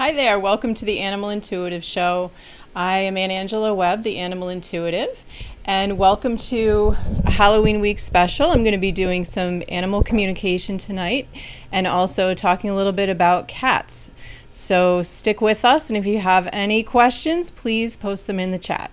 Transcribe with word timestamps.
Hi 0.00 0.12
there, 0.12 0.40
welcome 0.40 0.72
to 0.72 0.86
the 0.86 1.00
Animal 1.00 1.28
Intuitive 1.28 1.84
Show. 1.84 2.30
I 2.74 3.00
am 3.00 3.18
Anne 3.18 3.30
Angelo 3.30 3.74
Webb, 3.74 4.02
the 4.02 4.16
Animal 4.16 4.48
Intuitive, 4.48 5.22
and 5.66 5.98
welcome 5.98 6.38
to 6.38 6.96
a 7.26 7.30
Halloween 7.30 7.80
week 7.80 7.98
special. 7.98 8.46
I'm 8.50 8.62
going 8.62 8.72
to 8.72 8.78
be 8.78 8.92
doing 8.92 9.26
some 9.26 9.62
animal 9.68 10.02
communication 10.02 10.78
tonight 10.78 11.28
and 11.70 11.86
also 11.86 12.32
talking 12.32 12.70
a 12.70 12.74
little 12.74 12.94
bit 12.94 13.10
about 13.10 13.46
cats. 13.46 14.10
So 14.50 15.02
stick 15.02 15.42
with 15.42 15.66
us, 15.66 15.90
and 15.90 15.98
if 15.98 16.06
you 16.06 16.20
have 16.20 16.48
any 16.50 16.82
questions, 16.82 17.50
please 17.50 17.98
post 17.98 18.26
them 18.26 18.40
in 18.40 18.52
the 18.52 18.58
chat. 18.58 18.90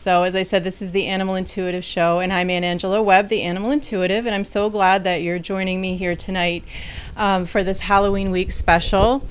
So, 0.00 0.22
as 0.22 0.34
I 0.34 0.44
said, 0.44 0.64
this 0.64 0.80
is 0.80 0.92
the 0.92 1.08
Animal 1.08 1.34
Intuitive 1.34 1.84
Show, 1.84 2.20
and 2.20 2.32
I'm 2.32 2.48
Anne 2.48 2.64
Angelo 2.64 3.02
Webb, 3.02 3.28
the 3.28 3.42
Animal 3.42 3.70
Intuitive, 3.70 4.24
and 4.24 4.34
I'm 4.34 4.46
so 4.46 4.70
glad 4.70 5.04
that 5.04 5.20
you're 5.20 5.38
joining 5.38 5.78
me 5.78 5.98
here 5.98 6.16
tonight 6.16 6.64
um, 7.18 7.44
for 7.44 7.62
this 7.62 7.80
Halloween 7.80 8.30
week 8.30 8.50
special. 8.50 9.22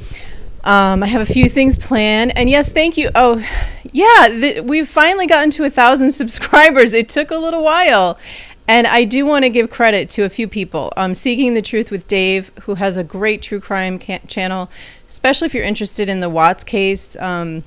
Um, 0.64 1.02
I 1.02 1.08
have 1.08 1.22
a 1.22 1.26
few 1.26 1.50
things 1.50 1.76
planned, 1.76 2.38
and 2.38 2.52
yes, 2.52 2.72
thank 2.72 2.98
you. 2.98 3.10
Oh, 3.16 3.44
yeah, 3.92 4.28
th- 4.28 4.64
we've 4.64 4.88
finally 4.88 5.26
gotten 5.26 5.50
to 5.50 5.64
a 5.64 5.72
thousand 5.72 6.12
subscribers. 6.22 6.94
It 6.94 7.10
took 7.10 7.32
a 7.32 7.38
little 7.40 7.64
while, 7.64 8.20
and 8.68 8.86
I 8.86 9.06
do 9.06 9.26
want 9.26 9.46
to 9.46 9.50
give 9.50 9.72
credit 9.72 10.08
to 10.12 10.24
a 10.24 10.30
few 10.30 10.48
people. 10.48 10.94
Um, 10.96 11.16
Seeking 11.16 11.56
the 11.56 11.64
Truth 11.64 11.90
with 11.90 12.08
Dave, 12.08 12.52
who 12.66 12.76
has 12.76 12.96
a 12.96 13.04
great 13.04 13.42
true 13.42 13.60
crime 13.60 13.98
ca- 13.98 14.20
channel, 14.28 14.70
especially 15.08 15.48
if 15.48 15.56
you're 15.56 15.64
interested 15.64 16.10
in 16.10 16.20
the 16.20 16.30
Watts 16.30 16.64
case. 16.64 17.16
Um, 17.16 17.64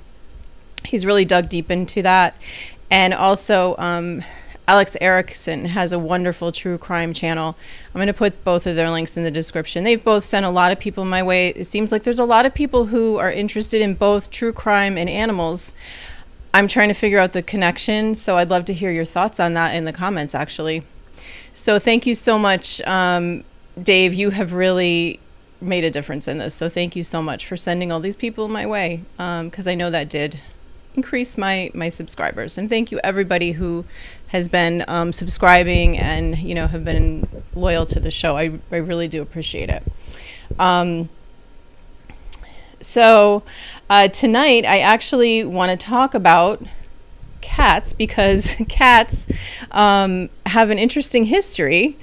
he's 0.84 1.06
really 1.06 1.24
dug 1.24 1.48
deep 1.48 1.70
into 1.70 2.02
that. 2.02 2.36
And 2.92 3.14
also, 3.14 3.74
um, 3.78 4.20
Alex 4.68 4.98
Erickson 5.00 5.64
has 5.64 5.94
a 5.94 5.98
wonderful 5.98 6.52
true 6.52 6.76
crime 6.76 7.14
channel. 7.14 7.56
I'm 7.86 7.98
going 7.98 8.06
to 8.06 8.12
put 8.12 8.44
both 8.44 8.66
of 8.66 8.76
their 8.76 8.90
links 8.90 9.16
in 9.16 9.22
the 9.22 9.30
description. 9.30 9.82
They've 9.82 10.04
both 10.04 10.24
sent 10.24 10.44
a 10.44 10.50
lot 10.50 10.72
of 10.72 10.78
people 10.78 11.06
my 11.06 11.22
way. 11.22 11.48
It 11.48 11.64
seems 11.64 11.90
like 11.90 12.02
there's 12.02 12.18
a 12.18 12.26
lot 12.26 12.44
of 12.44 12.52
people 12.52 12.84
who 12.84 13.16
are 13.16 13.32
interested 13.32 13.80
in 13.80 13.94
both 13.94 14.30
true 14.30 14.52
crime 14.52 14.98
and 14.98 15.08
animals. 15.08 15.72
I'm 16.52 16.68
trying 16.68 16.88
to 16.88 16.94
figure 16.94 17.18
out 17.18 17.32
the 17.32 17.42
connection, 17.42 18.14
so 18.14 18.36
I'd 18.36 18.50
love 18.50 18.66
to 18.66 18.74
hear 18.74 18.92
your 18.92 19.06
thoughts 19.06 19.40
on 19.40 19.54
that 19.54 19.74
in 19.74 19.86
the 19.86 19.92
comments, 19.94 20.34
actually. 20.34 20.82
So, 21.54 21.78
thank 21.78 22.04
you 22.04 22.14
so 22.14 22.38
much, 22.38 22.82
um, 22.82 23.42
Dave. 23.82 24.12
You 24.12 24.28
have 24.30 24.52
really 24.52 25.18
made 25.62 25.84
a 25.84 25.90
difference 25.90 26.28
in 26.28 26.36
this. 26.36 26.54
So, 26.54 26.68
thank 26.68 26.94
you 26.94 27.04
so 27.04 27.22
much 27.22 27.46
for 27.46 27.56
sending 27.56 27.90
all 27.90 28.00
these 28.00 28.16
people 28.16 28.48
my 28.48 28.66
way, 28.66 29.00
because 29.16 29.66
I 29.66 29.74
know 29.74 29.88
that 29.88 30.10
did 30.10 30.40
increase 30.94 31.38
my 31.38 31.70
my 31.74 31.88
subscribers. 31.88 32.58
And 32.58 32.68
thank 32.68 32.92
you 32.92 33.00
everybody 33.02 33.52
who 33.52 33.84
has 34.28 34.48
been 34.48 34.84
um, 34.88 35.12
subscribing 35.12 35.98
and 35.98 36.38
you 36.38 36.54
know 36.54 36.66
have 36.66 36.84
been 36.84 37.26
loyal 37.54 37.86
to 37.86 38.00
the 38.00 38.10
show. 38.10 38.36
I, 38.36 38.58
I 38.70 38.76
really 38.76 39.08
do 39.08 39.22
appreciate 39.22 39.68
it. 39.68 39.82
Um, 40.58 41.08
so 42.82 43.42
uh, 43.88 44.08
tonight 44.08 44.64
i 44.64 44.80
actually 44.80 45.44
want 45.44 45.70
to 45.70 45.76
talk 45.86 46.14
about 46.14 46.62
cats 47.40 47.92
because 47.92 48.56
cats 48.68 49.28
um, 49.70 50.28
have 50.46 50.70
an 50.70 50.78
interesting 50.78 51.24
history 51.24 51.96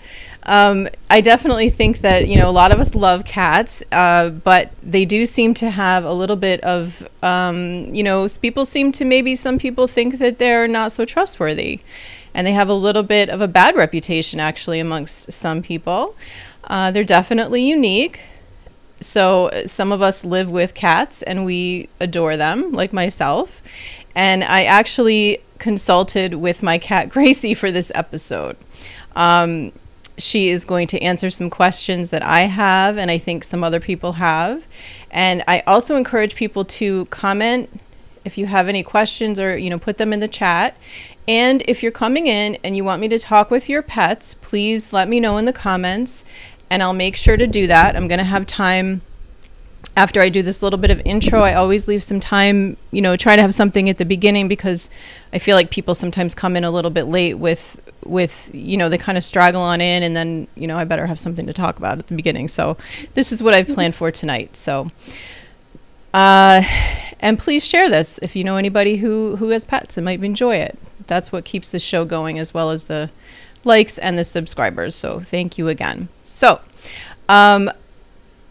um, 0.49 0.87
I 1.11 1.21
definitely 1.21 1.69
think 1.69 2.01
that 2.01 2.27
you 2.27 2.35
know 2.35 2.49
a 2.49 2.51
lot 2.51 2.71
of 2.71 2.79
us 2.79 2.95
love 2.95 3.23
cats, 3.23 3.83
uh, 3.91 4.29
but 4.29 4.71
they 4.81 5.05
do 5.05 5.27
seem 5.27 5.53
to 5.53 5.69
have 5.69 6.03
a 6.03 6.11
little 6.11 6.35
bit 6.35 6.59
of 6.61 7.07
um, 7.21 7.85
you 7.93 8.01
know 8.01 8.27
people 8.41 8.65
seem 8.65 8.91
to 8.93 9.05
maybe 9.05 9.35
some 9.35 9.59
people 9.59 9.85
think 9.85 10.17
that 10.17 10.39
they're 10.39 10.67
not 10.67 10.91
so 10.91 11.05
trustworthy, 11.05 11.81
and 12.33 12.47
they 12.47 12.51
have 12.51 12.67
a 12.67 12.73
little 12.73 13.03
bit 13.03 13.29
of 13.29 13.41
a 13.41 13.47
bad 13.47 13.75
reputation 13.75 14.39
actually 14.39 14.79
amongst 14.79 15.31
some 15.31 15.61
people. 15.61 16.15
Uh, 16.63 16.89
they're 16.89 17.03
definitely 17.03 17.69
unique. 17.69 18.19
So 19.01 19.51
some 19.67 19.91
of 19.91 20.01
us 20.01 20.25
live 20.25 20.49
with 20.49 20.73
cats 20.73 21.21
and 21.21 21.45
we 21.45 21.89
adore 22.01 22.35
them, 22.35 22.73
like 22.73 22.91
myself. 22.91 23.61
And 24.13 24.43
I 24.43 24.65
actually 24.65 25.37
consulted 25.59 26.33
with 26.33 26.63
my 26.63 26.79
cat 26.79 27.07
Gracie 27.13 27.53
for 27.53 27.71
this 27.71 27.91
episode. 27.95 28.57
Um, 29.15 29.71
she 30.19 30.49
is 30.49 30.65
going 30.65 30.87
to 30.87 31.01
answer 31.01 31.29
some 31.29 31.49
questions 31.49 32.09
that 32.11 32.21
I 32.21 32.41
have 32.41 32.97
and 32.97 33.09
I 33.09 33.17
think 33.17 33.43
some 33.43 33.63
other 33.63 33.79
people 33.79 34.13
have. 34.13 34.65
And 35.09 35.43
I 35.47 35.61
also 35.61 35.95
encourage 35.95 36.35
people 36.35 36.65
to 36.65 37.05
comment 37.05 37.69
if 38.25 38.37
you 38.37 38.45
have 38.45 38.67
any 38.67 38.83
questions 38.83 39.39
or 39.39 39.57
you 39.57 39.69
know 39.69 39.79
put 39.79 39.97
them 39.97 40.13
in 40.13 40.19
the 40.19 40.27
chat. 40.27 40.75
And 41.27 41.63
if 41.67 41.81
you're 41.81 41.91
coming 41.91 42.27
in 42.27 42.57
and 42.63 42.75
you 42.75 42.83
want 42.83 43.01
me 43.01 43.07
to 43.09 43.19
talk 43.19 43.49
with 43.49 43.69
your 43.69 43.81
pets, 43.81 44.33
please 44.33 44.91
let 44.91 45.07
me 45.07 45.19
know 45.19 45.37
in 45.37 45.45
the 45.45 45.53
comments 45.53 46.25
and 46.69 46.83
I'll 46.83 46.93
make 46.93 47.15
sure 47.15 47.37
to 47.37 47.47
do 47.47 47.67
that. 47.67 47.95
I'm 47.95 48.07
going 48.07 48.19
to 48.19 48.23
have 48.23 48.45
time 48.45 49.01
after 49.99 50.21
I 50.21 50.29
do 50.29 50.41
this 50.41 50.63
little 50.63 50.79
bit 50.79 50.91
of 50.91 51.01
intro, 51.03 51.41
I 51.41 51.55
always 51.55 51.85
leave 51.85 52.01
some 52.05 52.21
time, 52.21 52.77
you 52.91 53.01
know, 53.01 53.17
try 53.17 53.35
to 53.35 53.41
have 53.41 53.53
something 53.53 53.89
at 53.89 53.97
the 53.97 54.05
beginning 54.05 54.47
because 54.47 54.89
I 55.33 55.39
feel 55.39 55.57
like 55.57 55.71
people 55.71 55.93
sometimes 55.93 56.33
come 56.33 56.55
in 56.55 56.63
a 56.63 56.71
little 56.71 56.89
bit 56.89 57.03
late 57.03 57.33
with 57.33 57.81
with, 58.05 58.49
you 58.53 58.77
know, 58.77 58.87
they 58.87 58.97
kind 58.97 59.17
of 59.17 59.25
straggle 59.25 59.61
on 59.61 59.81
in 59.81 60.03
and 60.03 60.15
then, 60.15 60.47
you 60.55 60.67
know, 60.67 60.77
I 60.77 60.85
better 60.85 61.05
have 61.05 61.19
something 61.19 61.45
to 61.47 61.53
talk 61.53 61.77
about 61.79 61.99
at 61.99 62.07
the 62.07 62.15
beginning. 62.15 62.47
So, 62.47 62.77
this 63.11 63.33
is 63.33 63.43
what 63.43 63.53
I've 63.53 63.67
planned 63.67 63.93
for 63.93 64.09
tonight. 64.09 64.55
So, 64.55 64.89
uh 66.13 66.63
and 67.19 67.37
please 67.37 67.65
share 67.65 67.89
this 67.89 68.19
if 68.21 68.37
you 68.37 68.45
know 68.45 68.55
anybody 68.55 68.95
who 68.95 69.35
who 69.35 69.49
has 69.49 69.65
pets 69.65 69.97
and 69.97 70.05
might 70.05 70.23
enjoy 70.23 70.55
it. 70.55 70.79
That's 71.07 71.33
what 71.33 71.43
keeps 71.43 71.71
the 71.71 71.79
show 71.79 72.05
going 72.05 72.39
as 72.39 72.53
well 72.53 72.69
as 72.69 72.85
the 72.85 73.11
likes 73.65 73.97
and 73.97 74.17
the 74.17 74.23
subscribers. 74.23 74.95
So, 74.95 75.19
thank 75.19 75.57
you 75.57 75.67
again. 75.67 76.07
So, 76.23 76.61
um 77.27 77.69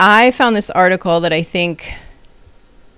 I 0.01 0.31
found 0.31 0.55
this 0.55 0.71
article 0.71 1.21
that 1.21 1.33
I 1.33 1.43
think 1.43 1.93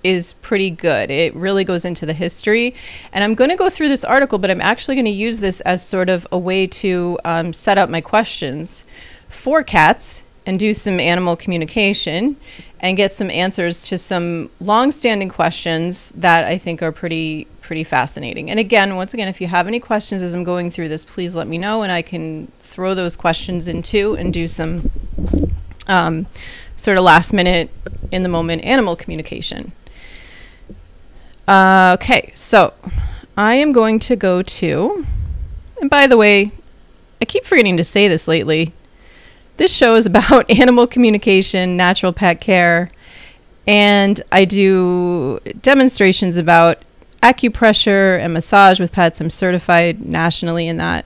is 0.03 0.33
pretty 0.33 0.69
good. 0.69 1.09
It 1.11 1.35
really 1.35 1.63
goes 1.63 1.85
into 1.85 2.05
the 2.05 2.13
history. 2.13 2.75
And 3.13 3.23
I'm 3.23 3.35
going 3.35 3.49
to 3.49 3.55
go 3.55 3.69
through 3.69 3.89
this 3.89 4.03
article, 4.03 4.37
but 4.39 4.49
I'm 4.49 4.61
actually 4.61 4.95
going 4.95 5.05
to 5.05 5.11
use 5.11 5.39
this 5.39 5.61
as 5.61 5.85
sort 5.85 6.09
of 6.09 6.27
a 6.31 6.37
way 6.37 6.67
to 6.67 7.19
um, 7.23 7.53
set 7.53 7.77
up 7.77 7.89
my 7.89 8.01
questions 8.01 8.85
for 9.29 9.63
cats 9.63 10.23
and 10.45 10.59
do 10.59 10.73
some 10.73 10.99
animal 10.99 11.35
communication 11.35 12.35
and 12.79 12.97
get 12.97 13.13
some 13.13 13.29
answers 13.29 13.83
to 13.83 13.97
some 13.97 14.49
long-standing 14.59 15.29
questions 15.29 16.11
that 16.13 16.45
I 16.45 16.57
think 16.57 16.81
are 16.81 16.91
pretty 16.91 17.47
pretty 17.61 17.83
fascinating. 17.83 18.49
And 18.49 18.59
again, 18.59 18.95
once 18.95 19.13
again, 19.13 19.29
if 19.29 19.39
you 19.39 19.47
have 19.47 19.67
any 19.67 19.79
questions 19.79 20.21
as 20.23 20.33
I'm 20.33 20.43
going 20.43 20.71
through 20.71 20.89
this, 20.89 21.05
please 21.05 21.35
let 21.35 21.47
me 21.47 21.57
know 21.57 21.83
and 21.83 21.91
I 21.91 22.01
can 22.01 22.51
throw 22.59 22.95
those 22.95 23.15
questions 23.15 23.67
in 23.67 23.81
too 23.81 24.17
and 24.17 24.33
do 24.33 24.47
some 24.47 24.91
um, 25.87 26.25
sort 26.81 26.97
of 26.97 27.03
last 27.03 27.31
minute, 27.31 27.69
in 28.11 28.23
the 28.23 28.29
moment 28.29 28.63
animal 28.63 28.95
communication. 28.95 29.71
Uh, 31.47 31.95
okay, 31.99 32.31
so 32.33 32.73
I 33.37 33.55
am 33.55 33.71
going 33.71 33.99
to 33.99 34.15
go 34.15 34.41
to, 34.41 35.05
and 35.79 35.89
by 35.89 36.07
the 36.07 36.17
way, 36.17 36.51
I 37.21 37.25
keep 37.25 37.45
forgetting 37.45 37.77
to 37.77 37.83
say 37.83 38.07
this 38.07 38.27
lately. 38.27 38.73
This 39.57 39.75
show 39.75 39.95
is 39.95 40.05
about 40.07 40.49
animal 40.49 40.87
communication, 40.87 41.77
natural 41.77 42.13
pet 42.13 42.41
care, 42.41 42.89
and 43.67 44.19
I 44.31 44.45
do 44.45 45.39
demonstrations 45.61 46.35
about 46.35 46.79
acupressure 47.21 48.17
and 48.19 48.33
massage 48.33 48.79
with 48.79 48.91
pets. 48.91 49.21
I'm 49.21 49.29
certified 49.29 50.03
nationally 50.03 50.67
in 50.67 50.77
that, 50.77 51.05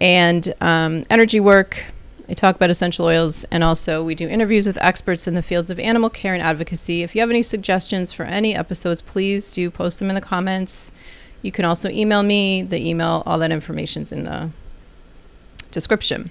and 0.00 0.54
um, 0.60 1.02
energy 1.10 1.40
work 1.40 1.91
I 2.32 2.34
talk 2.34 2.56
about 2.56 2.70
essential 2.70 3.04
oils, 3.04 3.44
and 3.50 3.62
also 3.62 4.02
we 4.02 4.14
do 4.14 4.26
interviews 4.26 4.66
with 4.66 4.78
experts 4.78 5.28
in 5.28 5.34
the 5.34 5.42
fields 5.42 5.70
of 5.70 5.78
animal 5.78 6.08
care 6.08 6.32
and 6.32 6.42
advocacy. 6.42 7.02
If 7.02 7.14
you 7.14 7.20
have 7.20 7.28
any 7.28 7.42
suggestions 7.42 8.10
for 8.10 8.22
any 8.22 8.56
episodes, 8.56 9.02
please 9.02 9.50
do 9.50 9.70
post 9.70 9.98
them 9.98 10.08
in 10.08 10.14
the 10.14 10.22
comments. 10.22 10.92
You 11.42 11.52
can 11.52 11.66
also 11.66 11.90
email 11.90 12.22
me. 12.22 12.62
The 12.62 12.88
email, 12.88 13.22
all 13.26 13.38
that 13.40 13.52
information's 13.52 14.12
in 14.12 14.24
the 14.24 14.48
description. 15.72 16.30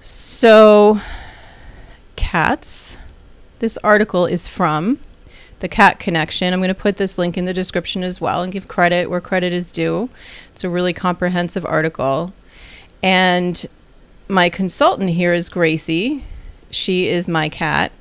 So, 0.00 1.02
cats. 2.16 2.96
This 3.58 3.76
article 3.84 4.24
is 4.24 4.48
from 4.48 5.00
the 5.60 5.68
Cat 5.68 5.98
Connection. 5.98 6.54
I'm 6.54 6.60
going 6.60 6.68
to 6.68 6.74
put 6.74 6.96
this 6.96 7.18
link 7.18 7.36
in 7.36 7.44
the 7.44 7.52
description 7.52 8.02
as 8.02 8.22
well 8.22 8.42
and 8.42 8.50
give 8.50 8.68
credit 8.68 9.10
where 9.10 9.20
credit 9.20 9.52
is 9.52 9.70
due. 9.70 10.08
It's 10.52 10.64
a 10.64 10.70
really 10.70 10.94
comprehensive 10.94 11.66
article. 11.66 12.32
And 13.02 13.66
my 14.28 14.48
consultant 14.48 15.10
here 15.10 15.32
is 15.32 15.48
Gracie. 15.48 16.24
She 16.70 17.08
is 17.08 17.28
my 17.28 17.48
cat. 17.48 17.92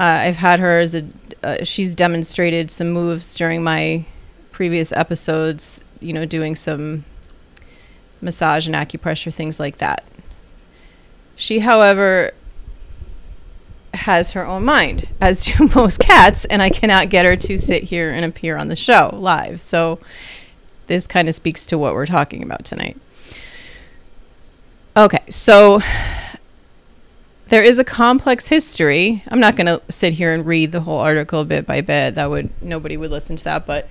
Uh, 0.00 0.04
I've 0.04 0.36
had 0.36 0.60
her 0.60 0.78
as 0.78 0.94
a. 0.94 1.04
Uh, 1.42 1.64
she's 1.64 1.94
demonstrated 1.94 2.70
some 2.70 2.90
moves 2.90 3.34
during 3.36 3.62
my 3.62 4.04
previous 4.52 4.92
episodes. 4.92 5.80
You 6.00 6.12
know, 6.12 6.24
doing 6.24 6.56
some 6.56 7.04
massage 8.20 8.66
and 8.66 8.74
acupressure 8.74 9.32
things 9.32 9.60
like 9.60 9.78
that. 9.78 10.04
She, 11.36 11.60
however, 11.60 12.32
has 13.94 14.32
her 14.32 14.46
own 14.46 14.64
mind, 14.64 15.08
as 15.20 15.44
do 15.56 15.68
most 15.74 16.00
cats, 16.00 16.44
and 16.46 16.62
I 16.62 16.70
cannot 16.70 17.10
get 17.10 17.24
her 17.24 17.36
to 17.36 17.58
sit 17.58 17.84
here 17.84 18.10
and 18.10 18.24
appear 18.24 18.56
on 18.56 18.68
the 18.68 18.76
show 18.76 19.10
live. 19.12 19.60
So 19.60 19.98
this 20.86 21.06
kind 21.06 21.28
of 21.28 21.34
speaks 21.34 21.66
to 21.66 21.78
what 21.78 21.94
we're 21.94 22.06
talking 22.06 22.42
about 22.42 22.64
tonight. 22.64 22.96
Okay, 24.98 25.22
so 25.28 25.78
there 27.50 27.62
is 27.62 27.78
a 27.78 27.84
complex 27.84 28.48
history. 28.48 29.22
I'm 29.28 29.38
not 29.38 29.54
going 29.54 29.68
to 29.68 29.80
sit 29.88 30.14
here 30.14 30.34
and 30.34 30.44
read 30.44 30.72
the 30.72 30.80
whole 30.80 30.98
article 30.98 31.44
bit 31.44 31.66
by 31.66 31.82
bit. 31.82 32.16
That 32.16 32.28
would 32.30 32.50
nobody 32.60 32.96
would 32.96 33.12
listen 33.12 33.36
to 33.36 33.44
that, 33.44 33.64
but 33.64 33.88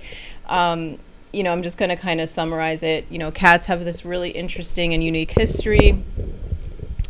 um, 0.48 0.98
you 1.32 1.42
know, 1.42 1.50
I'm 1.50 1.62
just 1.62 1.78
going 1.78 1.88
to 1.88 1.96
kind 1.96 2.20
of 2.20 2.28
summarize 2.28 2.82
it. 2.82 3.06
You 3.08 3.16
know, 3.16 3.30
cats 3.30 3.68
have 3.68 3.86
this 3.86 4.04
really 4.04 4.32
interesting 4.32 4.92
and 4.92 5.02
unique 5.02 5.30
history. 5.30 6.04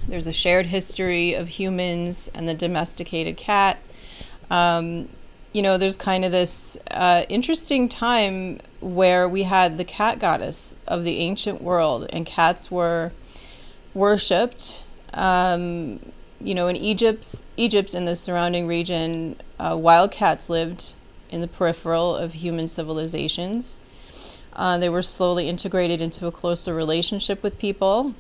There's 0.07 0.29
a 0.29 0.33
shared 0.33 0.67
history 0.67 1.35
of 1.35 1.49
humans 1.49 2.31
and 2.33 2.49
the 2.49 2.55
domesticated 2.55 3.37
cat. 3.37 3.79
Um, 4.49 5.09
you 5.53 5.61
know, 5.61 5.77
there's 5.77 5.97
kind 5.97 6.25
of 6.25 6.31
this 6.31 6.79
uh, 6.93 7.25
interesting 7.29 7.89
time 7.89 8.61
where 8.79 9.29
we 9.29 9.43
had 9.43 9.77
the 9.77 9.83
cat 9.83 10.21
goddess 10.21 10.77
of 10.87 11.03
the 11.03 11.19
ancient 11.19 11.61
world, 11.61 12.07
and 12.11 12.25
cats 12.25 12.71
were 12.71 13.11
worshipped. 13.99 14.83
Um, 15.13 16.01
you 16.41 16.55
know, 16.55 16.69
in 16.69 16.77
Egypt's, 16.77 17.45
Egypt 17.57 17.95
and 17.95 18.07
the 18.07 18.17
surrounding 18.17 18.67
region, 18.67 19.37
uh, 19.59 19.77
wild 19.79 20.13
cats 20.13 20.49
lived 20.49 20.95
in 21.31 21.41
the 21.41 21.49
peripheral 21.49 22.15
of 22.15 22.35
human 22.35 22.69
civilizations. 22.69 23.81
Uh, 24.55 24.79
they 24.79 24.89
were 24.89 25.03
slowly 25.03 25.49
integrated 25.49 26.01
into 26.01 26.27
a 26.27 26.33
closer 26.33 26.75
relationship 26.75 27.43
with 27.43 27.59
people. 27.59 28.15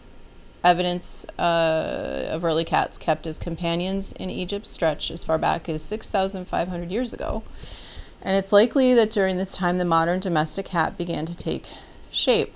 Evidence 0.64 1.24
uh, 1.38 2.28
of 2.30 2.44
early 2.44 2.64
cats 2.64 2.98
kept 2.98 3.26
as 3.26 3.38
companions 3.38 4.12
in 4.12 4.28
Egypt 4.28 4.66
stretch 4.66 5.10
as 5.10 5.22
far 5.22 5.38
back 5.38 5.68
as 5.68 5.82
6,500 5.84 6.90
years 6.90 7.12
ago. 7.12 7.44
And 8.20 8.36
it's 8.36 8.52
likely 8.52 8.94
that 8.94 9.10
during 9.10 9.36
this 9.36 9.52
time 9.52 9.78
the 9.78 9.84
modern 9.84 10.18
domestic 10.18 10.66
cat 10.66 10.98
began 10.98 11.24
to 11.26 11.36
take 11.36 11.66
shape. 12.10 12.52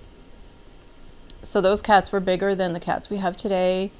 So 1.42 1.60
those 1.60 1.82
cats 1.82 2.12
were 2.12 2.20
bigger 2.20 2.54
than 2.54 2.72
the 2.72 2.80
cats 2.80 3.10
we 3.10 3.16
have 3.16 3.36
today, 3.36 3.90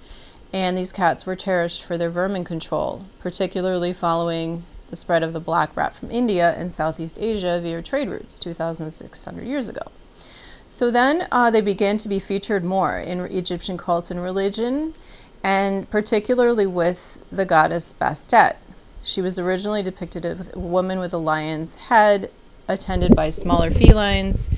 and 0.52 0.78
these 0.78 0.92
cats 0.92 1.26
were 1.26 1.34
cherished 1.34 1.82
for 1.82 1.98
their 1.98 2.10
vermin 2.10 2.44
control, 2.44 3.06
particularly 3.18 3.92
following 3.92 4.64
the 4.90 4.96
spread 4.96 5.22
of 5.22 5.32
the 5.32 5.40
black 5.40 5.76
rat 5.76 5.96
from 5.96 6.10
India 6.10 6.54
and 6.56 6.72
Southeast 6.72 7.18
Asia 7.20 7.58
via 7.60 7.82
trade 7.82 8.08
routes 8.08 8.38
2,600 8.38 9.44
years 9.44 9.68
ago. 9.68 9.90
So 10.68 10.90
then 10.90 11.26
uh, 11.32 11.50
they 11.50 11.60
began 11.60 11.98
to 11.98 12.08
be 12.08 12.18
featured 12.18 12.64
more 12.64 12.98
in 12.98 13.20
Egyptian 13.20 13.76
cults 13.76 14.10
and 14.10 14.22
religion, 14.22 14.94
and 15.42 15.90
particularly 15.90 16.66
with 16.66 17.24
the 17.32 17.44
goddess 17.44 17.92
Bastet. 17.92 18.56
She 19.02 19.20
was 19.20 19.38
originally 19.38 19.82
depicted 19.82 20.24
as 20.24 20.50
a 20.54 20.58
woman 20.58 21.00
with 21.00 21.12
a 21.12 21.18
lion's 21.18 21.74
head, 21.74 22.30
attended 22.68 23.16
by 23.16 23.30
smaller 23.30 23.70
felines, 23.70 24.48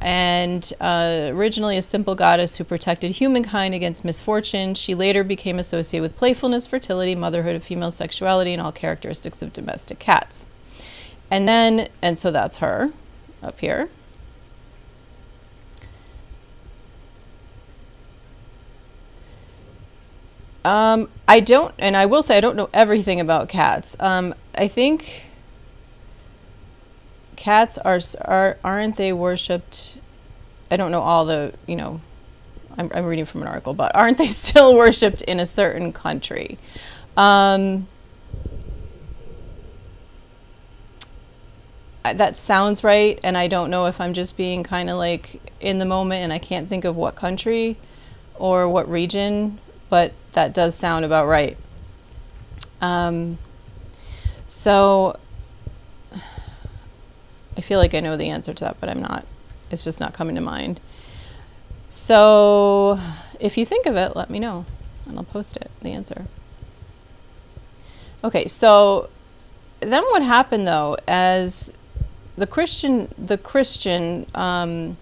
and 0.00 0.72
uh, 0.80 1.28
originally 1.30 1.76
a 1.76 1.82
simple 1.82 2.14
goddess 2.14 2.56
who 2.56 2.64
protected 2.64 3.12
humankind 3.12 3.74
against 3.74 4.04
misfortune. 4.04 4.74
She 4.74 4.94
later 4.94 5.22
became 5.22 5.58
associated 5.58 6.02
with 6.02 6.16
playfulness, 6.16 6.66
fertility, 6.66 7.14
motherhood, 7.14 7.54
of 7.54 7.62
female 7.62 7.90
sexuality, 7.90 8.52
and 8.52 8.62
all 8.62 8.72
characteristics 8.72 9.42
of 9.42 9.52
domestic 9.52 9.98
cats. 9.98 10.46
And 11.30 11.46
then, 11.46 11.88
and 12.00 12.18
so 12.18 12.30
that's 12.30 12.58
her 12.58 12.92
up 13.42 13.60
here. 13.60 13.88
Um, 20.64 21.08
I 21.26 21.40
don't, 21.40 21.74
and 21.78 21.96
I 21.96 22.06
will 22.06 22.22
say 22.22 22.36
I 22.36 22.40
don't 22.40 22.56
know 22.56 22.68
everything 22.72 23.20
about 23.20 23.48
cats. 23.48 23.96
Um, 23.98 24.34
I 24.54 24.68
think 24.68 25.24
cats 27.40 27.78
are 27.78 28.00
are 28.26 28.58
aren't 28.62 28.96
they 28.96 29.12
worshipped? 29.14 29.96
I 30.70 30.76
don't 30.76 30.90
know 30.90 31.00
all 31.00 31.24
the 31.24 31.54
you 31.66 31.74
know. 31.74 32.00
I'm, 32.78 32.88
I'm 32.94 33.04
reading 33.04 33.24
from 33.24 33.42
an 33.42 33.48
article, 33.48 33.74
but 33.74 33.96
aren't 33.96 34.16
they 34.16 34.28
still 34.44 34.76
worshipped 34.76 35.22
in 35.22 35.40
a 35.40 35.46
certain 35.46 35.92
country? 35.92 36.58
Um, 37.16 37.88
that 42.04 42.36
sounds 42.36 42.84
right, 42.84 43.18
and 43.24 43.36
I 43.36 43.48
don't 43.48 43.70
know 43.70 43.86
if 43.86 44.00
I'm 44.00 44.12
just 44.12 44.36
being 44.36 44.62
kind 44.62 44.88
of 44.88 44.98
like 44.98 45.40
in 45.60 45.78
the 45.78 45.84
moment, 45.84 46.22
and 46.22 46.32
I 46.32 46.38
can't 46.38 46.68
think 46.68 46.84
of 46.84 46.94
what 46.94 47.16
country 47.16 47.76
or 48.36 48.68
what 48.68 48.88
region, 48.88 49.58
but 49.88 50.12
that 50.34 50.54
does 50.54 50.74
sound 50.74 51.04
about 51.04 51.26
right. 51.26 51.56
Um, 52.80 53.38
so 54.46 55.18
I 57.60 57.62
feel 57.62 57.78
like 57.78 57.94
I 57.94 58.00
know 58.00 58.16
the 58.16 58.30
answer 58.30 58.54
to 58.54 58.64
that, 58.64 58.80
but 58.80 58.88
I'm 58.88 59.02
not. 59.02 59.26
It's 59.70 59.84
just 59.84 60.00
not 60.00 60.14
coming 60.14 60.34
to 60.36 60.40
mind. 60.40 60.80
So 61.90 62.98
if 63.38 63.58
you 63.58 63.66
think 63.66 63.84
of 63.84 63.96
it, 63.96 64.16
let 64.16 64.30
me 64.30 64.38
know 64.38 64.64
and 65.06 65.18
I'll 65.18 65.24
post 65.24 65.58
it, 65.58 65.70
the 65.82 65.90
answer. 65.92 66.24
Okay, 68.24 68.46
so 68.46 69.10
then 69.80 70.02
what 70.04 70.22
happened 70.22 70.66
though, 70.66 70.96
as 71.06 71.74
the 72.34 72.46
Christian, 72.46 73.12
the 73.18 73.36
Christian, 73.36 74.24
um, 74.34 74.96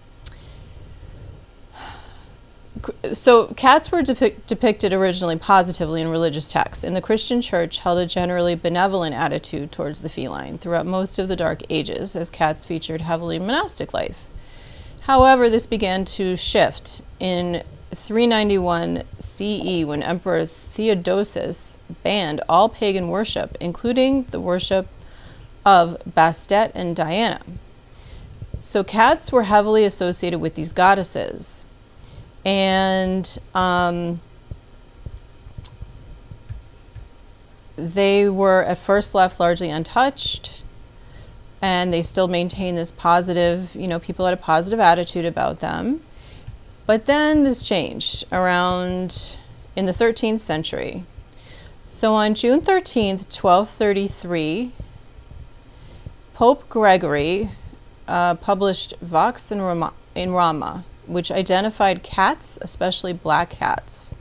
so 3.13 3.47
cats 3.53 3.91
were 3.91 4.01
depic- 4.01 4.45
depicted 4.45 4.93
originally 4.93 5.37
positively 5.37 6.01
in 6.01 6.09
religious 6.09 6.47
texts, 6.47 6.83
and 6.83 6.95
the 6.95 7.01
Christian 7.01 7.41
church 7.41 7.79
held 7.79 7.99
a 7.99 8.05
generally 8.05 8.55
benevolent 8.55 9.15
attitude 9.15 9.71
towards 9.71 10.01
the 10.01 10.09
feline 10.09 10.57
throughout 10.57 10.85
most 10.85 11.19
of 11.19 11.27
the 11.27 11.35
Dark 11.35 11.61
Ages, 11.69 12.15
as 12.15 12.29
cats 12.29 12.65
featured 12.65 13.01
heavily 13.01 13.37
in 13.37 13.45
monastic 13.45 13.93
life. 13.93 14.25
However, 15.01 15.49
this 15.49 15.65
began 15.65 16.05
to 16.05 16.35
shift 16.35 17.01
in 17.19 17.63
391 17.91 19.03
CE 19.17 19.83
when 19.83 20.03
Emperor 20.03 20.45
Theodosius 20.45 21.77
banned 22.03 22.41
all 22.47 22.69
pagan 22.69 23.09
worship, 23.09 23.57
including 23.59 24.23
the 24.25 24.39
worship 24.39 24.87
of 25.65 25.97
Bastet 26.07 26.71
and 26.75 26.95
Diana. 26.95 27.41
So 28.61 28.83
cats 28.83 29.31
were 29.31 29.43
heavily 29.43 29.85
associated 29.85 30.39
with 30.39 30.55
these 30.55 30.73
goddesses 30.73 31.63
and 32.45 33.37
um, 33.53 34.21
they 37.75 38.29
were 38.29 38.63
at 38.63 38.77
first 38.77 39.13
left 39.13 39.39
largely 39.39 39.69
untouched 39.69 40.63
and 41.61 41.93
they 41.93 42.01
still 42.01 42.27
maintain 42.27 42.75
this 42.75 42.91
positive 42.91 43.75
you 43.75 43.87
know 43.87 43.99
people 43.99 44.25
had 44.25 44.33
a 44.33 44.37
positive 44.37 44.79
attitude 44.79 45.25
about 45.25 45.59
them. 45.59 46.01
But 46.85 47.05
then 47.05 47.43
this 47.43 47.61
changed 47.61 48.23
around 48.31 49.37
in 49.75 49.85
the 49.85 49.91
13th 49.91 50.39
century. 50.39 51.03
So 51.85 52.13
on 52.13 52.35
june 52.35 52.61
13th 52.61 53.25
1233 53.41 54.71
pope 56.33 56.69
gregory 56.69 57.51
uh, 58.07 58.35
published 58.35 58.93
vox 59.01 59.51
in 59.51 59.61
rama, 59.61 59.93
in 60.15 60.31
rama 60.31 60.85
which 61.09 61.31
identified 61.31 62.03
cats, 62.03 62.57
especially 62.61 63.13
black 63.13 63.49
cats. 63.49 64.15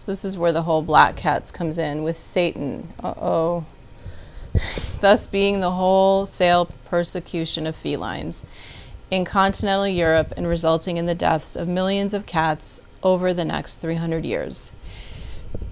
So 0.00 0.12
this 0.12 0.24
is 0.24 0.36
where 0.36 0.52
the 0.52 0.62
whole 0.62 0.82
black 0.82 1.16
cats 1.16 1.50
comes 1.50 1.78
in 1.78 2.02
with 2.02 2.18
Satan. 2.18 2.92
Uh 3.02 3.14
oh. 3.16 3.66
Thus 5.00 5.26
being 5.26 5.60
the 5.60 5.72
wholesale 5.72 6.70
persecution 6.84 7.66
of 7.66 7.74
felines 7.74 8.44
in 9.10 9.24
continental 9.24 9.88
Europe 9.88 10.32
and 10.36 10.46
resulting 10.46 10.96
in 10.96 11.06
the 11.06 11.14
deaths 11.14 11.56
of 11.56 11.68
millions 11.68 12.14
of 12.14 12.26
cats 12.26 12.82
over 13.02 13.32
the 13.32 13.44
next 13.44 13.78
300 13.78 14.24
years. 14.24 14.72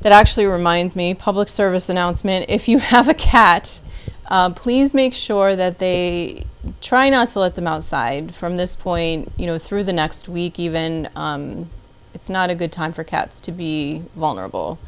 That 0.01 0.13
actually 0.13 0.47
reminds 0.47 0.97
me, 0.97 1.15
public 1.15 1.49
service 1.49 1.89
announcement, 1.89 2.47
if 2.49 2.69
you 2.69 2.79
have 2.93 3.09
a 3.09 3.15
cat, 3.15 3.81
uh, 4.27 4.51
please 4.51 4.95
make 4.95 5.15
sure 5.15 5.55
that 5.57 5.79
they 5.79 6.45
try 6.81 7.09
not 7.09 7.29
to 7.29 7.41
let 7.41 7.55
them 7.55 7.67
outside 7.67 8.35
from 8.35 8.57
this 8.57 8.77
point, 8.77 9.33
you 9.37 9.47
know, 9.47 9.59
through 9.59 9.85
the 9.85 9.93
next 9.93 10.29
week, 10.29 10.59
even. 10.59 11.09
Um, 11.17 11.71
it's 12.15 12.29
not 12.29 12.51
a 12.51 12.55
good 12.55 12.73
time 12.73 12.93
for 12.93 13.05
cats 13.05 13.41
to 13.41 13.53
be 13.53 14.03
vulnerable 14.15 14.79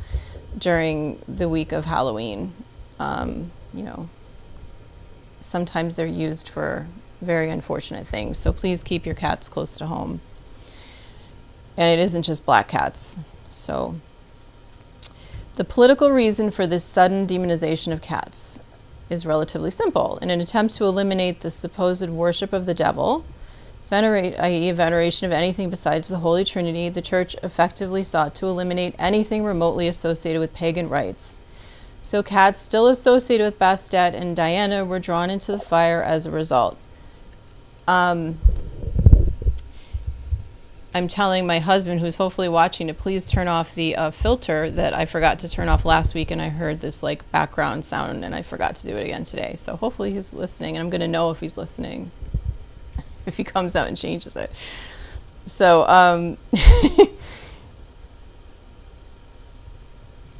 during 0.56 1.22
the 1.26 1.48
week 1.48 1.72
of 1.72 1.84
Halloween. 1.84 2.52
Um, 2.98 3.50
you 3.72 3.82
know, 3.82 4.08
sometimes 5.40 5.96
they're 5.96 6.06
used 6.06 6.48
for 6.48 6.86
very 7.20 7.50
unfortunate 7.50 8.06
things. 8.06 8.38
So 8.38 8.52
please 8.52 8.84
keep 8.84 9.06
your 9.06 9.14
cats 9.14 9.48
close 9.48 9.76
to 9.78 9.86
home. 9.86 10.20
And 11.76 11.98
it 11.98 12.02
isn't 12.02 12.22
just 12.22 12.46
black 12.46 12.68
cats. 12.68 13.18
So, 13.50 13.96
the 15.54 15.64
political 15.64 16.10
reason 16.10 16.50
for 16.50 16.66
this 16.66 16.84
sudden 16.84 17.26
demonization 17.26 17.92
of 17.92 18.02
cats 18.02 18.58
is 19.10 19.26
relatively 19.26 19.70
simple. 19.70 20.18
In 20.22 20.30
an 20.30 20.40
attempt 20.40 20.74
to 20.74 20.84
eliminate 20.84 21.40
the 21.40 21.50
supposed 21.50 22.08
worship 22.08 22.52
of 22.52 22.66
the 22.66 22.74
devil, 22.74 23.24
venerate, 23.90 24.34
i.e., 24.38 24.70
veneration 24.72 25.26
of 25.26 25.32
anything 25.32 25.70
besides 25.70 26.08
the 26.08 26.18
Holy 26.18 26.44
Trinity, 26.44 26.88
the 26.88 27.02
Church 27.02 27.36
effectively 27.42 28.02
sought 28.02 28.34
to 28.36 28.46
eliminate 28.46 28.94
anything 28.98 29.44
remotely 29.44 29.86
associated 29.88 30.40
with 30.40 30.54
pagan 30.54 30.88
rites, 30.88 31.38
So 32.00 32.22
cats 32.22 32.60
still 32.60 32.88
associated 32.88 33.44
with 33.44 33.58
Bastet 33.58 34.14
and 34.14 34.36
Diana 34.36 34.84
were 34.84 34.98
drawn 34.98 35.30
into 35.30 35.52
the 35.52 35.60
fire 35.60 36.02
as 36.02 36.26
a 36.26 36.30
result. 36.30 36.76
Um, 37.86 38.38
I'm 40.94 41.08
telling 41.08 41.44
my 41.44 41.58
husband, 41.58 42.00
who's 42.00 42.14
hopefully 42.14 42.48
watching, 42.48 42.86
to 42.86 42.94
please 42.94 43.28
turn 43.28 43.48
off 43.48 43.74
the 43.74 43.96
uh, 43.96 44.12
filter 44.12 44.70
that 44.70 44.94
I 44.94 45.06
forgot 45.06 45.40
to 45.40 45.48
turn 45.48 45.68
off 45.68 45.84
last 45.84 46.14
week, 46.14 46.30
and 46.30 46.40
I 46.40 46.50
heard 46.50 46.80
this 46.80 47.02
like 47.02 47.28
background 47.32 47.84
sound, 47.84 48.24
and 48.24 48.32
I 48.32 48.42
forgot 48.42 48.76
to 48.76 48.86
do 48.86 48.96
it 48.96 49.02
again 49.02 49.24
today. 49.24 49.54
So 49.56 49.74
hopefully 49.74 50.12
he's 50.12 50.32
listening, 50.32 50.76
and 50.76 50.84
I'm 50.84 50.90
going 50.90 51.00
to 51.00 51.08
know 51.08 51.32
if 51.32 51.40
he's 51.40 51.56
listening 51.56 52.12
if 53.26 53.36
he 53.36 53.42
comes 53.42 53.74
out 53.74 53.88
and 53.88 53.96
changes 53.96 54.36
it. 54.36 54.52
So, 55.46 55.84
um, 55.88 56.38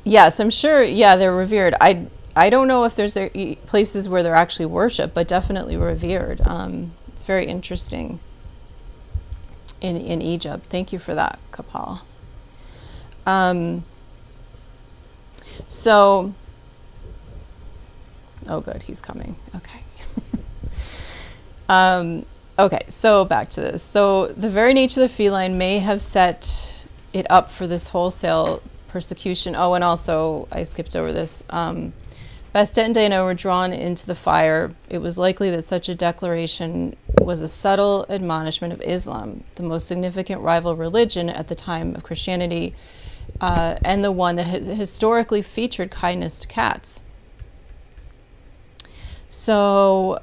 yes, 0.05 0.39
I'm 0.39 0.51
sure. 0.51 0.85
Yeah, 0.85 1.17
they're 1.17 1.35
revered. 1.35 1.75
I 1.81 2.07
I 2.37 2.49
don't 2.49 2.69
know 2.69 2.85
if 2.85 2.95
there's 2.95 3.19
places 3.67 4.09
where 4.09 4.23
they're 4.23 4.37
actually 4.37 4.67
worshipped, 4.67 5.15
but 5.15 5.27
definitely 5.27 5.77
revered. 5.77 6.41
Um, 6.43 6.93
it's 7.09 7.25
very 7.25 7.47
interesting 7.47 8.21
in, 9.85 9.97
in 9.97 10.23
Egypt. 10.23 10.67
Thank 10.71 10.93
you 10.93 10.99
for 10.99 11.15
that, 11.15 11.39
Kapal. 11.53 12.01
Um, 13.27 13.85
so, 15.69 16.33
oh, 18.49 18.61
good, 18.61 18.83
he's 18.83 19.03
coming. 19.03 19.37
Okay. 19.55 19.81
um, 21.69 22.25
okay, 22.59 22.81
so 22.89 23.27
back 23.27 23.51
to 23.51 23.61
this. 23.61 23.83
So, 23.83 24.29
the 24.29 24.49
very 24.49 24.73
nature 24.73 25.03
of 25.03 25.11
the 25.11 25.15
feline 25.15 25.59
may 25.59 25.81
have 25.81 26.03
set 26.03 26.87
it 27.13 27.27
up 27.31 27.51
for 27.51 27.67
this 27.67 27.89
wholesale 27.89 28.63
persecution. 28.89 29.55
Oh, 29.55 29.75
and 29.75 29.85
also, 29.85 30.49
I 30.51 30.65
skipped 30.65 30.97
over 30.97 31.13
this. 31.13 31.45
Um, 31.51 31.93
Bastet 32.55 32.85
and 32.85 32.95
Diana 32.95 33.25
were 33.25 33.35
drawn 33.35 33.73
into 33.73 34.07
the 34.07 34.15
fire. 34.15 34.71
It 34.89 34.99
was 34.99 35.19
likely 35.19 35.51
that 35.51 35.63
such 35.63 35.89
a 35.89 35.95
declaration 35.95 36.95
was 37.21 37.43
a 37.43 37.49
subtle 37.49 38.07
admonishment 38.09 38.73
of 38.73 38.81
Islam, 38.83 39.43
the 39.57 39.65
most 39.65 39.89
significant 39.89 40.41
rival 40.41 40.77
religion 40.77 41.29
at 41.29 41.49
the 41.49 41.57
time 41.57 41.97
of 41.97 42.05
Christianity, 42.05 42.73
uh, 43.41 43.77
and 43.85 44.05
the 44.05 44.13
one 44.13 44.37
that 44.37 44.47
has 44.47 44.69
historically 44.69 45.43
featured 45.43 45.91
kindness 45.91 46.41
to 46.41 46.47
cats. 46.49 47.01
So, 49.29 50.21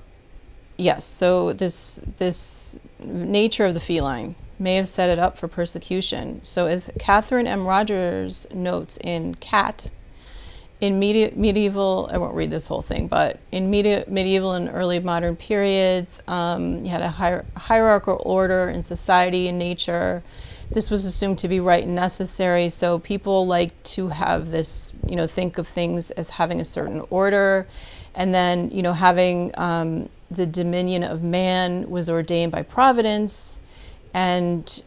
yes, 0.78 1.06
so 1.06 1.52
this 1.52 2.02
this 2.18 2.80
nature 3.00 3.66
of 3.66 3.74
the 3.74 3.82
feline 3.82 4.36
may 4.58 4.76
have 4.76 4.88
set 4.88 5.10
it 5.10 5.20
up 5.20 5.38
for 5.38 5.50
persecution. 5.50 6.42
So, 6.44 6.68
as 6.68 6.90
Katharine 6.98 7.48
M. 7.48 7.68
Rogers 7.68 8.48
notes 8.54 8.98
in 9.04 9.36
Cat, 9.36 9.92
in 10.82 11.00
medi- 11.00 11.32
medieval, 11.36 12.10
I 12.12 12.18
won't 12.18 12.34
read 12.34 12.50
this 12.50 12.66
whole 12.66 12.82
thing, 12.82 13.08
but 13.08 13.40
in 13.52 13.70
medi- 13.70 14.04
medieval 14.08 14.54
and 14.54 14.68
early 14.74 15.00
modern 15.00 15.36
periods, 15.36 16.24
um, 16.28 16.84
you 16.84 16.90
had 16.90 17.02
a 17.02 17.12
hier- 17.12 17.46
hierarchical 17.56 18.22
order 18.26 18.68
in 18.68 18.82
society 18.82 19.48
and 19.48 19.60
nature. 19.60 20.24
This 20.72 20.90
was 20.90 21.06
assumed 21.06 21.38
to 21.40 21.48
be 21.48 21.60
right 21.60 21.84
and 21.84 21.94
necessary. 21.94 22.68
So 22.70 22.98
people 22.98 23.46
like 23.46 23.82
to 23.84 24.08
have 24.10 24.50
this, 24.50 24.94
you 25.08 25.16
know, 25.16 25.28
think 25.28 25.60
of 25.60 25.68
things 25.68 26.10
as 26.12 26.32
having 26.32 26.60
a 26.60 26.66
certain 26.66 27.04
order, 27.12 27.68
and 28.16 28.34
then, 28.34 28.72
you 28.72 28.82
know, 28.82 28.94
having 28.94 29.52
um, 29.58 30.10
the 30.32 30.48
dominion 30.48 31.04
of 31.04 31.22
man 31.22 31.90
was 31.92 32.10
ordained 32.10 32.52
by 32.52 32.64
providence, 32.64 33.62
and 34.16 34.82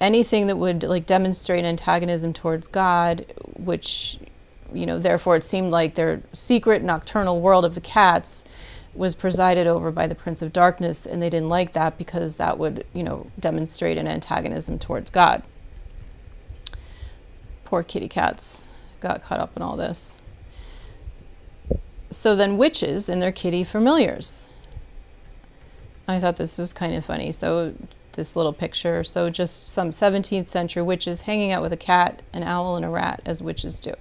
anything 0.00 0.46
that 0.46 0.56
would 0.56 0.84
like 0.84 1.06
demonstrate 1.06 1.64
antagonism 1.64 2.32
towards 2.32 2.68
God, 2.68 3.26
which 3.56 4.18
you 4.74 4.86
know, 4.86 4.98
therefore 4.98 5.36
it 5.36 5.44
seemed 5.44 5.70
like 5.70 5.94
their 5.94 6.22
secret 6.32 6.82
nocturnal 6.82 7.40
world 7.40 7.64
of 7.64 7.74
the 7.74 7.80
cats 7.80 8.44
was 8.94 9.14
presided 9.14 9.66
over 9.66 9.90
by 9.90 10.06
the 10.06 10.14
Prince 10.14 10.42
of 10.42 10.52
Darkness, 10.52 11.06
and 11.06 11.22
they 11.22 11.30
didn't 11.30 11.48
like 11.48 11.72
that 11.72 11.96
because 11.96 12.36
that 12.36 12.58
would, 12.58 12.84
you 12.92 13.02
know, 13.02 13.30
demonstrate 13.38 13.96
an 13.96 14.06
antagonism 14.06 14.78
towards 14.78 15.10
God. 15.10 15.42
Poor 17.64 17.82
kitty 17.82 18.08
cats 18.08 18.64
got 19.00 19.22
caught 19.22 19.40
up 19.40 19.56
in 19.56 19.62
all 19.62 19.76
this. 19.76 20.18
So 22.10 22.36
then, 22.36 22.58
witches 22.58 23.08
and 23.08 23.22
their 23.22 23.32
kitty 23.32 23.64
familiars. 23.64 24.46
I 26.06 26.20
thought 26.20 26.36
this 26.36 26.58
was 26.58 26.74
kind 26.74 26.94
of 26.94 27.04
funny. 27.04 27.32
So, 27.32 27.74
this 28.12 28.36
little 28.36 28.52
picture. 28.52 29.02
So, 29.02 29.30
just 29.30 29.68
some 29.68 29.90
17th 29.90 30.46
century 30.46 30.82
witches 30.82 31.22
hanging 31.22 31.52
out 31.52 31.62
with 31.62 31.72
a 31.72 31.78
cat, 31.78 32.20
an 32.34 32.42
owl, 32.42 32.76
and 32.76 32.84
a 32.84 32.90
rat, 32.90 33.22
as 33.24 33.42
witches 33.42 33.80
do. 33.80 33.94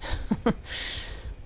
a 0.46 0.54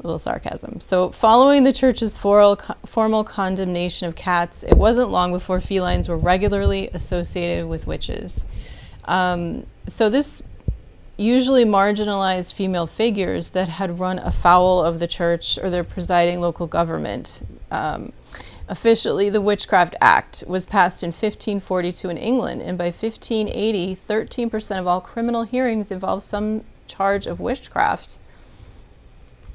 little 0.02 0.18
sarcasm. 0.18 0.80
So, 0.80 1.10
following 1.10 1.64
the 1.64 1.72
church's 1.72 2.18
formal, 2.18 3.24
condemnation 3.24 4.08
of 4.08 4.14
cats, 4.14 4.62
it 4.62 4.76
wasn't 4.76 5.10
long 5.10 5.32
before 5.32 5.60
felines 5.60 6.08
were 6.08 6.18
regularly 6.18 6.88
associated 6.92 7.66
with 7.66 7.86
witches. 7.86 8.44
Um, 9.04 9.66
so, 9.86 10.08
this 10.10 10.42
usually 11.16 11.64
marginalized 11.64 12.52
female 12.52 12.86
figures 12.86 13.50
that 13.50 13.68
had 13.68 13.98
run 13.98 14.18
afoul 14.18 14.82
of 14.82 14.98
the 14.98 15.06
church 15.06 15.58
or 15.62 15.70
their 15.70 15.84
presiding 15.84 16.40
local 16.40 16.66
government. 16.66 17.42
Um, 17.70 18.12
officially, 18.68 19.30
the 19.30 19.40
Witchcraft 19.40 19.94
Act 20.00 20.44
was 20.46 20.66
passed 20.66 21.02
in 21.02 21.08
1542 21.08 22.10
in 22.10 22.16
England, 22.16 22.62
and 22.62 22.76
by 22.76 22.86
1580, 22.86 23.96
13% 23.96 24.80
of 24.80 24.86
all 24.86 25.00
criminal 25.00 25.44
hearings 25.44 25.90
involved 25.90 26.24
some 26.24 26.64
charge 26.86 27.26
of 27.26 27.40
witchcraft. 27.40 28.18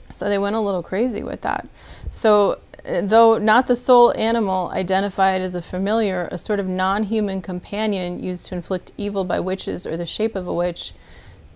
So 0.10 0.30
they 0.30 0.38
went 0.38 0.56
a 0.56 0.60
little 0.60 0.84
crazy 0.84 1.24
with 1.24 1.42
that. 1.42 1.68
So, 2.10 2.60
uh, 2.86 3.02
though 3.02 3.38
not 3.38 3.68
the 3.68 3.76
sole 3.76 4.14
animal 4.18 4.70
identified 4.72 5.42
as 5.42 5.54
a 5.54 5.62
familiar, 5.62 6.28
a 6.32 6.38
sort 6.38 6.60
of 6.60 6.68
non 6.68 7.04
human 7.04 7.42
companion 7.42 8.24
used 8.24 8.48
to 8.48 8.56
inflict 8.56 8.92
evil 8.98 9.24
by 9.24 9.40
witches 9.40 9.86
or 9.86 9.98
the 9.98 10.06
shape 10.06 10.36
of 10.36 10.48
a 10.48 10.54
witch 10.54 10.94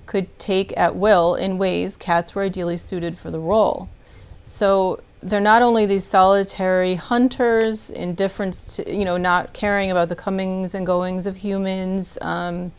could 0.06 0.38
take 0.38 0.76
at 0.78 0.96
will 0.96 1.34
in 1.36 1.58
ways 1.58 1.96
cats 1.96 2.36
were 2.36 2.44
ideally 2.44 2.78
suited 2.78 3.18
for 3.18 3.32
the 3.32 3.40
role. 3.40 3.90
So, 4.44 5.00
they're 5.24 5.40
not 5.40 5.62
only 5.62 5.86
these 5.86 6.06
solitary 6.06 6.96
hunters, 6.96 7.90
indifference 7.90 8.76
to, 8.76 8.94
you 8.94 9.06
know, 9.06 9.16
not 9.16 9.54
caring 9.54 9.90
about 9.90 10.10
the 10.10 10.16
comings 10.16 10.76
and 10.76 10.86
goings 10.86 11.26
of 11.26 11.38
humans. 11.38 12.18
Um, 12.22 12.74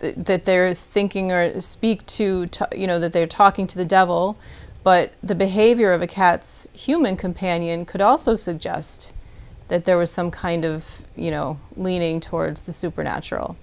that 0.00 0.44
they're 0.44 0.74
thinking 0.74 1.32
or 1.32 1.60
speak 1.60 2.04
to, 2.06 2.48
you 2.74 2.86
know, 2.86 2.98
that 2.98 3.12
they're 3.12 3.26
talking 3.26 3.66
to 3.66 3.76
the 3.76 3.84
devil, 3.84 4.38
but 4.84 5.12
the 5.22 5.34
behavior 5.34 5.92
of 5.92 6.02
a 6.02 6.06
cat's 6.06 6.68
human 6.72 7.16
companion 7.16 7.84
could 7.84 8.00
also 8.00 8.34
suggest 8.34 9.14
that 9.68 9.84
there 9.84 9.98
was 9.98 10.10
some 10.10 10.30
kind 10.30 10.64
of, 10.64 11.02
you 11.16 11.30
know, 11.30 11.58
leaning 11.76 12.20
towards 12.20 12.62
the 12.62 12.72
supernatural. 12.72 13.56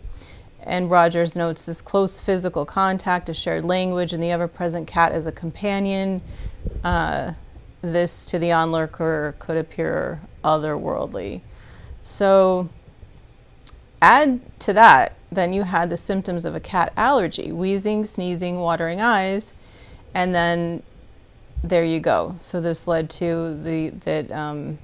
And 0.62 0.90
Rogers 0.90 1.36
notes 1.36 1.64
this 1.64 1.82
close 1.82 2.20
physical 2.20 2.66
contact, 2.66 3.30
a 3.30 3.34
shared 3.34 3.66
language, 3.66 4.14
and 4.14 4.24
the 4.24 4.32
ever 4.32 4.48
present 4.48 4.88
cat 4.88 5.12
as 5.12 5.26
a 5.26 5.32
companion. 5.32 6.22
Uh, 6.84 7.34
this 7.82 8.26
to 8.28 8.40
the 8.40 8.52
onlooker 8.52 9.36
could 9.40 9.58
appear 9.58 10.22
otherworldly. 10.44 11.42
So, 12.02 12.70
add 14.04 14.42
to 14.60 14.74
that 14.74 15.16
then 15.36 15.54
you 15.54 15.64
had 15.64 15.90
the 15.90 15.98
symptoms 15.98 16.46
of 16.46 16.56
a 16.56 16.60
cat 16.60 16.94
allergy 16.96 17.52
wheezing, 17.52 18.06
sneezing, 18.06 18.60
watering 18.60 19.02
eyes, 19.02 19.54
and 20.14 20.34
then 20.34 20.84
there 21.64 21.84
you 21.84 22.00
go. 22.00 22.36
So 22.40 22.62
this 22.62 22.88
led 22.88 23.10
to 23.12 23.56
the 23.56 23.90
that 23.90 24.32
um, 24.32 24.80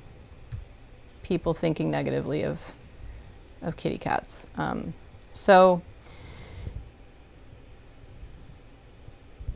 people 1.23 1.53
thinking 1.53 1.91
negatively 1.91 2.43
of 2.43 2.73
of 3.61 3.75
kitty 3.75 3.97
cats. 3.97 4.47
Um, 4.55 4.93
so 5.33 5.81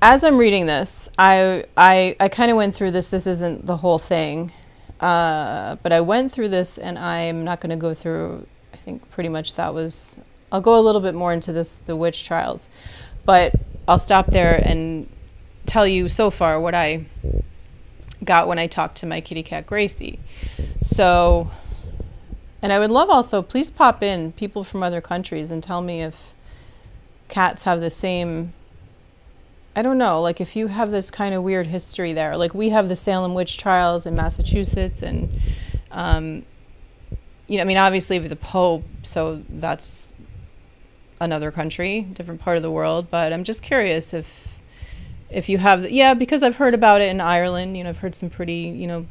as 0.02 0.24
I'm 0.24 0.38
reading 0.38 0.66
this, 0.66 1.10
I 1.18 1.66
I, 1.78 2.16
I 2.20 2.28
kind 2.28 2.52
of 2.52 2.58
went 2.58 2.76
through 2.76 2.92
this. 2.92 3.10
This 3.10 3.26
isn't 3.26 3.66
the 3.66 3.78
whole 3.78 4.00
thing, 4.00 4.52
uh, 5.00 5.78
but 5.82 5.92
I 5.92 6.02
went 6.02 6.32
through 6.32 6.50
this, 6.50 6.78
and 6.78 7.00
I'm 7.00 7.44
not 7.44 7.62
going 7.62 7.72
to 7.72 7.82
go 7.82 7.94
through. 7.94 8.48
I 8.84 8.86
think 8.86 9.10
pretty 9.12 9.30
much 9.30 9.54
that 9.54 9.74
was 9.74 10.20
I'll 10.52 10.60
go 10.60 10.78
a 10.78 10.84
little 10.84 11.00
bit 11.00 11.16
more 11.16 11.32
into 11.32 11.54
this, 11.54 11.76
the 11.76 11.96
witch 11.96 12.26
trials, 12.26 12.70
but 13.26 13.56
I'll 13.88 13.98
stop 13.98 14.28
there 14.28 14.62
and 14.62 15.08
tell 15.66 15.88
you 15.88 16.10
so 16.10 16.30
far 16.30 16.60
what 16.60 16.76
I 16.76 17.06
got 18.26 18.50
when 18.50 18.60
I 18.60 18.68
talked 18.68 18.98
to 18.98 19.06
my 19.06 19.22
kitty 19.22 19.42
cat 19.42 19.66
Gracie. 19.66 20.20
So, 20.82 21.50
and 22.62 22.74
I 22.74 22.80
would 22.80 22.92
love 22.92 23.10
also, 23.10 23.42
please 23.42 23.72
pop 23.72 24.04
in 24.04 24.34
people 24.34 24.66
from 24.66 24.84
other 24.84 25.00
countries 25.00 25.50
and 25.50 25.64
tell 25.64 25.82
me 25.82 26.02
if 26.02 26.34
cats 27.30 27.64
have 27.64 27.80
the 27.80 27.90
same. 27.90 28.52
I 29.78 29.82
don't 29.82 29.98
know, 29.98 30.20
like 30.22 30.42
if 30.42 30.58
you 30.58 30.68
have 30.68 30.92
this 30.92 31.10
kind 31.10 31.34
of 31.34 31.42
weird 31.42 31.68
history 31.68 32.12
there. 32.12 32.36
Like 32.36 32.54
we 32.54 32.70
have 32.70 32.90
the 32.90 32.98
Salem 32.98 33.34
witch 33.34 33.58
trials 33.58 34.06
in 34.06 34.14
Massachusetts, 34.14 35.02
and, 35.02 35.40
um, 35.90 36.44
you 37.48 37.58
know, 37.58 37.64
I 37.64 37.66
mean, 37.66 37.78
obviously 37.78 38.20
the 38.20 38.36
Pope, 38.36 38.84
so 39.04 39.44
that's 39.50 40.14
another 41.20 41.52
country, 41.52 42.02
different 42.02 42.42
part 42.42 42.58
of 42.58 42.64
the 42.64 42.72
world. 42.72 43.10
But 43.10 43.34
I'm 43.34 43.44
just 43.44 43.64
curious 43.64 44.14
if 44.14 44.60
if 45.30 45.50
you 45.50 45.58
have, 45.58 45.90
yeah, 45.90 46.14
because 46.14 46.44
I've 46.44 46.58
heard 46.58 46.74
about 46.74 47.02
it 47.02 47.10
in 47.10 47.20
Ireland. 47.20 47.76
You 47.76 47.84
know, 47.84 47.90
I've 47.90 47.98
heard 47.98 48.14
some 48.16 48.30
pretty, 48.30 48.54
you 48.76 48.88
know, 48.88 49.08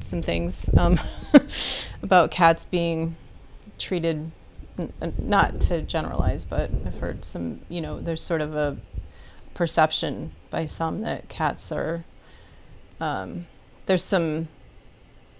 some 0.00 0.20
things 0.22 0.68
um, 0.76 0.98
about 2.02 2.30
cats 2.30 2.64
being 2.64 3.16
treated. 3.78 4.30
n- 4.78 4.92
Not 5.18 5.60
to 5.62 5.82
generalize, 5.82 6.44
but 6.44 6.70
I've 6.86 6.98
heard 6.98 7.24
some. 7.24 7.60
You 7.68 7.80
know, 7.80 8.00
there's 8.00 8.22
sort 8.22 8.40
of 8.40 8.54
a 8.56 8.78
perception 9.54 10.32
by 10.50 10.66
some 10.66 11.02
that 11.02 11.28
cats 11.28 11.70
are. 11.72 12.04
Um, 13.00 13.46
there's 13.86 14.04
some. 14.04 14.48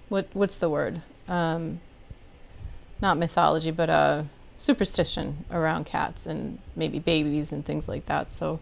What 0.08 0.28
what's 0.32 0.56
the 0.56 0.68
word? 0.70 1.02
Um, 1.28 1.80
not 3.00 3.16
mythology, 3.18 3.70
but 3.70 3.90
uh, 3.90 4.24
superstition 4.58 5.44
around 5.50 5.86
cats 5.86 6.26
and 6.26 6.58
maybe 6.76 6.98
babies 6.98 7.52
and 7.52 7.64
things 7.64 7.88
like 7.88 8.06
that. 8.06 8.32
So 8.32 8.60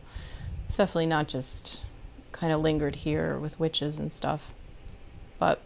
it's 0.67 0.77
definitely 0.77 1.07
not 1.07 1.29
just 1.29 1.85
kind 2.33 2.53
of 2.53 2.61
lingered 2.61 2.97
here 2.97 3.37
with 3.37 3.59
witches 3.59 3.99
and 3.99 4.13
stuff. 4.13 4.55
But 5.39 5.61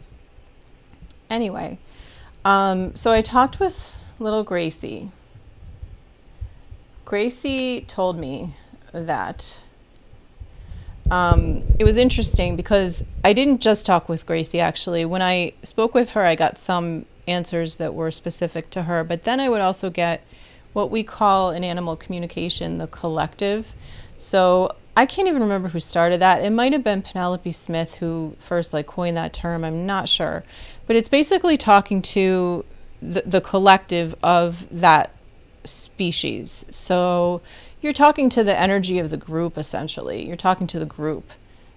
anyway, 1.28 1.78
um, 2.44 2.96
so 2.96 3.12
I 3.12 3.20
talked 3.20 3.60
with 3.60 4.02
little 4.18 4.42
Gracie. 4.42 5.10
Gracie 7.04 7.82
told 7.82 8.18
me 8.18 8.54
that 8.92 9.60
um, 11.10 11.62
it 11.78 11.84
was 11.84 11.98
interesting 11.98 12.56
because 12.56 13.04
I 13.22 13.32
didn't 13.32 13.60
just 13.60 13.84
talk 13.84 14.08
with 14.08 14.24
Gracie 14.24 14.60
actually. 14.60 15.04
When 15.04 15.20
I 15.20 15.52
spoke 15.62 15.94
with 15.94 16.10
her, 16.10 16.24
I 16.24 16.36
got 16.36 16.58
some 16.58 17.04
answers 17.26 17.76
that 17.76 17.94
were 17.94 18.10
specific 18.10 18.70
to 18.70 18.82
her, 18.84 19.04
but 19.04 19.22
then 19.22 19.40
I 19.40 19.48
would 19.48 19.60
also 19.60 19.90
get 19.90 20.24
what 20.72 20.90
we 20.90 21.02
call 21.02 21.50
in 21.50 21.64
animal 21.64 21.96
communication 21.96 22.78
the 22.78 22.86
collective. 22.86 23.74
So 24.16 24.74
I 24.96 25.06
can't 25.06 25.28
even 25.28 25.42
remember 25.42 25.68
who 25.68 25.80
started 25.80 26.20
that. 26.20 26.42
It 26.42 26.50
might 26.50 26.72
have 26.72 26.84
been 26.84 27.02
Penelope 27.02 27.50
Smith 27.52 27.96
who 27.96 28.36
first 28.38 28.72
like 28.72 28.86
coined 28.86 29.16
that 29.16 29.32
term. 29.32 29.64
I'm 29.64 29.86
not 29.86 30.08
sure, 30.08 30.44
but 30.86 30.96
it's 30.96 31.08
basically 31.08 31.56
talking 31.56 32.02
to 32.02 32.64
the, 33.00 33.22
the 33.24 33.40
collective 33.40 34.14
of 34.22 34.66
that 34.70 35.14
species. 35.64 36.64
So 36.70 37.40
you're 37.80 37.92
talking 37.92 38.28
to 38.30 38.44
the 38.44 38.58
energy 38.58 38.98
of 38.98 39.10
the 39.10 39.16
group 39.16 39.56
essentially. 39.56 40.26
You're 40.26 40.36
talking 40.36 40.66
to 40.68 40.78
the 40.78 40.86
group. 40.86 41.30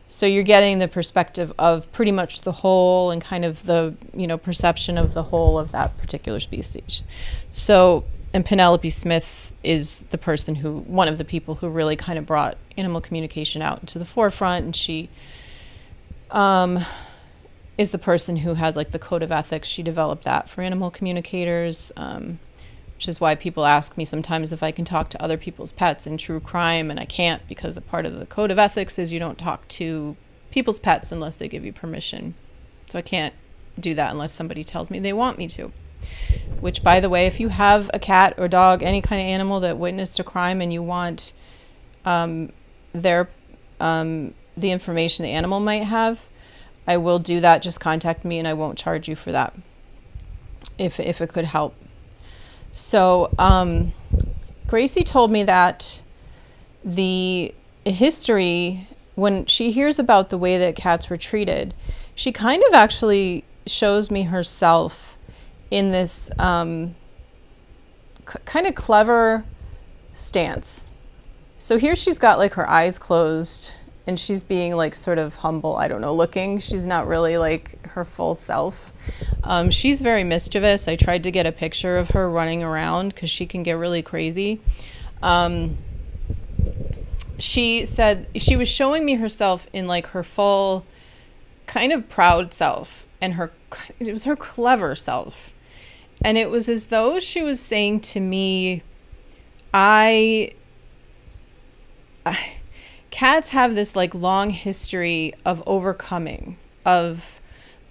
So 0.07 0.25
you're 0.25 0.43
getting 0.43 0.79
the 0.79 0.87
perspective 0.87 1.51
of 1.57 1.91
pretty 1.91 2.11
much 2.11 2.41
the 2.41 2.51
whole 2.51 3.11
and 3.11 3.21
kind 3.21 3.43
of 3.43 3.65
the, 3.65 3.95
you 4.13 4.27
know, 4.27 4.37
perception 4.37 4.97
of 4.97 5.13
the 5.13 5.23
whole 5.23 5.57
of 5.57 5.71
that 5.71 5.97
particular 5.97 6.39
species. 6.39 7.03
So 7.49 8.05
and 8.33 8.45
Penelope 8.45 8.89
Smith 8.89 9.53
is 9.63 10.01
the 10.11 10.17
person 10.17 10.55
who 10.55 10.79
one 10.79 11.07
of 11.07 11.17
the 11.17 11.25
people 11.25 11.55
who 11.55 11.69
really 11.69 11.95
kind 11.95 12.19
of 12.19 12.25
brought 12.25 12.57
animal 12.77 13.01
communication 13.01 13.61
out 13.61 13.79
into 13.79 13.97
the 13.97 14.05
forefront 14.05 14.65
and 14.65 14.75
she 14.75 15.09
um 16.31 16.83
is 17.77 17.91
the 17.91 17.97
person 17.97 18.37
who 18.37 18.53
has 18.53 18.75
like 18.75 18.91
the 18.91 18.99
code 18.99 19.23
of 19.23 19.31
ethics. 19.31 19.67
She 19.67 19.83
developed 19.83 20.23
that 20.23 20.49
for 20.49 20.61
animal 20.61 20.91
communicators, 20.91 21.91
um, 21.97 22.39
which 22.95 23.07
is 23.07 23.19
why 23.19 23.35
people 23.35 23.65
ask 23.65 23.97
me 23.97 24.05
sometimes 24.05 24.51
if 24.51 24.63
I 24.63 24.71
can 24.71 24.85
talk 24.85 25.09
to 25.09 25.21
other 25.21 25.37
people's 25.37 25.71
pets 25.71 26.07
in 26.07 26.17
true 26.17 26.39
crime, 26.39 26.89
and 26.89 26.99
I 26.99 27.05
can't 27.05 27.45
because 27.47 27.75
a 27.75 27.81
part 27.81 28.05
of 28.05 28.17
the 28.17 28.25
code 28.25 28.51
of 28.51 28.59
ethics 28.59 28.97
is 28.97 29.11
you 29.11 29.19
don't 29.19 29.37
talk 29.37 29.67
to 29.69 30.15
people's 30.51 30.79
pets 30.79 31.11
unless 31.11 31.35
they 31.35 31.47
give 31.47 31.65
you 31.65 31.73
permission. 31.73 32.35
So 32.89 32.99
I 32.99 33.01
can't 33.01 33.33
do 33.79 33.93
that 33.95 34.11
unless 34.11 34.33
somebody 34.33 34.63
tells 34.63 34.89
me 34.89 34.99
they 34.99 35.13
want 35.13 35.37
me 35.37 35.47
to. 35.49 35.71
Which, 36.59 36.83
by 36.83 36.99
the 36.99 37.09
way, 37.09 37.25
if 37.25 37.39
you 37.39 37.49
have 37.49 37.89
a 37.93 37.99
cat 37.99 38.35
or 38.37 38.47
dog, 38.47 38.81
any 38.81 39.01
kind 39.01 39.21
of 39.21 39.27
animal 39.27 39.59
that 39.61 39.77
witnessed 39.77 40.19
a 40.19 40.23
crime 40.23 40.61
and 40.61 40.71
you 40.71 40.81
want 40.81 41.33
um, 42.05 42.51
their 42.93 43.29
um, 43.79 44.33
the 44.55 44.71
information 44.71 45.23
the 45.23 45.31
animal 45.31 45.59
might 45.59 45.83
have, 45.83 46.25
I 46.87 46.97
will 46.97 47.19
do 47.19 47.41
that. 47.41 47.61
Just 47.61 47.79
contact 47.79 48.23
me, 48.23 48.39
and 48.39 48.47
I 48.47 48.53
won't 48.53 48.77
charge 48.77 49.09
you 49.09 49.15
for 49.15 49.31
that. 49.31 49.53
If 50.77 50.99
if 50.99 51.19
it 51.21 51.29
could 51.29 51.45
help. 51.45 51.75
So 52.75 53.33
um, 53.39 53.93
Gracie 54.67 55.05
told 55.05 55.31
me 55.31 55.43
that 55.43 56.01
the 56.83 57.55
history 57.85 58.89
when 59.15 59.45
she 59.45 59.71
hears 59.71 59.97
about 59.97 60.29
the 60.29 60.37
way 60.37 60.57
that 60.57 60.75
cats 60.75 61.09
were 61.09 61.15
treated, 61.15 61.73
she 62.15 62.33
kind 62.33 62.61
of 62.67 62.73
actually 62.73 63.45
shows 63.65 64.11
me 64.11 64.23
herself 64.23 65.17
in 65.71 65.93
this 65.93 66.29
um, 66.37 66.95
c- 68.27 68.39
kind 68.43 68.67
of 68.67 68.75
clever 68.75 69.45
stance. 70.13 70.91
So 71.57 71.77
here 71.77 71.95
she's 71.95 72.19
got 72.19 72.39
like 72.39 72.55
her 72.55 72.69
eyes 72.69 72.99
closed 72.99 73.73
and 74.05 74.19
she's 74.19 74.43
being 74.43 74.75
like 74.75 74.95
sort 74.95 75.17
of 75.17 75.35
humble, 75.35 75.77
I 75.77 75.87
don't 75.87 76.01
know, 76.01 76.13
looking. 76.13 76.59
She's 76.59 76.85
not 76.85 77.07
really 77.07 77.37
like 77.37 77.87
her 77.87 78.03
full 78.03 78.35
self. 78.35 78.91
Um, 79.43 79.69
she's 79.69 80.01
very 80.01 80.23
mischievous. 80.23 80.87
I 80.87 80.95
tried 80.95 81.23
to 81.23 81.31
get 81.31 81.45
a 81.45 81.51
picture 81.51 81.97
of 81.97 82.09
her 82.09 82.29
running 82.29 82.63
around 82.63 83.13
because 83.13 83.29
she 83.29 83.45
can 83.45 83.63
get 83.63 83.73
really 83.73 84.01
crazy. 84.01 84.59
Um, 85.21 85.77
she 87.37 87.85
said 87.85 88.27
she 88.35 88.55
was 88.55 88.69
showing 88.69 89.05
me 89.05 89.15
herself 89.15 89.67
in 89.73 89.85
like 89.85 90.07
her 90.07 90.23
full 90.23 90.85
kind 91.67 91.91
of 91.91 92.07
proud 92.09 92.53
self 92.53 93.07
and 93.21 93.33
her 93.33 93.51
it 93.99 94.11
was 94.11 94.23
her 94.23 94.35
clever 94.35 94.95
self 94.95 95.51
and 96.23 96.37
it 96.37 96.49
was 96.49 96.69
as 96.69 96.87
though 96.87 97.19
she 97.19 97.41
was 97.41 97.59
saying 97.59 97.99
to 97.99 98.19
me 98.19 98.81
i, 99.73 100.51
I 102.25 102.53
cats 103.09 103.49
have 103.49 103.75
this 103.75 103.95
like 103.95 104.13
long 104.13 104.49
history 104.49 105.33
of 105.45 105.63
overcoming 105.65 106.57
of 106.85 107.39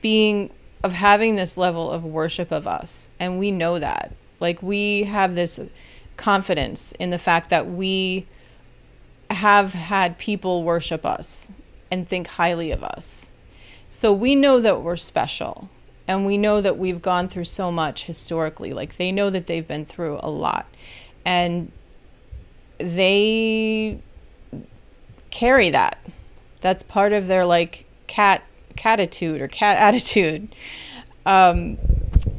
being 0.00 0.50
of 0.85 0.92
having 0.92 1.35
this 1.35 1.57
level 1.57 1.90
of 1.90 2.05
worship 2.05 2.53
of 2.53 2.66
us. 2.66 3.09
And 3.18 3.38
we 3.38 3.51
know 3.51 3.79
that. 3.79 4.12
Like 4.38 4.62
we 4.62 5.05
have 5.05 5.35
this 5.35 5.59
confidence 6.18 6.92
in 6.92 7.09
the 7.09 7.18
fact 7.18 7.49
that 7.49 7.66
we 7.66 8.27
have 9.31 9.73
had 9.73 10.18
people 10.18 10.62
worship 10.62 11.07
us 11.07 11.51
and 11.90 12.07
think 12.07 12.27
highly 12.27 12.70
of 12.70 12.85
us. 12.85 13.33
So 13.88 14.12
we 14.12 14.35
know 14.35 14.61
that 14.61 14.83
we're 14.83 14.97
special. 14.97 15.70
And 16.07 16.27
we 16.27 16.37
know 16.37 16.61
that 16.61 16.77
we've 16.77 17.01
gone 17.01 17.29
through 17.29 17.47
so 17.47 17.73
much 17.73 18.05
historically. 18.05 18.75
Like 18.75 18.99
they 18.99 19.11
know 19.11 19.31
that 19.31 19.47
they've 19.47 19.66
been 19.66 19.87
through 19.87 20.20
a 20.23 20.29
lot. 20.29 20.66
And 21.25 21.73
they 22.77 24.01
carry 25.31 25.70
that. 25.70 25.99
That's 26.61 26.83
part 26.83 27.14
of 27.14 27.27
their 27.27 27.47
like 27.47 27.87
cat 28.07 28.42
catitude 28.76 29.40
or 29.40 29.48
cat 29.48 29.76
attitude. 29.78 30.54
Um, 31.26 31.78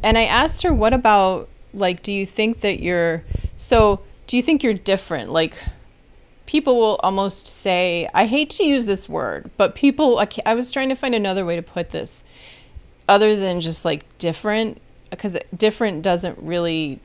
and 0.03 0.17
I 0.17 0.25
asked 0.25 0.63
her, 0.63 0.73
what 0.73 0.93
about 0.93 1.49
like, 1.73 2.03
do 2.03 2.11
you 2.11 2.25
think 2.25 2.61
that 2.61 2.81
you're 2.81 3.23
so? 3.57 4.01
Do 4.27 4.37
you 4.37 4.43
think 4.43 4.63
you're 4.63 4.73
different? 4.73 5.31
Like, 5.31 5.55
people 6.45 6.77
will 6.77 6.99
almost 7.03 7.47
say, 7.47 8.09
I 8.13 8.25
hate 8.25 8.49
to 8.51 8.63
use 8.63 8.85
this 8.85 9.09
word, 9.09 9.51
but 9.57 9.75
people. 9.75 10.19
I, 10.19 10.27
I 10.45 10.55
was 10.55 10.71
trying 10.71 10.89
to 10.89 10.95
find 10.95 11.13
another 11.13 11.45
way 11.45 11.55
to 11.55 11.61
put 11.61 11.91
this, 11.91 12.23
other 13.09 13.35
than 13.35 13.61
just 13.61 13.83
like 13.83 14.05
different, 14.17 14.81
because 15.09 15.37
different 15.55 16.01
doesn't 16.01 16.39
really 16.39 16.99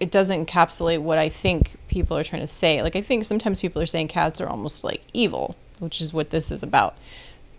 it 0.00 0.10
doesn't 0.10 0.46
encapsulate 0.46 0.98
what 0.98 1.18
I 1.18 1.28
think 1.28 1.76
people 1.88 2.16
are 2.16 2.24
trying 2.24 2.42
to 2.42 2.46
say. 2.46 2.82
Like 2.82 2.96
I 2.96 3.00
think 3.00 3.24
sometimes 3.24 3.60
people 3.60 3.80
are 3.80 3.86
saying 3.86 4.08
cats 4.08 4.40
are 4.40 4.48
almost 4.48 4.84
like 4.84 5.02
evil, 5.12 5.56
which 5.78 6.00
is 6.00 6.12
what 6.12 6.30
this 6.30 6.50
is 6.50 6.62
about. 6.62 6.96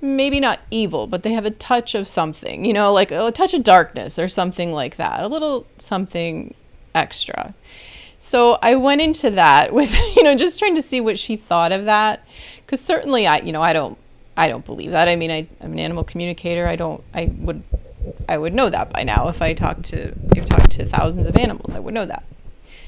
Maybe 0.02 0.40
not 0.40 0.60
evil, 0.72 1.08
but 1.08 1.24
they 1.24 1.34
have 1.34 1.46
a 1.46 1.52
touch 1.52 1.96
of 1.96 2.08
something, 2.08 2.66
you 2.66 2.74
know, 2.74 2.94
like 2.94 3.12
a 3.12 3.32
touch 3.32 3.54
of 3.54 3.64
darkness 3.64 4.20
or 4.20 4.28
something 4.28 4.74
like 4.74 4.98
that. 4.98 5.24
A 5.24 5.28
little 5.28 5.66
something 5.78 6.54
extra. 6.94 7.54
So 8.20 8.58
I 8.62 8.76
went 8.76 9.02
into 9.02 9.32
that 9.32 9.74
with, 9.80 9.96
you 10.16 10.24
know, 10.24 10.36
just 10.36 10.60
trying 10.60 10.76
to 10.76 10.82
see 10.82 11.02
what 11.02 11.18
she 11.18 11.36
thought 11.36 11.72
of 11.72 11.86
that 11.86 12.26
cuz 12.68 12.82
certainly 12.82 13.28
I, 13.28 13.38
you 13.40 13.52
know, 13.52 13.62
I 13.62 13.74
don't 13.74 13.98
I 14.38 14.48
don't 14.48 14.66
believe 14.66 14.92
that. 14.92 15.08
I 15.08 15.16
mean, 15.16 15.32
I, 15.32 15.48
I'm 15.62 15.72
an 15.74 15.80
animal 15.80 16.04
communicator. 16.04 16.68
I 16.68 16.76
don't 16.76 17.04
I 17.14 17.32
would 17.38 17.64
I 18.28 18.38
would 18.38 18.54
know 18.54 18.70
that 18.70 18.92
by 18.92 19.04
now 19.04 19.30
if 19.30 19.42
I 19.42 19.54
talked 19.54 19.84
to 19.86 20.14
if 20.36 20.44
I 20.44 20.58
talked 20.58 20.72
to 20.72 20.86
thousands 20.86 21.28
of 21.28 21.36
animals. 21.38 21.74
I 21.74 21.80
would 21.80 21.94
know 21.94 22.06
that. 22.06 22.24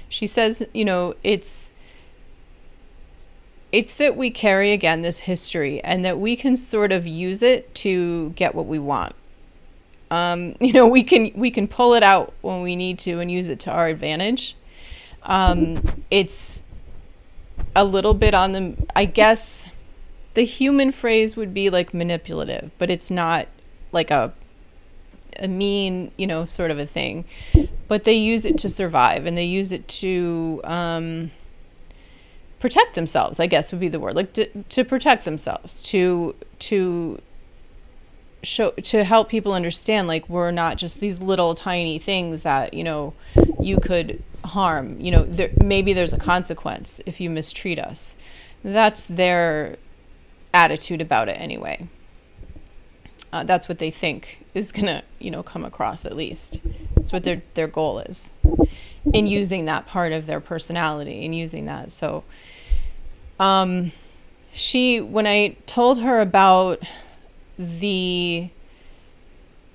She 0.09 0.27
says, 0.27 0.65
you 0.73 0.85
know, 0.85 1.15
it's 1.23 1.71
it's 3.71 3.95
that 3.95 4.15
we 4.15 4.29
carry 4.29 4.71
again 4.71 5.01
this 5.01 5.19
history 5.19 5.83
and 5.83 6.05
that 6.05 6.19
we 6.19 6.35
can 6.35 6.55
sort 6.55 6.91
of 6.91 7.05
use 7.05 7.41
it 7.41 7.73
to 7.75 8.29
get 8.31 8.55
what 8.55 8.65
we 8.65 8.79
want. 8.79 9.13
Um, 10.09 10.55
you 10.61 10.73
know, 10.73 10.87
we 10.87 11.03
can 11.03 11.31
we 11.35 11.51
can 11.51 11.67
pull 11.67 11.93
it 11.93 12.03
out 12.03 12.33
when 12.41 12.61
we 12.61 12.75
need 12.75 12.99
to 12.99 13.19
and 13.19 13.31
use 13.31 13.49
it 13.49 13.59
to 13.61 13.71
our 13.71 13.87
advantage. 13.87 14.55
Um, 15.23 16.03
it's 16.09 16.63
a 17.75 17.83
little 17.83 18.13
bit 18.13 18.33
on 18.33 18.53
the 18.53 18.75
I 18.95 19.05
guess 19.05 19.69
the 20.33 20.43
human 20.43 20.91
phrase 20.91 21.35
would 21.35 21.53
be 21.53 21.69
like 21.69 21.93
manipulative, 21.93 22.71
but 22.77 22.89
it's 22.89 23.11
not 23.11 23.47
like 23.91 24.11
a 24.11 24.33
a 25.39 25.47
mean, 25.47 26.11
you 26.17 26.25
know, 26.25 26.45
sort 26.45 26.71
of 26.71 26.79
a 26.79 26.85
thing. 26.85 27.25
But 27.87 28.03
they 28.03 28.13
use 28.13 28.45
it 28.45 28.57
to 28.59 28.69
survive 28.69 29.25
and 29.25 29.37
they 29.37 29.45
use 29.45 29.71
it 29.71 29.87
to 29.87 30.61
um, 30.63 31.31
protect 32.59 32.95
themselves. 32.95 33.39
I 33.39 33.47
guess 33.47 33.71
would 33.71 33.81
be 33.81 33.89
the 33.89 33.99
word, 33.99 34.15
like 34.15 34.33
to, 34.33 34.63
to 34.63 34.83
protect 34.83 35.25
themselves, 35.25 35.83
to 35.83 36.35
to 36.59 37.21
show 38.43 38.71
to 38.71 39.03
help 39.03 39.29
people 39.29 39.53
understand 39.53 40.07
like 40.07 40.27
we're 40.29 40.51
not 40.51 40.77
just 40.77 40.99
these 40.99 41.19
little 41.19 41.53
tiny 41.53 41.99
things 41.99 42.43
that 42.43 42.73
you 42.73 42.83
know 42.83 43.13
you 43.59 43.77
could 43.77 44.23
harm. 44.45 44.99
You 44.99 45.11
know 45.11 45.23
there, 45.23 45.51
maybe 45.63 45.93
there's 45.93 46.13
a 46.13 46.19
consequence 46.19 47.01
if 47.05 47.19
you 47.19 47.29
mistreat 47.29 47.79
us. 47.79 48.15
That's 48.63 49.05
their 49.05 49.77
attitude 50.53 51.01
about 51.01 51.29
it 51.29 51.39
anyway. 51.39 51.87
Uh, 53.31 53.43
that's 53.43 53.67
what 53.67 53.77
they 53.77 53.91
think 53.91 54.45
is 54.53 54.71
gonna 54.71 55.03
you 55.19 55.29
know 55.29 55.43
come 55.43 55.63
across 55.63 56.05
at 56.05 56.15
least. 56.15 56.59
It's 56.95 57.13
what 57.13 57.23
their 57.23 57.41
their 57.53 57.67
goal 57.67 57.99
is 57.99 58.31
in 59.13 59.27
using 59.27 59.65
that 59.65 59.87
part 59.87 60.11
of 60.11 60.25
their 60.25 60.39
personality 60.39 61.25
and 61.25 61.35
using 61.35 61.65
that. 61.65 61.91
So 61.91 62.23
um 63.39 63.91
she 64.51 64.99
when 64.99 65.27
i 65.27 65.55
told 65.67 65.99
her 65.99 66.19
about 66.19 66.81
the 67.59 68.49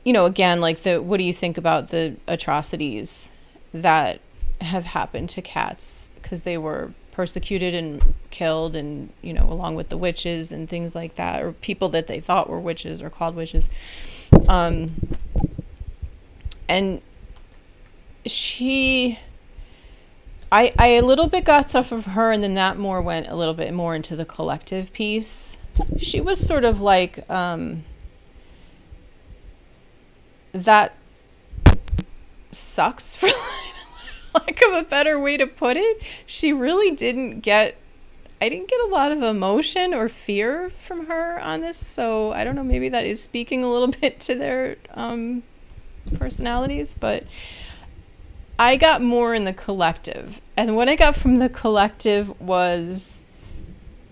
you 0.03 0.13
know 0.13 0.27
again 0.27 0.61
like 0.61 0.83
the 0.83 1.01
what 1.01 1.19
do 1.19 1.25
you 1.25 1.33
think 1.33 1.57
about 1.57 1.91
the 1.91 2.17
atrocities 2.27 3.31
that 3.73 4.21
have 4.61 4.85
happened 4.85 5.29
to 5.31 5.43
cats? 5.43 6.11
Because 6.21 6.43
they 6.43 6.57
were 6.57 6.93
persecuted 7.11 7.75
and 7.75 8.15
killed 8.31 8.75
and 8.75 9.11
you 9.21 9.33
know 9.33 9.47
along 9.51 9.75
with 9.75 9.91
the 9.91 9.99
witches 9.99 10.51
and 10.51 10.69
things 10.69 10.95
like 10.95 11.17
that 11.17 11.43
or 11.43 11.53
people 11.53 11.89
that 11.91 12.07
they 12.07 12.21
thought 12.21 12.49
were 12.49 12.61
witches 12.61 13.03
or 13.03 13.11
called 13.11 13.35
witches. 13.37 13.71
Um 14.49 14.93
and 16.69 17.03
she 18.27 19.19
I 20.51 20.73
I 20.79 20.87
a 20.89 21.03
little 21.03 21.29
bit 21.29 21.45
got 21.45 21.69
stuff 21.69 21.93
of 21.93 22.07
her 22.07 22.31
and 22.31 22.43
then 22.43 22.55
that 22.55 22.79
more 22.79 23.01
went 23.01 23.29
a 23.29 23.35
little 23.35 23.55
bit 23.55 23.73
more 23.73 23.95
into 23.95 24.15
the 24.15 24.25
collective 24.25 24.93
piece. 24.93 25.59
She 25.99 26.21
was 26.21 26.45
sort 26.45 26.65
of 26.65 26.81
like 26.81 27.29
um, 27.31 27.85
that 30.53 30.95
sucks 32.51 33.17
for 33.17 33.29
lack 34.35 34.61
of 34.63 34.75
a 34.75 34.83
better 34.83 35.19
way 35.19 35.39
to 35.39 35.47
put 35.47 35.77
it. 35.77 36.03
She 36.27 36.53
really 36.53 36.95
didn't 36.95 37.41
get 37.41 37.77
i 38.43 38.49
didn't 38.49 38.69
get 38.69 38.81
a 38.81 38.87
lot 38.89 39.13
of 39.13 39.23
emotion 39.23 39.95
or 39.95 40.09
fear 40.09 40.71
from 40.71 41.07
her 41.07 41.41
on 41.41 41.61
this 41.61 41.79
so 41.79 42.33
i 42.33 42.43
don't 42.43 42.57
know 42.57 42.65
maybe 42.65 42.89
that 42.89 43.05
is 43.05 43.23
speaking 43.23 43.63
a 43.63 43.71
little 43.71 43.87
bit 44.01 44.19
to 44.19 44.35
their 44.35 44.77
um, 44.95 45.45
personalities 46.19 46.97
but 46.99 47.25
i 48.63 48.77
got 48.77 49.03
more 49.03 49.35
in 49.35 49.45
the 49.45 49.53
collective 49.53 50.41
and 50.57 50.77
what 50.77 50.89
i 50.89 50.97
got 50.97 51.17
from 51.17 51.39
the 51.39 51.49
collective 51.49 52.41
was 52.41 53.25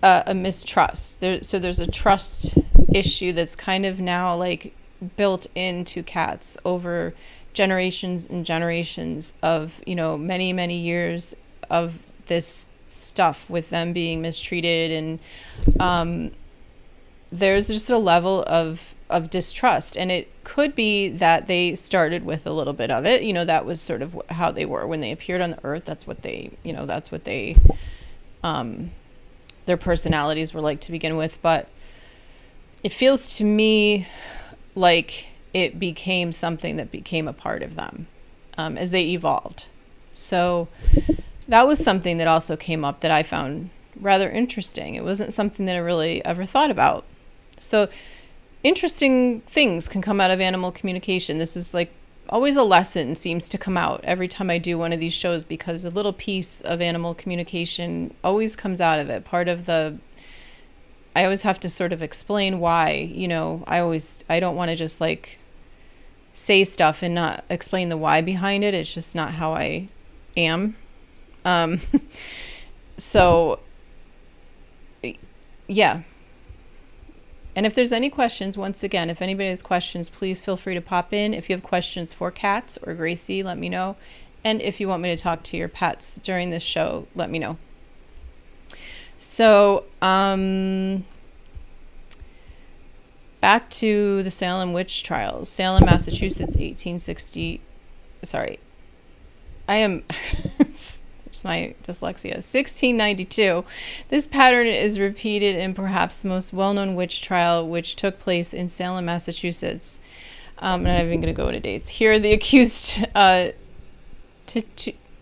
a, 0.03 0.23
a 0.27 0.33
mistrust. 0.33 1.19
There, 1.19 1.41
so 1.43 1.59
there's 1.59 1.79
a 1.79 1.89
trust 1.89 2.57
issue 2.93 3.31
that's 3.33 3.55
kind 3.55 3.85
of 3.85 3.99
now 3.99 4.35
like 4.35 4.75
built 5.15 5.47
into 5.55 6.03
cats 6.03 6.57
over 6.65 7.13
generations 7.53 8.27
and 8.27 8.45
generations 8.45 9.33
of 9.41 9.81
you 9.85 9.95
know 9.95 10.17
many 10.17 10.53
many 10.53 10.79
years 10.79 11.35
of 11.69 11.99
this 12.27 12.67
stuff 12.87 13.49
with 13.49 13.69
them 13.69 13.93
being 13.93 14.21
mistreated 14.21 14.91
and 14.91 15.19
um, 15.79 16.31
there's 17.31 17.67
just 17.67 17.89
a 17.89 17.97
level 17.97 18.43
of 18.47 18.95
of 19.11 19.29
distrust 19.29 19.97
and 19.97 20.11
it 20.11 20.29
could 20.43 20.73
be 20.75 21.07
that 21.07 21.47
they 21.47 21.75
started 21.75 22.25
with 22.25 22.45
a 22.47 22.51
little 22.51 22.73
bit 22.73 22.89
of 22.89 23.05
it 23.05 23.21
you 23.23 23.33
know 23.33 23.45
that 23.45 23.65
was 23.65 23.79
sort 23.79 24.01
of 24.01 24.19
how 24.29 24.51
they 24.51 24.65
were 24.65 24.87
when 24.87 25.01
they 25.01 25.11
appeared 25.11 25.41
on 25.41 25.51
the 25.51 25.59
earth 25.63 25.85
that's 25.85 26.07
what 26.07 26.21
they 26.21 26.51
you 26.63 26.73
know 26.73 26.85
that's 26.85 27.11
what 27.11 27.23
they 27.23 27.55
um, 28.43 28.91
their 29.65 29.77
personalities 29.77 30.53
were 30.53 30.61
like 30.61 30.79
to 30.81 30.91
begin 30.91 31.17
with, 31.17 31.41
but 31.41 31.67
it 32.83 32.91
feels 32.91 33.37
to 33.37 33.43
me 33.43 34.07
like 34.75 35.27
it 35.53 35.79
became 35.79 36.31
something 36.31 36.77
that 36.77 36.91
became 36.91 37.27
a 37.27 37.33
part 37.33 37.61
of 37.61 37.75
them 37.75 38.07
um, 38.57 38.77
as 38.77 38.91
they 38.91 39.05
evolved. 39.09 39.67
So 40.11 40.67
that 41.47 41.67
was 41.67 41.83
something 41.83 42.17
that 42.17 42.27
also 42.27 42.55
came 42.55 42.83
up 42.83 43.01
that 43.01 43.11
I 43.11 43.23
found 43.23 43.69
rather 43.99 44.29
interesting. 44.29 44.95
It 44.95 45.03
wasn't 45.03 45.33
something 45.33 45.65
that 45.65 45.75
I 45.75 45.79
really 45.79 46.23
ever 46.25 46.45
thought 46.45 46.71
about. 46.71 47.05
So 47.59 47.89
interesting 48.63 49.41
things 49.41 49.87
can 49.87 50.01
come 50.01 50.21
out 50.21 50.31
of 50.31 50.39
animal 50.39 50.71
communication. 50.71 51.37
This 51.37 51.55
is 51.55 51.73
like 51.73 51.91
always 52.29 52.55
a 52.55 52.63
lesson 52.63 53.15
seems 53.15 53.49
to 53.49 53.57
come 53.57 53.77
out 53.77 53.99
every 54.03 54.27
time 54.27 54.49
I 54.49 54.57
do 54.57 54.77
one 54.77 54.93
of 54.93 54.99
these 54.99 55.13
shows 55.13 55.43
because 55.43 55.83
a 55.83 55.89
little 55.89 56.13
piece 56.13 56.61
of 56.61 56.81
animal 56.81 57.13
communication 57.13 58.13
always 58.23 58.55
comes 58.55 58.79
out 58.79 58.99
of 58.99 59.09
it. 59.09 59.25
Part 59.25 59.47
of 59.47 59.65
the 59.65 59.97
I 61.15 61.25
always 61.25 61.41
have 61.41 61.59
to 61.61 61.69
sort 61.69 61.91
of 61.91 62.01
explain 62.01 62.59
why, 62.59 62.91
you 62.91 63.27
know, 63.27 63.63
I 63.67 63.79
always 63.79 64.23
I 64.29 64.39
don't 64.39 64.55
want 64.55 64.69
to 64.69 64.75
just 64.75 65.01
like 65.01 65.39
say 66.33 66.63
stuff 66.63 67.03
and 67.03 67.13
not 67.13 67.43
explain 67.49 67.89
the 67.89 67.97
why 67.97 68.21
behind 68.21 68.63
it. 68.63 68.73
It's 68.73 68.93
just 68.93 69.15
not 69.15 69.33
how 69.33 69.53
I 69.53 69.89
am. 70.37 70.77
Um 71.43 71.81
so 72.97 73.59
yeah, 75.67 76.03
and 77.55 77.65
if 77.65 77.75
there's 77.75 77.91
any 77.91 78.09
questions, 78.09 78.57
once 78.57 78.83
again, 78.83 79.09
if 79.09 79.21
anybody 79.21 79.49
has 79.49 79.61
questions, 79.61 80.09
please 80.09 80.41
feel 80.41 80.57
free 80.57 80.73
to 80.73 80.81
pop 80.81 81.13
in. 81.13 81.33
If 81.33 81.49
you 81.49 81.55
have 81.55 81.63
questions 81.63 82.13
for 82.13 82.31
cats 82.31 82.77
or 82.83 82.93
Gracie, 82.93 83.43
let 83.43 83.57
me 83.57 83.67
know. 83.67 83.97
And 84.43 84.61
if 84.61 84.79
you 84.79 84.87
want 84.87 85.03
me 85.03 85.15
to 85.15 85.21
talk 85.21 85.43
to 85.43 85.57
your 85.57 85.67
pets 85.67 86.19
during 86.19 86.49
this 86.49 86.63
show, 86.63 87.07
let 87.13 87.29
me 87.29 87.39
know. 87.39 87.57
So, 89.17 89.83
um, 90.01 91.05
back 93.39 93.69
to 93.71 94.23
the 94.23 94.31
Salem 94.31 94.73
witch 94.73 95.03
trials. 95.03 95.49
Salem, 95.49 95.85
Massachusetts, 95.85 96.55
1860. 96.55 97.61
Sorry. 98.23 98.59
I 99.67 99.75
am. 99.75 100.03
It's 101.31 101.45
my 101.45 101.75
dyslexia. 101.83 102.35
1692. 102.35 103.63
This 104.09 104.27
pattern 104.27 104.67
is 104.67 104.99
repeated 104.99 105.55
in 105.55 105.73
perhaps 105.73 106.17
the 106.17 106.27
most 106.27 106.51
well 106.51 106.73
known 106.73 106.93
witch 106.93 107.21
trial, 107.21 107.65
which 107.65 107.95
took 107.95 108.19
place 108.19 108.53
in 108.53 108.67
Salem, 108.67 109.05
Massachusetts. 109.05 110.01
Um, 110.59 110.81
I'm 110.81 110.83
not 110.83 110.99
even 110.99 111.21
going 111.21 111.33
to 111.33 111.41
go 111.41 111.47
into 111.47 111.61
dates. 111.61 111.89
Here, 111.89 112.19
the 112.19 112.33
accused 112.37 113.05
uh, 113.15 113.49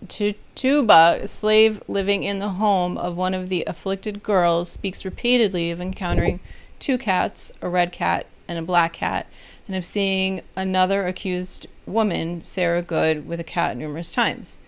Tituba, 0.08 1.28
slave 1.28 1.84
living 1.88 2.24
in 2.24 2.40
the 2.40 2.50
home 2.50 2.98
of 2.98 3.16
one 3.16 3.36
of 3.36 3.50
the 3.50 3.64
afflicted 3.68 4.24
girls, 4.24 4.72
speaks 4.72 5.06
repeatedly 5.06 5.70
of 5.70 5.80
encountering 5.80 6.40
two 6.80 6.98
cats, 6.98 7.54
a 7.62 7.70
red 7.70 7.92
cat 7.92 8.26
and 8.48 8.58
a 8.58 8.64
black 8.64 8.94
cat, 8.94 9.28
and 9.68 9.76
of 9.76 9.86
seeing 9.86 10.42
another 10.56 11.06
accused 11.06 11.68
woman, 11.86 12.44
Sarah 12.44 12.82
Good, 12.82 13.28
with 13.28 13.40
a 13.40 13.44
cat 13.44 13.78
numerous 13.78 14.12
times. 14.12 14.62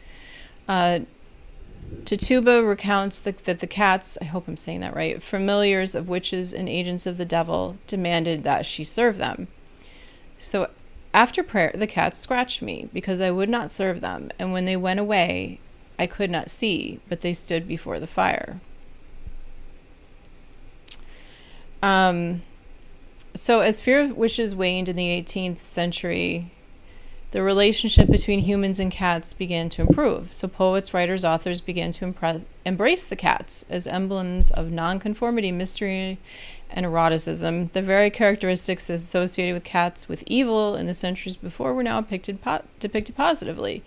Uh, 0.68 1.00
Tituba 2.06 2.68
recounts 2.68 3.22
the, 3.22 3.34
that 3.44 3.60
the 3.60 3.68
cats, 3.68 4.18
I 4.22 4.26
hope 4.26 4.48
I'm 4.48 4.58
saying 4.58 4.80
that 4.82 4.96
right, 4.96 5.22
familiars 5.22 5.96
of 5.96 6.10
witches 6.10 6.54
and 6.54 6.68
agents 6.68 7.06
of 7.06 7.18
the 7.18 7.26
devil, 7.26 7.78
demanded 7.88 8.44
that 8.44 8.66
she 8.66 8.84
serve 8.84 9.18
them. 9.18 9.48
So 10.38 10.70
after 11.14 11.44
prayer, 11.44 11.72
the 11.76 11.88
cats 11.88 12.20
scratched 12.20 12.62
me 12.62 12.90
because 12.94 13.22
I 13.22 13.32
would 13.32 13.50
not 13.50 13.72
serve 13.72 14.02
them, 14.02 14.32
and 14.40 14.54
when 14.54 14.66
they 14.66 14.78
went 14.78 15.00
away, 15.00 15.60
I 16.00 16.08
could 16.08 16.32
not 16.32 16.50
see, 16.50 17.00
but 17.10 17.22
they 17.22 17.34
stood 17.34 17.68
before 17.68 18.00
the 18.00 18.08
fire. 18.08 18.60
Um, 21.84 22.42
so 23.34 23.60
as 23.62 23.82
fear 23.82 24.02
of 24.02 24.18
witches 24.18 24.56
waned 24.56 24.90
in 24.90 24.96
the 24.96 25.22
18th 25.22 25.60
century, 25.60 26.52
the 27.32 27.42
relationship 27.42 28.10
between 28.10 28.40
humans 28.40 28.80
and 28.80 28.92
cats 28.92 29.34
began 29.34 29.70
to 29.70 29.82
improve. 29.82 30.34
So 30.34 30.48
poets, 30.48 30.94
writers, 30.94 31.24
authors 31.24 31.62
began 31.62 31.92
to 31.94 32.06
impress, 32.06 32.44
embrace 32.66 33.06
the 33.06 33.16
cats 33.16 33.66
as 33.70 33.88
emblems 33.88 34.52
of 34.52 34.70
nonconformity, 34.70 35.52
mystery, 35.52 36.20
and 36.70 36.86
eroticism. 36.86 37.72
The 37.72 37.82
very 37.82 38.10
characteristics 38.10 38.90
associated 38.90 39.54
with 39.54 39.64
cats 39.64 40.10
with 40.10 40.24
evil 40.28 40.76
in 40.76 40.88
the 40.88 40.94
centuries 40.94 41.38
before 41.38 41.74
were 41.74 41.84
now 41.84 42.02
depicted, 42.02 42.42
po- 42.42 42.64
depicted 42.80 43.16
positively. 43.16 43.82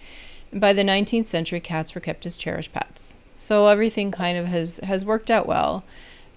And 0.51 0.61
by 0.61 0.73
the 0.73 0.83
19th 0.83 1.27
century, 1.27 1.61
cats 1.61 1.95
were 1.95 2.01
kept 2.01 2.25
as 2.25 2.39
cherished 2.39 2.73
pets. 2.73 3.17
So 3.35 3.67
everything 3.67 4.11
kind 4.11 4.39
of 4.39 4.47
has 4.47 4.79
has 4.79 5.05
worked 5.05 5.31
out 5.31 5.47
well. 5.47 5.85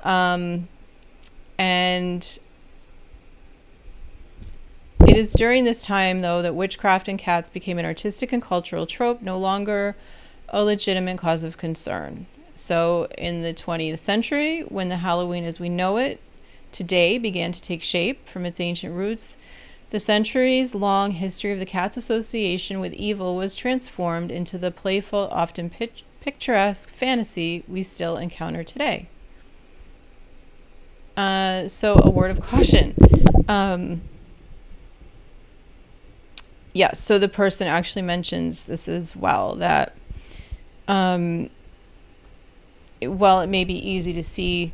Um, 0.04 0.68
and 1.58 2.40
it 5.06 5.16
is 5.16 5.34
during 5.34 5.64
this 5.64 5.84
time, 5.84 6.22
though, 6.22 6.42
that 6.42 6.56
witchcraft 6.56 7.08
and 7.08 7.20
cats 7.20 7.50
became 7.50 7.78
an 7.78 7.86
artistic 7.86 8.32
and 8.34 8.42
cultural 8.42 8.86
trope, 8.86 9.22
no 9.22 9.38
longer 9.38 9.96
a 10.50 10.64
legitimate 10.64 11.18
cause 11.18 11.44
of 11.44 11.58
concern. 11.58 12.26
So, 12.56 13.08
in 13.18 13.44
the 13.44 13.54
20th 13.54 14.00
century, 14.00 14.62
when 14.62 14.90
the 14.90 14.98
Halloween 14.98 15.44
as 15.44 15.60
we 15.60 15.70
know 15.70 15.98
it 15.98 16.20
today 16.72 17.18
began 17.18 17.52
to 17.52 17.62
take 17.62 17.84
shape 17.84 18.28
from 18.28 18.46
its 18.46 18.60
ancient 18.60 18.96
roots, 18.96 19.38
the 19.90 20.00
centuries 20.00 20.76
long 20.76 21.12
history 21.12 21.52
of 21.52 21.60
the 21.60 21.66
cat's 21.66 21.96
association 21.96 22.80
with 22.80 22.94
evil 22.94 23.36
was 23.36 23.56
transformed 23.56 24.32
into 24.32 24.58
the 24.58 24.72
playful, 24.72 25.30
often 25.32 25.70
pitch- 25.70 26.04
picturesque 26.20 26.90
fantasy 26.90 27.64
we 27.68 27.84
still 27.84 28.18
encounter 28.18 28.64
today. 28.64 29.08
Uh, 31.16 31.68
so, 31.68 32.00
a 32.04 32.10
word 32.10 32.32
of 32.32 32.42
caution. 32.42 32.96
Um, 33.48 34.02
yes, 36.78 37.02
so 37.02 37.18
the 37.20 37.28
person 37.28 37.68
actually 37.68 38.04
mentions 38.04 38.66
this 38.66 38.88
as 38.88 39.16
well 39.16 39.56
that 39.56 39.96
um, 40.88 41.50
while 43.02 43.42
it 43.42 43.48
may 43.48 43.64
be 43.64 43.74
easy 43.74 44.14
to 44.14 44.24
see 44.24 44.72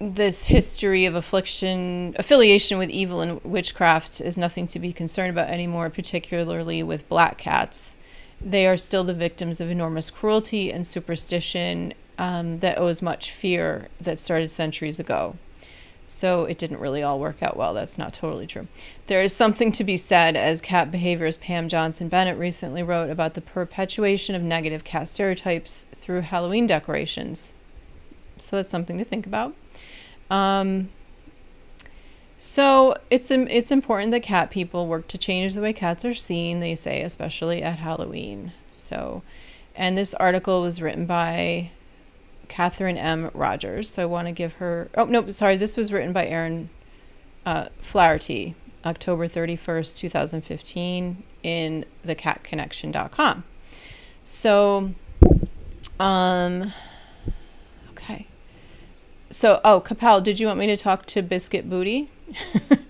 this 0.00 0.46
history 0.46 1.04
of 1.04 1.14
affliction, 1.14 2.14
affiliation 2.18 2.78
with 2.78 2.90
evil 2.90 3.20
and 3.20 3.42
witchcraft 3.44 4.20
is 4.20 4.38
nothing 4.38 4.66
to 4.66 4.78
be 4.78 4.92
concerned 4.92 5.30
about 5.30 5.48
anymore, 5.48 5.90
particularly 5.90 6.82
with 6.82 7.08
black 7.08 7.36
cats. 7.36 7.96
They 8.40 8.66
are 8.66 8.76
still 8.76 9.04
the 9.04 9.14
victims 9.14 9.60
of 9.60 9.70
enormous 9.70 10.10
cruelty 10.10 10.72
and 10.72 10.86
superstition 10.86 11.94
um, 12.16 12.60
that 12.60 12.78
owes 12.78 13.02
much 13.02 13.30
fear 13.30 13.88
that 14.00 14.18
started 14.18 14.50
centuries 14.50 14.98
ago. 14.98 15.36
So 16.08 16.44
it 16.44 16.56
didn't 16.56 16.80
really 16.80 17.02
all 17.02 17.20
work 17.20 17.42
out 17.42 17.54
well. 17.54 17.74
That's 17.74 17.98
not 17.98 18.14
totally 18.14 18.46
true. 18.46 18.66
There 19.08 19.22
is 19.22 19.36
something 19.36 19.70
to 19.72 19.84
be 19.84 19.98
said, 19.98 20.36
as 20.36 20.62
cat 20.62 20.90
behaviorist 20.90 21.40
Pam 21.40 21.68
Johnson 21.68 22.08
Bennett 22.08 22.38
recently 22.38 22.82
wrote, 22.82 23.10
about 23.10 23.34
the 23.34 23.42
perpetuation 23.42 24.34
of 24.34 24.40
negative 24.40 24.84
cat 24.84 25.06
stereotypes 25.08 25.84
through 25.94 26.22
Halloween 26.22 26.66
decorations. 26.66 27.54
So 28.38 28.56
that's 28.56 28.70
something 28.70 28.96
to 28.96 29.04
think 29.04 29.26
about. 29.26 29.54
Um, 30.30 30.88
so 32.38 32.96
it's 33.10 33.30
it's 33.30 33.70
important 33.70 34.12
that 34.12 34.22
cat 34.22 34.50
people 34.50 34.86
work 34.86 35.08
to 35.08 35.18
change 35.18 35.54
the 35.54 35.60
way 35.60 35.74
cats 35.74 36.06
are 36.06 36.14
seen. 36.14 36.60
They 36.60 36.74
say, 36.74 37.02
especially 37.02 37.62
at 37.62 37.80
Halloween. 37.80 38.52
So, 38.72 39.22
and 39.74 39.98
this 39.98 40.14
article 40.14 40.62
was 40.62 40.80
written 40.80 41.04
by 41.04 41.70
Katharine 42.48 42.96
M. 42.96 43.30
Rogers. 43.34 43.90
So 43.90 44.02
I 44.02 44.06
want 44.06 44.26
to 44.28 44.32
give 44.32 44.54
her. 44.54 44.88
Oh 44.96 45.04
no, 45.04 45.30
sorry. 45.30 45.56
This 45.56 45.76
was 45.76 45.92
written 45.92 46.12
by 46.12 46.26
Erin 46.26 46.70
uh, 47.46 47.68
Flaherty, 47.80 48.54
October 48.84 49.28
thirty 49.28 49.56
first, 49.56 49.98
two 49.98 50.08
thousand 50.08 50.42
fifteen, 50.42 51.22
in 51.42 51.84
thecatconnection.com. 52.06 53.44
So, 54.24 54.92
um, 55.98 56.72
okay. 57.90 58.26
So, 59.30 59.60
oh, 59.64 59.80
Capel, 59.80 60.20
did 60.20 60.40
you 60.40 60.46
want 60.46 60.58
me 60.58 60.66
to 60.66 60.76
talk 60.76 61.06
to 61.06 61.22
Biscuit 61.22 61.68
Booty? 61.68 62.10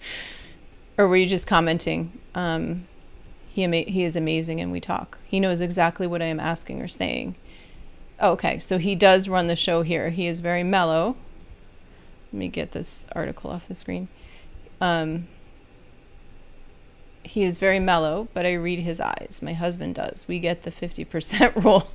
or 0.98 1.06
were 1.06 1.16
you 1.16 1.26
just 1.26 1.46
commenting? 1.46 2.18
Um, 2.34 2.86
he, 3.48 3.64
ama- 3.64 3.88
he 3.88 4.04
is 4.04 4.16
amazing 4.16 4.60
and 4.60 4.70
we 4.70 4.80
talk. 4.80 5.18
He 5.26 5.40
knows 5.40 5.60
exactly 5.60 6.06
what 6.06 6.22
I 6.22 6.26
am 6.26 6.40
asking 6.40 6.82
or 6.82 6.88
saying. 6.88 7.36
Oh, 8.20 8.32
okay, 8.32 8.58
so 8.58 8.78
he 8.78 8.94
does 8.94 9.28
run 9.28 9.46
the 9.46 9.56
show 9.56 9.82
here. 9.82 10.10
He 10.10 10.26
is 10.26 10.40
very 10.40 10.62
mellow. 10.62 11.16
Let 12.32 12.38
me 12.38 12.48
get 12.48 12.72
this 12.72 13.06
article 13.12 13.50
off 13.50 13.68
the 13.68 13.74
screen. 13.74 14.08
Um, 14.80 15.28
he 17.22 17.44
is 17.44 17.58
very 17.58 17.78
mellow, 17.78 18.28
but 18.34 18.46
I 18.46 18.54
read 18.54 18.80
his 18.80 19.00
eyes. 19.00 19.40
My 19.42 19.52
husband 19.52 19.94
does. 19.94 20.26
We 20.26 20.40
get 20.40 20.62
the 20.62 20.70
50% 20.70 21.54
rule. 21.64 21.90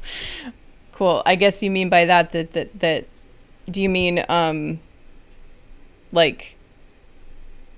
cool. 0.92 1.24
I 1.26 1.36
guess 1.36 1.62
you 1.62 1.72
mean 1.72 1.90
by 1.90 2.06
that 2.06 2.32
that 2.32 2.54
that, 2.54 2.80
that 2.80 3.08
do 3.70 3.82
you 3.82 3.90
mean 3.90 4.24
um 4.30 4.80
like 6.12 6.56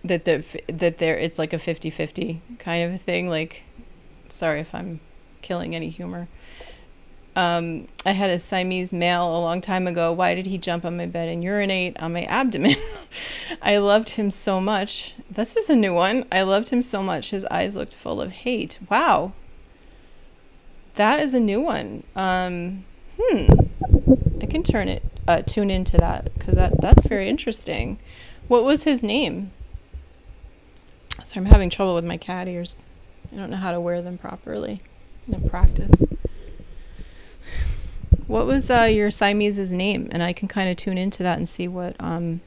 that 0.03 0.25
the 0.25 0.43
that 0.67 0.97
there 0.97 1.17
it's 1.17 1.39
like 1.39 1.53
a 1.53 1.57
50-50 1.57 2.39
kind 2.59 2.83
of 2.83 2.93
a 2.93 2.97
thing 2.97 3.29
like 3.29 3.63
sorry 4.29 4.59
if 4.59 4.73
i'm 4.73 4.99
killing 5.41 5.75
any 5.75 5.89
humor 5.89 6.27
um 7.35 7.87
i 8.05 8.11
had 8.11 8.29
a 8.29 8.39
siamese 8.39 8.93
male 8.93 9.23
a 9.23 9.39
long 9.39 9.61
time 9.61 9.87
ago. 9.87 10.11
Why 10.11 10.35
did 10.35 10.45
he 10.45 10.57
jump 10.57 10.85
on 10.85 10.97
my 10.97 11.05
bed 11.05 11.29
and 11.29 11.43
urinate 11.43 11.99
on 12.01 12.13
my 12.13 12.23
abdomen? 12.23 12.75
I 13.61 13.77
loved 13.77 14.11
him 14.11 14.31
so 14.31 14.61
much. 14.61 15.13
This 15.29 15.55
is 15.55 15.69
a 15.69 15.75
new 15.75 15.93
one. 15.93 16.25
I 16.31 16.43
loved 16.43 16.69
him 16.69 16.83
so 16.83 17.01
much. 17.01 17.31
His 17.31 17.45
eyes 17.45 17.75
looked 17.75 17.95
full 17.95 18.21
of 18.21 18.31
hate. 18.31 18.79
Wow. 18.89 19.33
That 20.95 21.19
is 21.19 21.33
a 21.33 21.39
new 21.39 21.61
one. 21.61 22.03
Um 22.15 22.85
hmm. 23.19 23.45
I 24.41 24.45
can 24.45 24.63
turn 24.63 24.87
it 24.87 25.03
uh, 25.27 25.41
tune 25.41 25.71
into 25.71 25.97
that 25.97 26.33
because 26.33 26.55
that 26.55 26.79
that's 26.81 27.05
very 27.05 27.29
interesting. 27.29 27.99
What 28.47 28.63
was 28.63 28.83
his 28.83 29.03
name? 29.03 29.51
So 31.23 31.39
I'm 31.39 31.45
having 31.45 31.69
trouble 31.69 31.95
with 31.95 32.05
my 32.05 32.17
cat 32.17 32.47
ears. 32.47 32.85
I 33.31 33.37
don't 33.37 33.49
know 33.49 33.57
how 33.57 33.71
to 33.71 33.79
wear 33.79 34.01
them 34.01 34.17
properly 34.17 34.81
in 35.27 35.49
practice. 35.49 36.03
What 38.27 38.45
was 38.47 38.69
uh, 38.69 38.83
your 38.91 39.11
Siamese's 39.11 39.71
name? 39.71 40.09
And 40.11 40.23
I 40.23 40.33
can 40.33 40.47
kind 40.47 40.69
of 40.69 40.77
tune 40.77 40.97
into 40.97 41.23
that 41.23 41.37
and 41.37 41.47
see 41.47 41.67
what 41.67 41.95
um, 41.99 42.41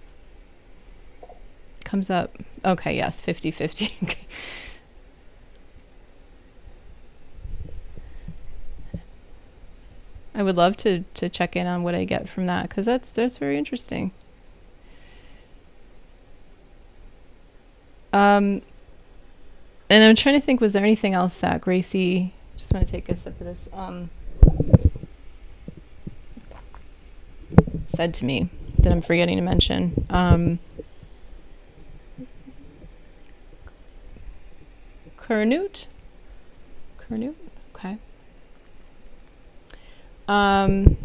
comes 1.84 2.10
up. 2.10 2.36
Okay, 2.64 2.96
yes, 2.96 3.20
50 3.20 3.50
50. 3.50 3.94
okay. 4.04 4.26
I 10.34 10.42
would 10.44 10.56
love 10.56 10.76
to 10.78 11.02
to 11.14 11.28
check 11.28 11.56
in 11.56 11.66
on 11.66 11.82
what 11.82 11.96
I 11.96 12.04
get 12.04 12.28
from 12.28 12.46
that 12.46 12.68
because 12.68 12.86
that's 12.86 13.10
that's 13.10 13.38
very 13.38 13.58
interesting. 13.58 14.12
Um, 18.12 18.62
and 19.90 20.04
I'm 20.04 20.14
trying 20.14 20.40
to 20.40 20.44
think, 20.44 20.60
was 20.60 20.72
there 20.72 20.84
anything 20.84 21.14
else 21.14 21.40
that 21.40 21.60
Gracie? 21.60 22.34
Just 22.56 22.72
want 22.72 22.86
to 22.86 22.90
take 22.90 23.08
a 23.08 23.16
sip 23.16 23.40
of 23.40 23.46
this. 23.46 23.68
Um, 23.72 24.10
said 27.86 28.14
to 28.14 28.24
me 28.24 28.48
that 28.78 28.92
I'm 28.92 29.02
forgetting 29.02 29.36
to 29.36 29.42
mention. 29.42 30.06
Um, 30.10 30.58
Kernut? 35.16 35.86
Kernut? 36.98 37.34
Okay. 37.74 37.98
Um, 40.26 40.96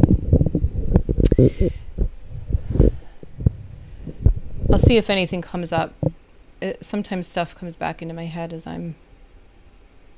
I'll 4.72 4.80
see 4.80 4.98
if 4.98 5.10
anything 5.10 5.42
comes 5.42 5.72
up. 5.72 5.94
It, 6.62 6.84
sometimes 6.84 7.28
stuff 7.28 7.56
comes 7.56 7.76
back 7.76 8.02
into 8.02 8.14
my 8.14 8.26
head 8.26 8.54
as 8.54 8.66
I'm 8.66 8.96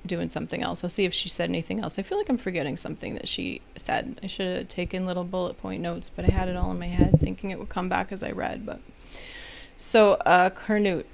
doing 0.07 0.29
something 0.29 0.61
else. 0.61 0.83
I'll 0.83 0.89
see 0.89 1.05
if 1.05 1.13
she 1.13 1.29
said 1.29 1.49
anything 1.49 1.79
else. 1.79 1.99
I 1.99 2.01
feel 2.03 2.17
like 2.17 2.29
I'm 2.29 2.37
forgetting 2.37 2.77
something 2.77 3.13
that 3.15 3.27
she 3.27 3.61
said. 3.75 4.19
I 4.23 4.27
should 4.27 4.57
have 4.57 4.67
taken 4.67 5.05
little 5.05 5.23
bullet 5.23 5.57
point 5.57 5.81
notes, 5.81 6.09
but 6.13 6.25
I 6.25 6.31
had 6.31 6.49
it 6.49 6.55
all 6.55 6.71
in 6.71 6.79
my 6.79 6.87
head, 6.87 7.19
thinking 7.19 7.49
it 7.49 7.59
would 7.59 7.69
come 7.69 7.89
back 7.89 8.11
as 8.11 8.23
I 8.23 8.31
read. 8.31 8.65
But 8.65 8.79
so, 9.77 10.13
uh, 10.25 10.49
Carnute, 10.49 11.07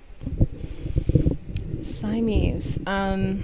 Siamese. 1.82 2.80
Um, 2.86 3.44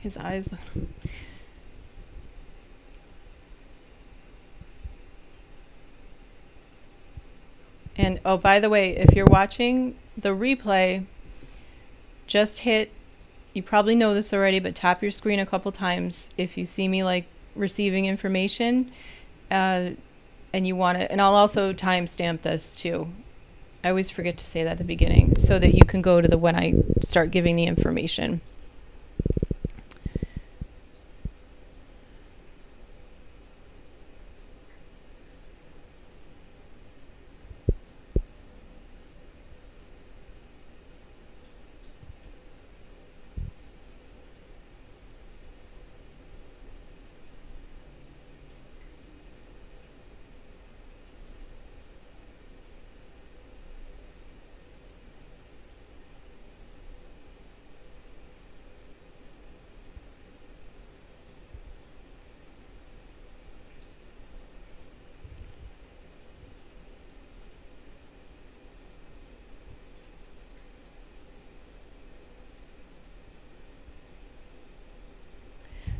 his 0.00 0.16
eyes. 0.16 0.54
And 7.98 8.20
oh, 8.24 8.38
by 8.38 8.60
the 8.60 8.70
way, 8.70 8.96
if 8.96 9.14
you're 9.14 9.26
watching 9.26 9.96
the 10.16 10.30
replay, 10.30 11.04
just 12.28 12.60
hit. 12.60 12.92
You 13.54 13.62
probably 13.62 13.96
know 13.96 14.14
this 14.14 14.32
already, 14.32 14.60
but 14.60 14.76
tap 14.76 15.02
your 15.02 15.10
screen 15.10 15.40
a 15.40 15.46
couple 15.46 15.72
times 15.72 16.30
if 16.38 16.56
you 16.56 16.64
see 16.64 16.86
me 16.86 17.02
like 17.02 17.26
receiving 17.56 18.04
information, 18.04 18.92
uh, 19.50 19.90
and 20.52 20.66
you 20.66 20.76
want 20.76 20.98
to. 20.98 21.10
And 21.10 21.20
I'll 21.20 21.34
also 21.34 21.72
timestamp 21.72 22.42
this 22.42 22.76
too. 22.76 23.08
I 23.82 23.88
always 23.88 24.10
forget 24.10 24.36
to 24.38 24.44
say 24.44 24.62
that 24.62 24.72
at 24.72 24.78
the 24.78 24.84
beginning, 24.84 25.36
so 25.36 25.58
that 25.58 25.74
you 25.74 25.84
can 25.84 26.02
go 26.02 26.20
to 26.20 26.28
the 26.28 26.38
when 26.38 26.54
I 26.54 26.74
start 27.00 27.32
giving 27.32 27.56
the 27.56 27.64
information. 27.64 28.42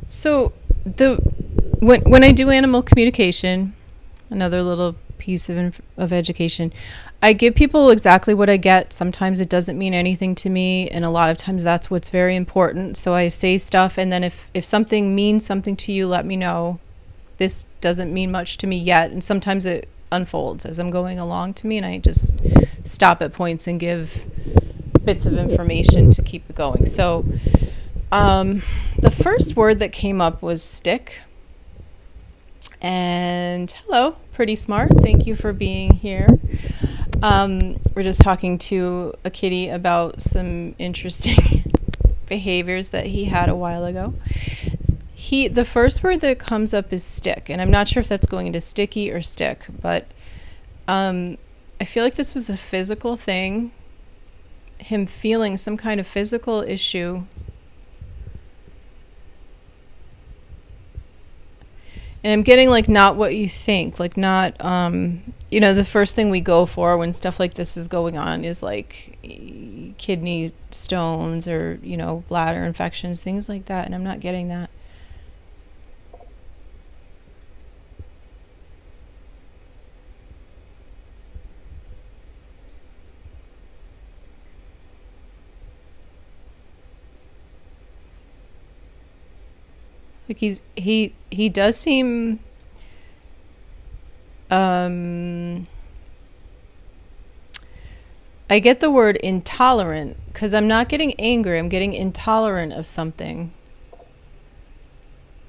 So 0.09 0.53
the 0.83 1.17
when 1.79 2.01
when 2.01 2.23
I 2.23 2.31
do 2.31 2.49
animal 2.49 2.81
communication, 2.81 3.73
another 4.29 4.61
little 4.63 4.95
piece 5.19 5.49
of 5.49 5.79
of 5.97 6.11
education, 6.11 6.73
I 7.21 7.33
give 7.33 7.53
people 7.53 7.91
exactly 7.91 8.33
what 8.33 8.49
I 8.49 8.57
get. 8.57 8.91
Sometimes 8.91 9.39
it 9.39 9.49
doesn't 9.49 9.77
mean 9.77 9.93
anything 9.93 10.33
to 10.35 10.49
me, 10.49 10.89
and 10.89 11.05
a 11.05 11.11
lot 11.11 11.29
of 11.29 11.37
times 11.37 11.63
that's 11.63 11.91
what's 11.91 12.09
very 12.09 12.35
important. 12.35 12.97
So 12.97 13.13
I 13.13 13.27
say 13.27 13.59
stuff, 13.59 13.99
and 13.99 14.11
then 14.11 14.23
if 14.23 14.49
if 14.55 14.65
something 14.65 15.13
means 15.15 15.45
something 15.45 15.75
to 15.77 15.91
you, 15.91 16.07
let 16.07 16.25
me 16.25 16.35
know. 16.35 16.79
This 17.37 17.67
doesn't 17.79 18.11
mean 18.11 18.31
much 18.31 18.57
to 18.57 18.67
me 18.67 18.77
yet, 18.77 19.11
and 19.11 19.23
sometimes 19.23 19.65
it 19.65 19.87
unfolds 20.11 20.65
as 20.65 20.79
I'm 20.79 20.89
going 20.89 21.19
along 21.19 21.53
to 21.55 21.67
me, 21.67 21.77
and 21.77 21.85
I 21.85 21.99
just 21.99 22.35
stop 22.83 23.21
at 23.21 23.31
points 23.31 23.67
and 23.67 23.79
give 23.79 24.25
bits 25.05 25.27
of 25.27 25.37
information 25.37 26.09
to 26.11 26.23
keep 26.23 26.49
it 26.49 26.55
going. 26.55 26.87
So, 26.87 27.25
um, 28.11 28.61
the 28.97 29.11
first 29.11 29.55
word 29.55 29.79
that 29.79 29.91
came 29.91 30.21
up 30.21 30.41
was 30.41 30.63
stick. 30.63 31.19
And 32.81 33.71
hello, 33.71 34.15
pretty 34.31 34.55
smart. 34.55 34.91
Thank 35.01 35.27
you 35.27 35.35
for 35.35 35.51
being 35.53 35.95
here. 35.95 36.39
Um, 37.21 37.79
we're 37.93 38.03
just 38.03 38.21
talking 38.21 38.57
to 38.59 39.13
a 39.25 39.29
kitty 39.29 39.67
about 39.67 40.21
some 40.21 40.75
interesting 40.79 41.73
behaviors 42.27 42.89
that 42.89 43.07
he 43.07 43.25
had 43.25 43.49
a 43.49 43.55
while 43.55 43.83
ago. 43.83 44.13
He 45.13 45.49
the 45.49 45.65
first 45.65 46.01
word 46.01 46.21
that 46.21 46.39
comes 46.39 46.73
up 46.73 46.93
is 46.93 47.03
stick, 47.03 47.49
and 47.49 47.61
I'm 47.61 47.69
not 47.69 47.89
sure 47.89 47.99
if 47.99 48.07
that's 48.07 48.25
going 48.25 48.47
into 48.47 48.61
sticky 48.61 49.11
or 49.11 49.21
stick, 49.21 49.65
but 49.81 50.07
um, 50.87 51.37
I 51.81 51.85
feel 51.85 52.03
like 52.05 52.15
this 52.15 52.33
was 52.33 52.49
a 52.49 52.55
physical 52.55 53.17
thing. 53.17 53.71
Him 54.77 55.05
feeling 55.05 55.57
some 55.57 55.75
kind 55.75 55.99
of 55.99 56.07
physical 56.07 56.61
issue. 56.61 57.23
And 62.23 62.33
I'm 62.33 62.43
getting 62.43 62.69
like 62.69 62.89
not 62.89 63.15
what 63.15 63.35
you 63.35 63.47
think, 63.47 63.99
like 63.99 64.17
not 64.17 64.59
um 64.63 65.33
you 65.51 65.59
know 65.59 65.73
the 65.73 65.85
first 65.85 66.15
thing 66.15 66.29
we 66.29 66.41
go 66.41 66.65
for 66.65 66.97
when 66.97 67.11
stuff 67.11 67.39
like 67.39 67.55
this 67.55 67.75
is 67.75 67.87
going 67.87 68.17
on 68.17 68.43
is 68.43 68.61
like 68.61 69.17
kidney 69.97 70.51
stones 70.71 71.47
or 71.47 71.79
you 71.81 71.97
know 71.97 72.23
bladder 72.27 72.61
infections 72.63 73.19
things 73.19 73.49
like 73.49 73.65
that 73.65 73.85
and 73.85 73.95
i'm 73.95 74.03
not 74.03 74.19
getting 74.19 74.47
that 74.49 74.69
he's 90.39 90.61
he 90.77 91.13
he 91.29 91.49
does 91.49 91.75
seem 91.75 92.39
um 94.49 95.67
I 98.49 98.59
get 98.59 98.79
the 98.79 98.89
word 98.89 99.17
intolerant 99.17 100.15
because 100.27 100.53
I'm 100.53 100.67
not 100.67 100.87
getting 100.87 101.13
angry. 101.19 101.59
I'm 101.59 101.67
getting 101.67 101.93
intolerant 101.93 102.71
of 102.71 102.87
something. 102.87 103.51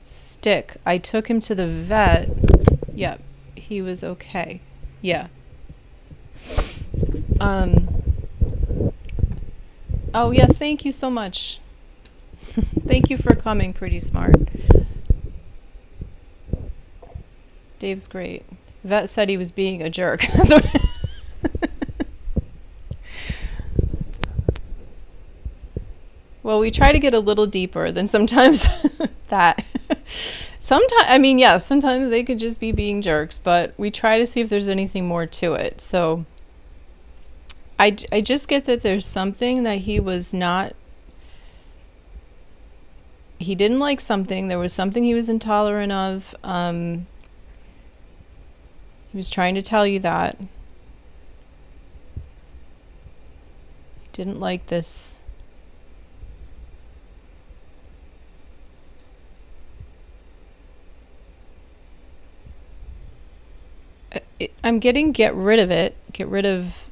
Stick. 0.05 0.77
I 0.85 0.99
took 0.99 1.29
him 1.29 1.41
to 1.43 1.55
the 1.55 1.69
vet. 1.69 2.29
Yep. 2.93 3.23
He 3.55 3.81
was 3.81 4.03
okay. 4.03 4.61
Yeah. 5.01 5.29
Um. 7.41 8.93
Oh, 10.13 10.33
yes. 10.33 10.59
Thank 10.59 10.85
you 10.85 10.93
so 10.93 11.09
much. 11.09 11.61
thank 12.87 13.09
you 13.09 13.17
for 13.17 13.35
coming, 13.35 13.73
pretty 13.73 14.01
smart. 14.01 14.35
Dave's 17.81 18.07
great. 18.07 18.45
Vet 18.85 19.09
said 19.09 19.29
he 19.29 19.37
was 19.37 19.51
being 19.51 19.83
a 19.83 19.91
jerk. 19.91 20.25
Well, 26.43 26.59
we 26.59 26.71
try 26.71 26.91
to 26.93 26.99
get 26.99 27.15
a 27.15 27.21
little 27.21 27.47
deeper 27.47 27.93
than 27.93 28.07
sometimes 28.07 28.67
that. 29.29 29.65
Sometimes, 30.59 31.05
I 31.07 31.19
mean, 31.19 31.39
yes, 31.39 31.65
sometimes 31.65 32.11
they 32.11 32.25
could 32.25 32.39
just 32.39 32.59
be 32.59 32.73
being 32.73 33.03
jerks, 33.03 33.39
but 33.39 33.75
we 33.77 33.91
try 33.91 34.19
to 34.19 34.27
see 34.27 34.41
if 34.41 34.49
there's 34.49 34.69
anything 34.69 35.07
more 35.07 35.27
to 35.27 35.55
it. 35.55 35.81
So 35.81 36.25
I, 37.79 37.97
I 38.11 38.21
just 38.21 38.49
get 38.49 38.65
that 38.65 38.83
there's 38.83 39.07
something 39.07 39.63
that 39.65 39.81
he 39.81 40.01
was 40.01 40.35
not 40.35 40.75
he 43.39 43.55
didn't 43.55 43.79
like 43.79 44.01
something. 44.01 44.49
There 44.49 44.59
was 44.59 44.73
something 44.73 45.03
he 45.03 45.15
was 45.15 45.31
intolerant 45.31 45.93
of. 45.93 46.35
Um, 46.45 47.07
he 49.11 49.17
was 49.17 49.29
trying 49.29 49.55
to 49.57 49.63
tell 49.63 49.87
you 49.87 49.99
that. 50.01 50.37
He 50.39 50.49
didn't 54.13 54.39
like 54.41 54.67
this. 54.69 55.19
I'm 64.63 64.79
getting 64.79 65.13
get 65.13 65.35
rid 65.35 65.59
of 65.59 65.71
it. 65.71 65.97
Get 66.13 66.29
rid 66.29 66.47
of 66.47 66.89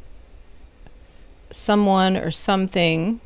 someone 1.51 2.17
or 2.17 2.31
something. 2.31 3.21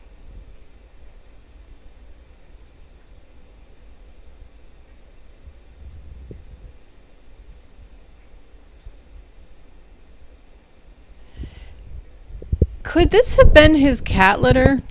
Could 12.92 13.10
this 13.10 13.36
have 13.36 13.54
been 13.54 13.76
his 13.76 14.02
cat 14.02 14.42
litter? 14.42 14.82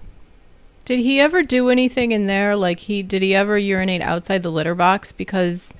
Did 0.85 0.97
he 0.97 1.19
ever 1.19 1.43
do 1.43 1.69
anything 1.69 2.11
in 2.11 2.25
there? 2.25 2.55
Like 2.55 2.79
he 2.79 3.03
did 3.03 3.21
he 3.21 3.35
ever 3.35 3.59
urinate 3.59 4.01
outside 4.01 4.41
the 4.41 4.49
litter 4.49 4.73
box? 4.73 5.11
Because 5.11 5.71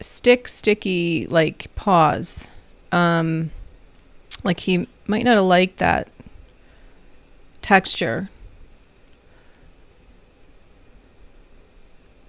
stick 0.00 0.48
sticky 0.48 1.26
like 1.26 1.66
paws. 1.74 2.50
Um 2.90 3.50
like 4.42 4.60
he 4.60 4.88
might 5.06 5.26
not 5.26 5.36
have 5.36 5.44
liked 5.44 5.76
that 5.76 6.08
texture. 7.60 8.30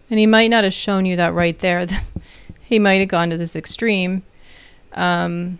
And 0.09 0.19
he 0.19 0.25
might 0.25 0.49
not 0.49 0.65
have 0.65 0.73
shown 0.73 1.05
you 1.05 1.15
that 1.15 1.33
right 1.33 1.57
there. 1.59 1.87
he 2.65 2.77
might 2.77 2.99
have 2.99 3.07
gone 3.07 3.29
to 3.29 3.37
this 3.37 3.55
extreme. 3.55 4.23
Um 4.91 5.59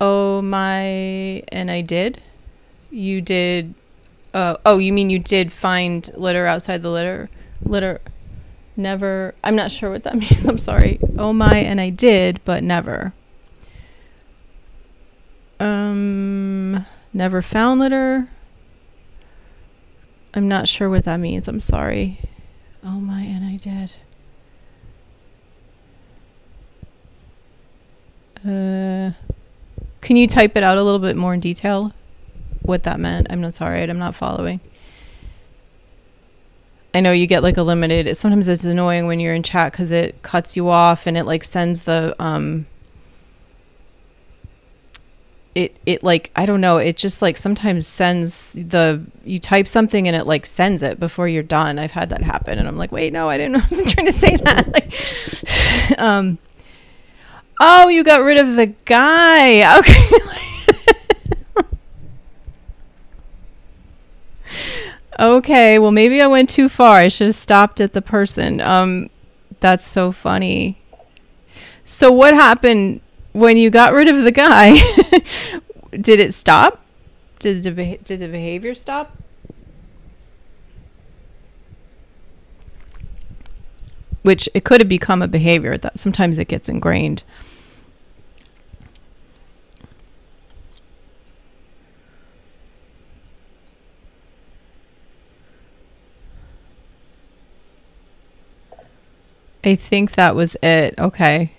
Oh 0.00 0.40
my, 0.40 1.42
and 1.48 1.70
I 1.70 1.82
did. 1.82 2.22
You 2.90 3.20
did. 3.20 3.74
Uh, 4.32 4.56
oh, 4.64 4.78
you 4.78 4.92
mean 4.92 5.10
you 5.10 5.18
did 5.18 5.52
find 5.52 6.08
litter 6.16 6.46
outside 6.46 6.82
the 6.82 6.90
litter? 6.90 7.28
Litter. 7.62 8.00
Never. 8.76 9.34
I'm 9.44 9.56
not 9.56 9.70
sure 9.70 9.90
what 9.90 10.04
that 10.04 10.16
means. 10.18 10.48
I'm 10.48 10.58
sorry. 10.58 10.98
Oh 11.18 11.32
my, 11.32 11.56
and 11.56 11.80
I 11.80 11.90
did, 11.90 12.42
but 12.44 12.62
never. 12.62 13.12
Um, 15.58 16.86
never 17.12 17.42
found 17.42 17.80
litter. 17.80 18.30
I'm 20.32 20.48
not 20.48 20.68
sure 20.68 20.88
what 20.88 21.04
that 21.04 21.20
means. 21.20 21.46
I'm 21.46 21.60
sorry. 21.60 22.20
Oh 22.82 23.00
my, 23.00 23.20
and 23.20 23.44
I 23.44 23.56
did. 23.56 23.90
Uh. 28.48 29.29
Can 30.00 30.16
you 30.16 30.26
type 30.26 30.56
it 30.56 30.62
out 30.62 30.78
a 30.78 30.82
little 30.82 30.98
bit 30.98 31.16
more 31.16 31.34
in 31.34 31.40
detail? 31.40 31.92
What 32.62 32.84
that 32.84 33.00
meant? 33.00 33.26
I'm 33.30 33.40
not 33.40 33.54
sorry, 33.54 33.82
I'm 33.82 33.98
not 33.98 34.14
following. 34.14 34.60
I 36.92 37.00
know 37.00 37.12
you 37.12 37.26
get 37.26 37.42
like 37.42 37.56
a 37.56 37.62
limited. 37.62 38.14
Sometimes 38.16 38.48
it's 38.48 38.64
annoying 38.64 39.06
when 39.06 39.20
you're 39.20 39.34
in 39.34 39.42
chat 39.42 39.72
because 39.72 39.90
it 39.92 40.22
cuts 40.22 40.56
you 40.56 40.68
off 40.68 41.06
and 41.06 41.16
it 41.16 41.24
like 41.24 41.44
sends 41.44 41.82
the 41.82 42.14
um. 42.18 42.66
It 45.54 45.76
it 45.86 46.02
like 46.02 46.30
I 46.34 46.46
don't 46.46 46.60
know. 46.60 46.78
It 46.78 46.96
just 46.96 47.22
like 47.22 47.36
sometimes 47.36 47.86
sends 47.86 48.54
the 48.54 49.04
you 49.24 49.38
type 49.38 49.68
something 49.68 50.06
and 50.08 50.16
it 50.16 50.26
like 50.26 50.46
sends 50.46 50.82
it 50.82 50.98
before 50.98 51.28
you're 51.28 51.42
done. 51.42 51.78
I've 51.78 51.90
had 51.92 52.10
that 52.10 52.22
happen 52.22 52.58
and 52.58 52.66
I'm 52.66 52.76
like, 52.76 52.92
wait, 52.92 53.12
no, 53.12 53.28
I 53.28 53.36
didn't. 53.36 53.52
Know 53.52 53.58
I 53.62 53.66
was 53.68 53.92
trying 53.92 54.06
to 54.06 54.12
say 54.12 54.36
that. 54.36 54.68
Like, 54.72 55.98
um. 56.00 56.38
Oh, 57.62 57.88
you 57.88 58.02
got 58.02 58.22
rid 58.22 58.38
of 58.38 58.56
the 58.56 58.66
guy. 58.66 59.78
Okay. 59.80 60.06
okay, 65.18 65.78
well 65.78 65.90
maybe 65.90 66.20
I 66.20 66.26
went 66.26 66.48
too 66.48 66.68
far. 66.68 66.96
I 66.96 67.08
should 67.08 67.28
have 67.28 67.36
stopped 67.36 67.80
at 67.80 67.92
the 67.92 68.02
person. 68.02 68.60
Um 68.60 69.10
that's 69.60 69.86
so 69.86 70.10
funny. 70.12 70.78
So 71.84 72.10
what 72.10 72.34
happened 72.34 73.00
when 73.32 73.56
you 73.56 73.70
got 73.70 73.92
rid 73.92 74.08
of 74.08 74.24
the 74.24 74.32
guy? 74.32 74.76
did 75.90 76.20
it 76.20 76.32
stop? 76.34 76.82
Did 77.38 77.62
the 77.62 77.70
beha- 77.70 77.98
did 77.98 78.20
the 78.20 78.28
behavior 78.28 78.74
stop? 78.74 79.16
which 84.22 84.48
it 84.54 84.64
could 84.64 84.80
have 84.80 84.88
become 84.88 85.22
a 85.22 85.28
behavior 85.28 85.78
that 85.78 85.98
sometimes 85.98 86.38
it 86.38 86.48
gets 86.48 86.68
ingrained. 86.68 87.22
I 99.62 99.74
think 99.74 100.12
that 100.12 100.34
was 100.34 100.56
it. 100.62 100.94
Okay. 100.98 101.52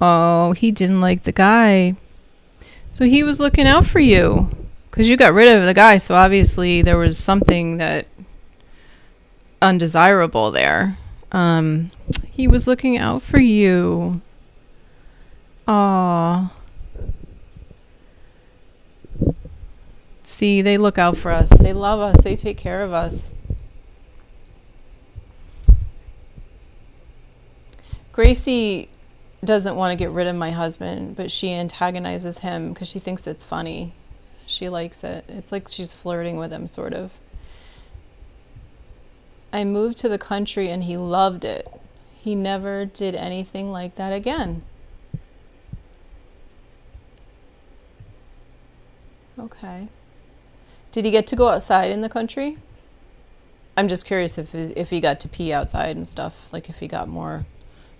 Oh, 0.00 0.52
he 0.52 0.70
didn't 0.70 1.00
like 1.00 1.24
the 1.24 1.32
guy. 1.32 1.96
So 2.90 3.04
he 3.04 3.22
was 3.22 3.40
looking 3.40 3.66
out 3.66 3.86
for 3.86 4.00
you 4.00 4.50
because 4.90 5.08
you 5.08 5.16
got 5.16 5.34
rid 5.34 5.48
of 5.48 5.64
the 5.64 5.74
guy. 5.74 5.98
So 5.98 6.14
obviously 6.14 6.82
there 6.82 6.98
was 6.98 7.18
something 7.18 7.78
that 7.78 8.06
undesirable 9.60 10.50
there. 10.50 10.98
Um, 11.30 11.90
he 12.30 12.48
was 12.48 12.66
looking 12.66 12.96
out 12.96 13.22
for 13.22 13.38
you. 13.38 14.22
Aw. 15.66 16.52
See, 20.22 20.62
they 20.62 20.78
look 20.78 20.98
out 20.98 21.16
for 21.16 21.30
us. 21.30 21.50
They 21.50 21.72
love 21.72 22.00
us. 22.00 22.20
They 22.22 22.36
take 22.36 22.56
care 22.56 22.82
of 22.82 22.92
us. 22.92 23.30
Gracie 28.18 28.88
doesn't 29.44 29.76
want 29.76 29.92
to 29.92 29.96
get 29.96 30.10
rid 30.10 30.26
of 30.26 30.34
my 30.34 30.50
husband, 30.50 31.14
but 31.14 31.30
she 31.30 31.52
antagonizes 31.52 32.38
him 32.38 32.72
because 32.72 32.88
she 32.88 32.98
thinks 32.98 33.28
it's 33.28 33.44
funny. 33.44 33.94
She 34.44 34.68
likes 34.68 35.04
it. 35.04 35.24
It's 35.28 35.52
like 35.52 35.68
she's 35.68 35.92
flirting 35.92 36.36
with 36.36 36.52
him, 36.52 36.66
sort 36.66 36.94
of. 36.94 37.12
I 39.52 39.62
moved 39.62 39.98
to 39.98 40.08
the 40.08 40.18
country 40.18 40.68
and 40.68 40.82
he 40.82 40.96
loved 40.96 41.44
it. 41.44 41.68
He 42.12 42.34
never 42.34 42.84
did 42.84 43.14
anything 43.14 43.70
like 43.70 43.94
that 43.94 44.12
again. 44.12 44.64
Okay. 49.38 49.90
Did 50.90 51.04
he 51.04 51.12
get 51.12 51.28
to 51.28 51.36
go 51.36 51.46
outside 51.50 51.92
in 51.92 52.00
the 52.00 52.08
country? 52.08 52.58
I'm 53.76 53.86
just 53.86 54.04
curious 54.04 54.38
if 54.38 54.56
if 54.56 54.90
he 54.90 55.00
got 55.00 55.20
to 55.20 55.28
pee 55.28 55.52
outside 55.52 55.94
and 55.94 56.08
stuff, 56.08 56.52
like 56.52 56.68
if 56.68 56.80
he 56.80 56.88
got 56.88 57.06
more 57.06 57.46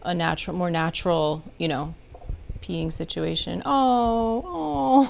a 0.08 0.14
natural, 0.14 0.56
more 0.56 0.70
natural, 0.70 1.44
you 1.58 1.68
know, 1.68 1.94
peeing 2.62 2.90
situation. 2.90 3.62
Oh, 3.66 4.42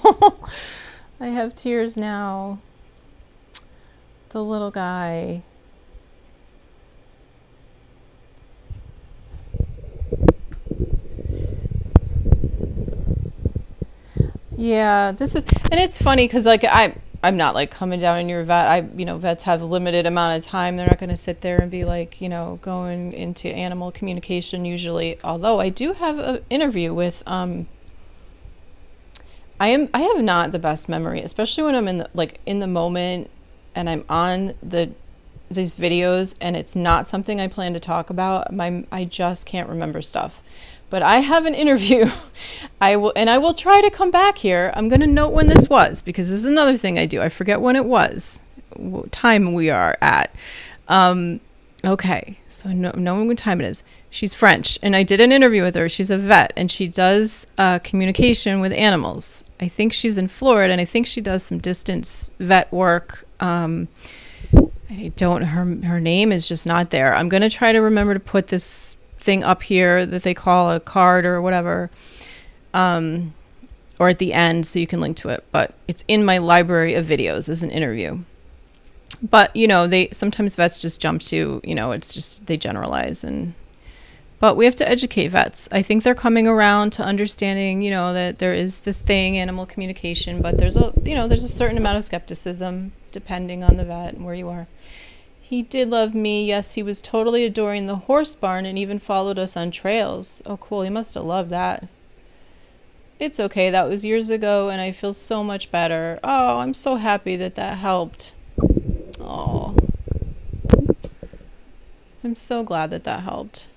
oh, 0.03 0.51
I 1.21 1.29
have 1.29 1.55
tears 1.55 1.97
now. 1.97 2.59
The 4.31 4.43
little 4.43 4.73
guy. 4.73 5.43
Yeah, 14.57 15.13
this 15.13 15.37
is, 15.37 15.47
and 15.71 15.81
it's 15.81 16.03
funny 16.03 16.27
because 16.27 16.45
like 16.45 16.65
I, 16.65 16.97
I'm 17.23 17.37
not 17.37 17.55
like 17.55 17.71
coming 17.71 17.99
down 17.99 18.21
in 18.21 18.29
your 18.29 18.45
vet. 18.45 18.67
I, 18.69 18.89
you 18.97 19.05
know, 19.05 19.19
vets 19.19 19.43
have 19.45 19.61
a 19.61 19.65
limited 19.65 20.07
amount 20.07 20.39
of 20.39 20.45
time. 20.45 20.77
They're 20.77 20.87
not 20.87 21.01
going 21.01 21.11
to 21.11 21.17
sit 21.17 21.41
there 21.41 21.59
and 21.59 21.71
be 21.71 21.85
like, 21.85 22.21
you 22.21 22.29
know, 22.29 22.61
going 22.63 23.13
into 23.13 23.49
animal 23.49 23.91
communication 23.91 24.65
usually. 24.65 25.19
Although 25.25 25.59
I 25.59 25.69
do 25.69 25.95
have 25.95 26.19
an 26.19 26.45
interview 26.49 26.95
with, 26.95 27.25
um, 27.27 27.67
I 29.59 29.69
am, 29.69 29.89
I 29.93 30.03
have 30.03 30.23
not 30.23 30.53
the 30.53 30.61
best 30.61 30.89
memory, 30.89 31.21
especially 31.21 31.65
when 31.65 31.75
I'm 31.75 31.89
in 31.89 31.99
the, 31.99 32.11
like 32.15 32.41
in 32.47 32.61
the 32.61 32.69
moment 32.69 33.31
and 33.75 33.91
I'm 33.91 34.05
on 34.09 34.55
the, 34.63 34.93
these 35.51 35.75
videos 35.75 36.37
and 36.41 36.57
it's 36.57 36.77
not 36.77 37.09
something 37.09 37.41
I 37.41 37.49
plan 37.49 37.73
to 37.73 37.81
talk 37.81 38.11
about. 38.11 38.53
My, 38.53 38.85
I 38.93 39.05
just 39.05 39.45
can't 39.45 39.69
remember 39.69 40.03
stuff 40.03 40.41
but 40.91 41.03
I 41.03 41.19
have 41.19 41.47
an 41.47 41.55
interview. 41.55 42.07
I 42.81 42.97
will, 42.97 43.13
and 43.17 43.29
I 43.29 43.39
will 43.39 43.55
try 43.55 43.81
to 43.81 43.91
come 43.91 44.11
back 44.11 44.39
here. 44.39 44.73
I'm 44.75 44.89
going 44.89 45.01
to 45.01 45.07
note 45.07 45.33
when 45.33 45.49
this 45.49 45.69
was 45.69 46.01
because 46.03 46.31
this 46.31 46.41
is 46.41 46.47
another 46.47 46.77
thing 46.77 46.99
I 46.99 47.07
do. 47.07 47.21
I 47.21 47.29
forget 47.29 47.61
when 47.61 47.77
it 47.77 47.85
was, 47.85 48.41
what 48.77 49.11
time 49.11 49.55
we 49.55 49.69
are 49.69 49.99
at. 50.01 50.33
Um, 50.87 51.41
okay, 51.85 52.39
so 52.47 52.71
no, 52.71 52.93
knowing 52.97 53.29
what 53.29 53.39
time 53.39 53.61
it 53.61 53.67
is. 53.67 53.83
She's 54.11 54.33
French, 54.33 54.79
and 54.83 54.97
I 54.97 55.03
did 55.03 55.21
an 55.21 55.33
interview 55.33 55.63
with 55.63 55.75
her. 55.75 55.89
She's 55.89 56.11
a 56.11 56.17
vet, 56.17 56.53
and 56.57 56.71
she 56.71 56.89
does 56.89 57.47
uh, 57.59 57.79
communication 57.81 58.61
with 58.61 58.73
animals. 58.73 59.45
I 59.61 59.69
think 59.69 59.93
she's 59.93 60.17
in 60.17 60.29
Florida, 60.29 60.73
and 60.73 60.81
I 60.81 60.85
think 60.85 61.07
she 61.07 61.21
does 61.21 61.43
some 61.43 61.59
distance 61.59 62.31
vet 62.39 62.73
work. 62.73 63.27
Um, 63.41 63.89
I 64.91 65.13
don't. 65.17 65.43
Her 65.43 65.65
her 65.87 66.01
name 66.01 66.33
is 66.33 66.49
just 66.49 66.67
not 66.67 66.91
there. 66.91 67.15
I'm 67.15 67.29
gonna 67.29 67.51
try 67.51 67.73
to 67.73 67.81
remember 67.81 68.15
to 68.15 68.21
put 68.21 68.49
this 68.49 68.97
thing 69.29 69.45
up 69.45 69.63
here 69.63 70.07
that 70.07 70.23
they 70.23 70.33
call 70.33 70.73
a 70.73 70.81
card 70.81 71.27
or 71.27 71.43
whatever, 71.43 71.91
um, 72.73 73.35
or 74.01 74.09
at 74.09 74.19
the 74.19 74.33
end 74.33 74.67
so 74.67 74.79
you 74.79 74.87
can 74.87 75.03
link 75.03 75.19
to 75.19 75.29
it. 75.29 75.45
But 75.53 75.75
it's 75.87 76.03
in 76.09 76.25
my 76.25 76.39
library 76.39 76.95
of 76.95 77.05
videos 77.05 77.51
as 77.51 77.63
an 77.63 77.71
interview. 77.71 78.21
But 79.23 79.55
you 79.55 79.69
know, 79.69 79.87
they 79.87 80.09
sometimes 80.13 80.57
vets 80.57 80.81
just 80.81 81.03
jump 81.03 81.21
to 81.25 81.61
you 81.63 81.75
know 81.75 81.93
it's 81.93 82.15
just 82.15 82.47
they 82.47 82.57
generalize 82.57 83.23
and. 83.23 83.55
But 84.41 84.57
we 84.57 84.67
have 84.67 84.77
to 84.77 84.89
educate 84.89 85.29
vets. 85.29 85.69
I 85.73 85.83
think 85.83 86.05
they're 86.05 86.15
coming 86.15 86.47
around 86.47 86.93
to 86.93 87.03
understanding, 87.03 87.83
you 87.83 87.91
know, 87.91 88.15
that 88.15 88.39
there 88.39 88.55
is 88.55 88.83
this 88.83 89.01
thing, 89.01 89.37
animal 89.37 89.67
communication, 89.67 90.41
but 90.41 90.59
there's 90.59 90.77
a, 90.77 90.93
you 91.03 91.17
know, 91.17 91.27
there's 91.27 91.43
a 91.43 91.49
certain 91.49 91.77
amount 91.77 91.99
of 91.99 92.05
skepticism 92.05 92.93
depending 93.11 93.65
on 93.65 93.77
the 93.79 93.85
vet 93.85 94.15
and 94.15 94.25
where 94.25 94.37
you 94.37 94.49
are. 94.49 94.69
He 95.49 95.63
did 95.63 95.89
love 95.89 96.15
me. 96.15 96.45
Yes, 96.45 96.75
he 96.75 96.83
was 96.83 97.01
totally 97.01 97.43
adoring 97.43 97.87
the 97.87 97.97
horse 97.97 98.35
barn 98.35 98.67
and 98.67 98.79
even 98.79 98.99
followed 98.99 99.39
us 99.39 99.57
on 99.57 99.71
trails. 99.71 100.43
Oh, 100.45 100.59
cool. 100.59 100.83
He 100.83 100.91
must 100.91 101.15
have 101.15 101.25
loved 101.25 101.49
that. 101.49 101.89
It's 103.19 103.41
okay. 103.41 103.71
That 103.71 103.89
was 103.89 104.05
years 104.05 104.29
ago, 104.29 104.69
and 104.69 104.79
I 104.79 104.93
feel 104.93 105.15
so 105.15 105.43
much 105.43 105.71
better. 105.71 106.21
Oh, 106.23 106.59
I'm 106.59 106.75
so 106.75 106.97
happy 106.97 107.35
that 107.37 107.55
that 107.55 107.79
helped. 107.79 108.35
Oh. 109.19 109.75
I'm 112.23 112.35
so 112.35 112.63
glad 112.63 112.91
that 112.91 113.05
that 113.05 113.21
helped. 113.21 113.69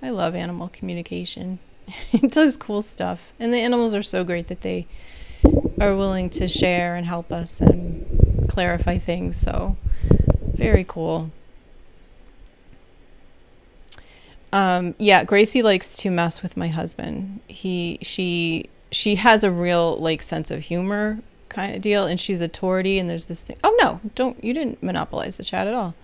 I 0.00 0.08
love 0.08 0.34
animal 0.34 0.68
communication. 0.68 1.58
it 2.12 2.32
does 2.32 2.56
cool 2.56 2.80
stuff. 2.80 3.34
And 3.38 3.52
the 3.52 3.58
animals 3.58 3.94
are 3.94 4.02
so 4.02 4.24
great 4.24 4.46
that 4.46 4.62
they 4.62 4.86
are 5.78 5.94
willing 5.94 6.30
to 6.30 6.48
share 6.48 6.96
and 6.96 7.06
help 7.06 7.30
us 7.30 7.60
and 7.60 8.48
clarify 8.48 8.96
things. 8.96 9.36
So 9.36 9.76
very 10.56 10.84
cool. 10.84 11.30
Um, 14.52 14.94
yeah, 14.98 15.24
Gracie 15.24 15.62
likes 15.62 15.96
to 15.98 16.10
mess 16.10 16.42
with 16.42 16.56
my 16.56 16.68
husband. 16.68 17.40
He, 17.46 17.98
she, 18.00 18.70
she 18.90 19.16
has 19.16 19.44
a 19.44 19.50
real 19.50 19.96
like 19.98 20.22
sense 20.22 20.50
of 20.50 20.62
humor 20.64 21.20
kind 21.48 21.74
of 21.74 21.82
deal, 21.82 22.06
and 22.06 22.18
she's 22.20 22.40
a 22.40 22.48
tortie. 22.48 22.98
And 22.98 23.08
there's 23.10 23.26
this 23.26 23.42
thing. 23.42 23.56
Oh 23.62 23.76
no, 23.82 24.00
don't 24.14 24.42
you 24.42 24.54
didn't 24.54 24.82
monopolize 24.82 25.36
the 25.36 25.44
chat 25.44 25.66
at 25.66 25.74
all. 25.74 25.94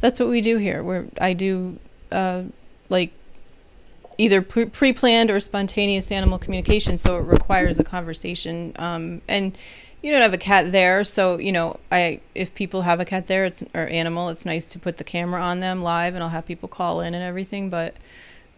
That's 0.00 0.20
what 0.20 0.28
we 0.28 0.40
do 0.40 0.58
here. 0.58 0.82
Where 0.82 1.06
I 1.20 1.32
do, 1.32 1.78
uh, 2.12 2.44
like, 2.88 3.12
either 4.18 4.42
pre 4.42 4.92
planned 4.92 5.30
or 5.30 5.40
spontaneous 5.40 6.10
animal 6.12 6.38
communication. 6.38 6.98
So 6.98 7.16
it 7.18 7.22
requires 7.22 7.78
a 7.78 7.84
conversation. 7.84 8.72
Um, 8.76 9.22
and 9.28 9.56
you 10.04 10.10
don't 10.10 10.20
have 10.20 10.34
a 10.34 10.38
cat 10.38 10.70
there, 10.70 11.02
so 11.02 11.38
you 11.38 11.50
know, 11.50 11.80
I 11.90 12.20
if 12.34 12.54
people 12.54 12.82
have 12.82 13.00
a 13.00 13.06
cat 13.06 13.26
there, 13.26 13.46
it's 13.46 13.64
or 13.74 13.86
animal, 13.86 14.28
it's 14.28 14.44
nice 14.44 14.66
to 14.66 14.78
put 14.78 14.98
the 14.98 15.04
camera 15.04 15.40
on 15.40 15.60
them 15.60 15.82
live, 15.82 16.14
and 16.14 16.22
I'll 16.22 16.28
have 16.28 16.44
people 16.44 16.68
call 16.68 17.00
in 17.00 17.14
and 17.14 17.24
everything. 17.24 17.70
But 17.70 17.96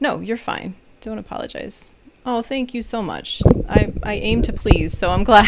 no, 0.00 0.18
you're 0.18 0.36
fine. 0.36 0.74
Don't 1.00 1.18
apologize. 1.18 1.88
Oh, 2.24 2.42
thank 2.42 2.74
you 2.74 2.82
so 2.82 3.00
much. 3.00 3.42
I 3.68 3.92
I 4.02 4.14
aim 4.14 4.42
to 4.42 4.52
please, 4.52 4.98
so 4.98 5.10
I'm 5.10 5.22
glad. 5.30 5.46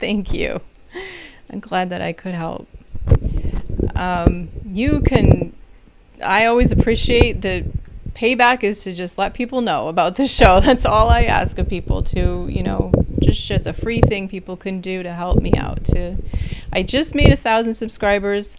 thank 0.00 0.32
you. 0.32 0.60
I'm 1.48 1.60
glad 1.60 1.90
that 1.90 2.02
I 2.02 2.12
could 2.12 2.34
help. 2.34 2.66
Um, 3.94 4.48
you 4.66 5.02
can. 5.02 5.52
I 6.20 6.46
always 6.46 6.72
appreciate 6.72 7.42
the 7.42 7.64
payback 8.12 8.64
is 8.64 8.82
to 8.82 8.92
just 8.92 9.18
let 9.18 9.34
people 9.34 9.60
know 9.60 9.86
about 9.86 10.16
the 10.16 10.26
show. 10.26 10.58
That's 10.64 10.84
all 10.84 11.10
I 11.10 11.22
ask 11.22 11.56
of 11.58 11.68
people 11.68 12.02
to, 12.02 12.48
you 12.50 12.64
know, 12.64 12.90
just 13.36 13.50
it's 13.50 13.66
a 13.66 13.72
free 13.72 14.00
thing 14.00 14.28
people 14.28 14.56
can 14.56 14.80
do 14.80 15.02
to 15.02 15.12
help 15.12 15.40
me 15.40 15.52
out. 15.54 15.84
To, 15.86 16.16
I 16.72 16.82
just 16.82 17.14
made 17.14 17.32
a 17.32 17.36
thousand 17.36 17.74
subscribers, 17.74 18.56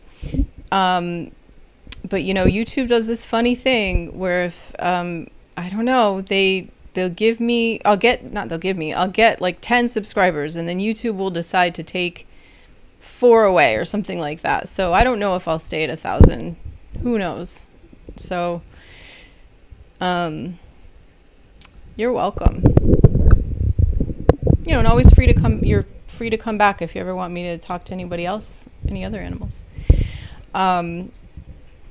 um, 0.71 1.31
but 2.07 2.23
you 2.23 2.33
know, 2.33 2.45
YouTube 2.45 2.87
does 2.87 3.07
this 3.07 3.25
funny 3.25 3.55
thing 3.55 4.17
where 4.17 4.45
if 4.45 4.73
um, 4.79 5.27
I 5.57 5.69
don't 5.69 5.85
know, 5.85 6.21
they 6.21 6.69
they'll 6.93 7.09
give 7.09 7.39
me, 7.39 7.81
I'll 7.85 7.97
get 7.97 8.31
not 8.31 8.49
they'll 8.49 8.57
give 8.57 8.77
me, 8.77 8.93
I'll 8.93 9.09
get 9.09 9.41
like 9.41 9.57
ten 9.61 9.87
subscribers, 9.87 10.55
and 10.55 10.67
then 10.67 10.79
YouTube 10.79 11.17
will 11.17 11.31
decide 11.31 11.75
to 11.75 11.83
take 11.83 12.27
four 12.99 13.45
away 13.45 13.75
or 13.75 13.85
something 13.85 14.19
like 14.19 14.41
that. 14.41 14.67
So 14.69 14.93
I 14.93 15.03
don't 15.03 15.19
know 15.19 15.35
if 15.35 15.47
I'll 15.47 15.59
stay 15.59 15.83
at 15.83 15.89
a 15.89 15.97
thousand. 15.97 16.57
Who 17.01 17.17
knows? 17.17 17.69
So 18.15 18.61
um, 20.01 20.59
you're 21.95 22.13
welcome. 22.13 22.63
You 24.69 24.75
know, 24.75 24.79
and 24.81 24.87
always 24.87 25.11
free 25.11 25.25
to 25.25 25.33
come. 25.33 25.63
You're 25.63 25.87
free 26.05 26.29
to 26.29 26.37
come 26.37 26.59
back 26.59 26.79
if 26.83 26.93
you 26.93 27.01
ever 27.01 27.15
want 27.15 27.33
me 27.33 27.41
to 27.41 27.57
talk 27.57 27.85
to 27.85 27.91
anybody 27.91 28.23
else, 28.23 28.69
any 28.87 29.03
other 29.03 29.19
animals. 29.19 29.63
Um, 30.53 31.11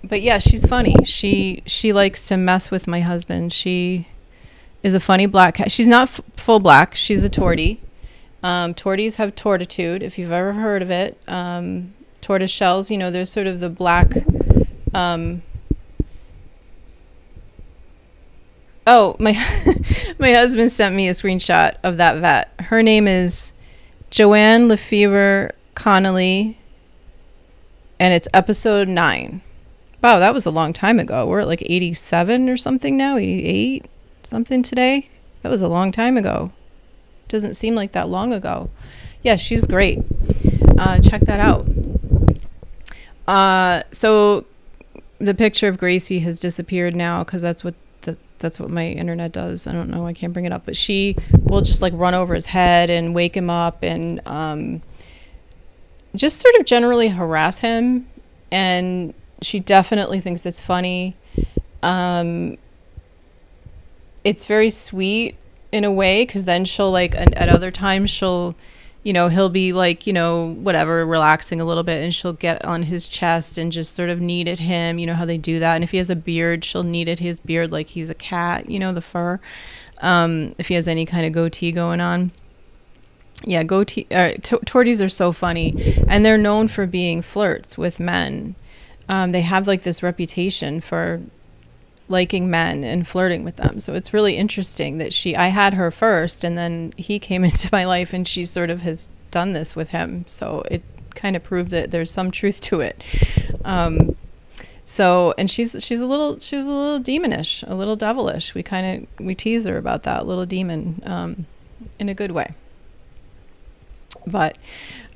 but 0.05 0.23
yeah, 0.23 0.39
she's 0.39 0.65
funny. 0.65 0.95
She 1.05 1.65
she 1.67 1.93
likes 1.93 2.29
to 2.29 2.37
mess 2.37 2.71
with 2.71 2.87
my 2.87 3.01
husband. 3.01 3.53
She 3.53 4.07
is 4.85 4.95
a 4.95 5.01
funny 5.01 5.27
black 5.27 5.57
cat. 5.57 5.73
She's 5.73 5.89
not 5.89 6.05
f- 6.05 6.21
full 6.37 6.61
black. 6.61 6.95
She's 6.95 7.25
a 7.25 7.29
tortie. 7.29 7.79
Um, 8.45 8.75
torties 8.75 9.17
have 9.17 9.35
tortitude, 9.35 10.03
if 10.03 10.17
you've 10.17 10.31
ever 10.31 10.53
heard 10.53 10.81
of 10.81 10.89
it. 10.93 11.21
Um, 11.27 11.95
tortoise 12.21 12.53
shells, 12.53 12.93
you 12.93 12.97
know, 12.97 13.11
they're 13.11 13.27
sort 13.27 13.49
of 13.49 13.59
the 13.59 13.71
black. 13.71 14.13
Um, 14.95 15.43
oh, 18.89 19.15
my 19.19 19.33
my 20.19 20.33
husband 20.33 20.73
sent 20.73 20.97
me 20.97 21.09
a 21.09 21.13
screenshot 21.13 21.77
of 21.85 21.99
that 21.99 22.17
vet. 22.17 22.53
Her 22.59 22.83
name 22.83 23.07
is 23.07 23.53
Joanne 24.11 24.69
Lefevre 24.69 25.53
Connolly, 25.75 26.59
and 28.01 28.15
it's 28.15 28.27
episode 28.33 28.89
nine. 28.89 29.43
Wow, 30.03 30.19
that 30.19 30.33
was 30.33 30.47
a 30.47 30.51
long 30.51 30.73
time 30.73 30.99
ago. 30.99 31.27
We're 31.27 31.41
at 31.41 31.47
like 31.47 31.63
87 31.63 32.49
or 32.49 32.57
something 32.57 32.97
now, 32.97 33.17
88 33.17 33.87
something 34.23 34.63
today. 34.63 35.09
That 35.43 35.51
was 35.51 35.63
a 35.63 35.69
long 35.69 35.93
time 35.93 36.17
ago. 36.17 36.53
Doesn't 37.29 37.55
seem 37.55 37.75
like 37.75 37.93
that 37.93 38.09
long 38.09 38.33
ago. 38.33 38.71
Yeah, 39.23 39.37
she's 39.37 39.67
great. 39.67 39.99
Uh, 40.79 41.01
check 41.01 41.23
that 41.23 41.41
out. 41.41 41.69
Uh, 43.27 43.83
so 43.93 44.47
the 45.19 45.35
picture 45.35 45.69
of 45.69 45.77
Gracie 45.77 46.21
has 46.21 46.41
disappeared 46.41 46.97
now 46.97 47.25
because 47.25 47.43
that's 47.43 47.63
what 47.63 47.75
that's 48.39 48.61
what 48.61 48.71
my 48.71 48.87
internet 48.87 49.33
does. 49.33 49.67
I 49.67 49.73
don't 49.73 49.91
know. 49.91 50.07
I 50.07 50.13
can't 50.13 50.33
bring 50.33 50.45
it 50.45 50.53
up, 50.53 50.65
but 50.65 50.77
she 50.77 51.17
will 51.45 51.61
just 51.61 51.83
like 51.83 51.93
run 51.97 52.15
over 52.15 52.35
his 52.35 52.47
head 52.47 52.91
and 52.91 53.15
wake 53.15 53.37
him 53.37 53.51
up 53.51 53.83
and 53.83 54.21
um, 54.27 54.83
just 56.15 56.41
sort 56.41 56.55
of 56.57 56.67
generally 56.67 57.09
harass 57.09 57.59
him. 57.59 58.09
And 58.51 59.15
she 59.43 59.61
definitely 59.61 60.21
thinks 60.21 60.47
it's 60.47 60.61
funny. 60.61 61.17
Um, 61.83 62.59
it's 64.25 64.47
very 64.47 64.71
sweet 64.71 65.37
in 65.71 65.85
a 65.85 65.93
way 65.93 66.25
because 66.25 66.45
then 66.45 66.65
she'll 66.65 66.91
like 66.91 67.15
an, 67.15 67.35
at 67.35 67.49
other 67.49 67.71
times 67.71 68.11
she'll 68.11 68.57
you 69.03 69.13
know 69.13 69.29
he'll 69.29 69.49
be 69.49 69.73
like 69.73 70.07
you 70.07 70.13
know 70.13 70.55
whatever 70.55 71.07
relaxing 71.07 71.61
a 71.61 71.65
little 71.65 71.83
bit 71.83 72.03
and 72.03 72.15
she'll 72.15 72.33
get 72.33 72.65
on 72.65 72.83
his 72.83 73.07
chest 73.07 73.57
and 73.57 73.73
just 73.73 73.95
sort 73.95 74.11
of 74.11 74.21
knead 74.21 74.49
at 74.49 74.59
him 74.59 74.99
you 74.99 75.07
know 75.07 75.15
how 75.15 75.25
they 75.25 75.39
do 75.39 75.59
that. 75.59 75.75
And 75.75 75.85
if 75.85 75.91
he 75.91 75.99
has 75.99 76.11
a 76.11 76.17
beard 76.17 76.65
she'll 76.65 76.83
knead 76.83 77.09
at 77.09 77.19
his 77.19 77.39
beard 77.39 77.71
like 77.71 77.89
he's 77.89 78.11
a 78.11 78.15
cat 78.15 78.69
you 78.71 78.79
know 78.79 78.93
the 78.93 79.01
fur 79.01 79.41
um, 80.01 80.55
if 80.59 80.69
he 80.69 80.75
has 80.75 80.87
any 80.87 81.07
kind 81.07 81.27
of 81.27 81.33
goatee 81.33 81.73
going 81.73 82.01
on. 82.01 82.33
Yeah 83.45 83.63
goatee 83.63 84.07
uh, 84.11 84.31
t- 84.43 84.57
torties 84.67 85.05
are 85.05 85.09
so 85.09 85.33
funny. 85.33 86.03
And 86.09 86.25
they're 86.25 86.39
known 86.39 86.69
for 86.69 86.87
being 86.87 87.23
flirts 87.23 87.79
with 87.79 88.01
men. 88.01 88.57
Um, 89.09 89.33
they 89.33 89.41
have 89.41 89.67
like 89.67 89.83
this 89.83 90.03
reputation 90.03 90.81
for 90.81 91.23
liking 92.09 92.51
men 92.51 92.85
and 92.85 93.07
flirting 93.07 93.45
with 93.45 93.57
them. 93.57 93.81
So 93.81 93.95
it's 93.95 94.15
really 94.15 94.37
interesting 94.37 94.99
that 94.99 95.13
she 95.13 95.37
I 95.37 95.49
had 95.49 95.75
her 95.75 95.91
first 95.91 96.45
and 96.45 96.57
then 96.57 96.93
he 96.97 97.19
came 97.19 97.45
into 97.51 97.69
my 97.73 97.85
life 97.85 98.13
and 98.13 98.27
she 98.27 98.45
sort 98.45 98.71
of 98.71 98.83
has 98.83 99.09
done 99.31 99.53
this 99.53 99.77
with 99.77 99.91
him. 99.91 100.25
So 100.27 100.63
it 100.71 100.83
kind 101.15 101.37
of 101.37 101.43
proved 101.43 101.71
that 101.71 101.91
there's 101.91 102.11
some 102.11 102.31
truth 102.31 102.61
to 102.63 102.81
it. 102.81 103.05
Um, 103.65 104.17
so 104.85 105.35
and 105.37 105.51
she's 105.51 105.77
she's 105.85 106.01
a 106.01 106.07
little 106.07 106.39
she's 106.39 106.65
a 106.65 106.71
little 106.71 107.01
demonish, 107.01 107.63
a 107.67 107.75
little 107.75 107.97
devilish. 107.97 108.55
We 108.55 108.63
kind 108.63 109.07
of 109.19 109.27
we 109.27 109.35
tease 109.35 109.67
her 109.67 109.77
about 109.77 110.05
that 110.05 110.27
little 110.27 110.47
demon 110.47 111.03
um, 111.05 111.47
in 111.99 112.09
a 112.09 112.15
good 112.15 112.31
way. 112.31 112.53
But 114.27 114.57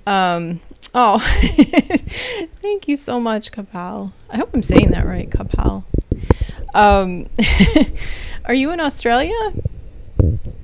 um, 0.07 0.61
oh, 0.95 1.19
thank 2.61 2.87
you 2.87 2.97
so 2.97 3.19
much, 3.19 3.51
Capall. 3.51 4.13
I 4.29 4.37
hope 4.37 4.51
I'm 4.53 4.63
saying 4.63 4.91
that 4.91 5.07
right, 5.07 5.31
Capall. 5.31 5.85
Um, 6.75 7.29
are 8.45 8.55
you 8.55 8.71
in 8.73 8.81
Australia? 8.81 9.53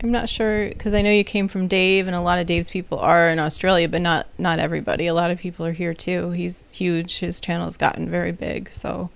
I'm 0.03 0.13
not 0.13 0.29
sure 0.29 0.69
because 0.69 0.95
I 0.95 1.03
know 1.03 1.11
you 1.11 1.25
came 1.25 1.49
from 1.49 1.67
Dave, 1.67 2.07
and 2.07 2.15
a 2.15 2.21
lot 2.21 2.39
of 2.39 2.47
Dave's 2.47 2.71
people 2.71 2.99
are 2.99 3.29
in 3.29 3.39
Australia, 3.39 3.89
but 3.89 4.01
not 4.01 4.27
not 4.39 4.59
everybody. 4.59 5.07
A 5.07 5.15
lot 5.15 5.31
of 5.31 5.39
people 5.39 5.67
are 5.67 5.73
here 5.73 5.95
too. 5.95 6.31
He's 6.31 6.71
huge. 6.71 7.19
His 7.19 7.41
channel's 7.41 7.77
gotten 7.77 8.09
very 8.09 8.31
big. 8.31 8.71
So, 8.71 9.11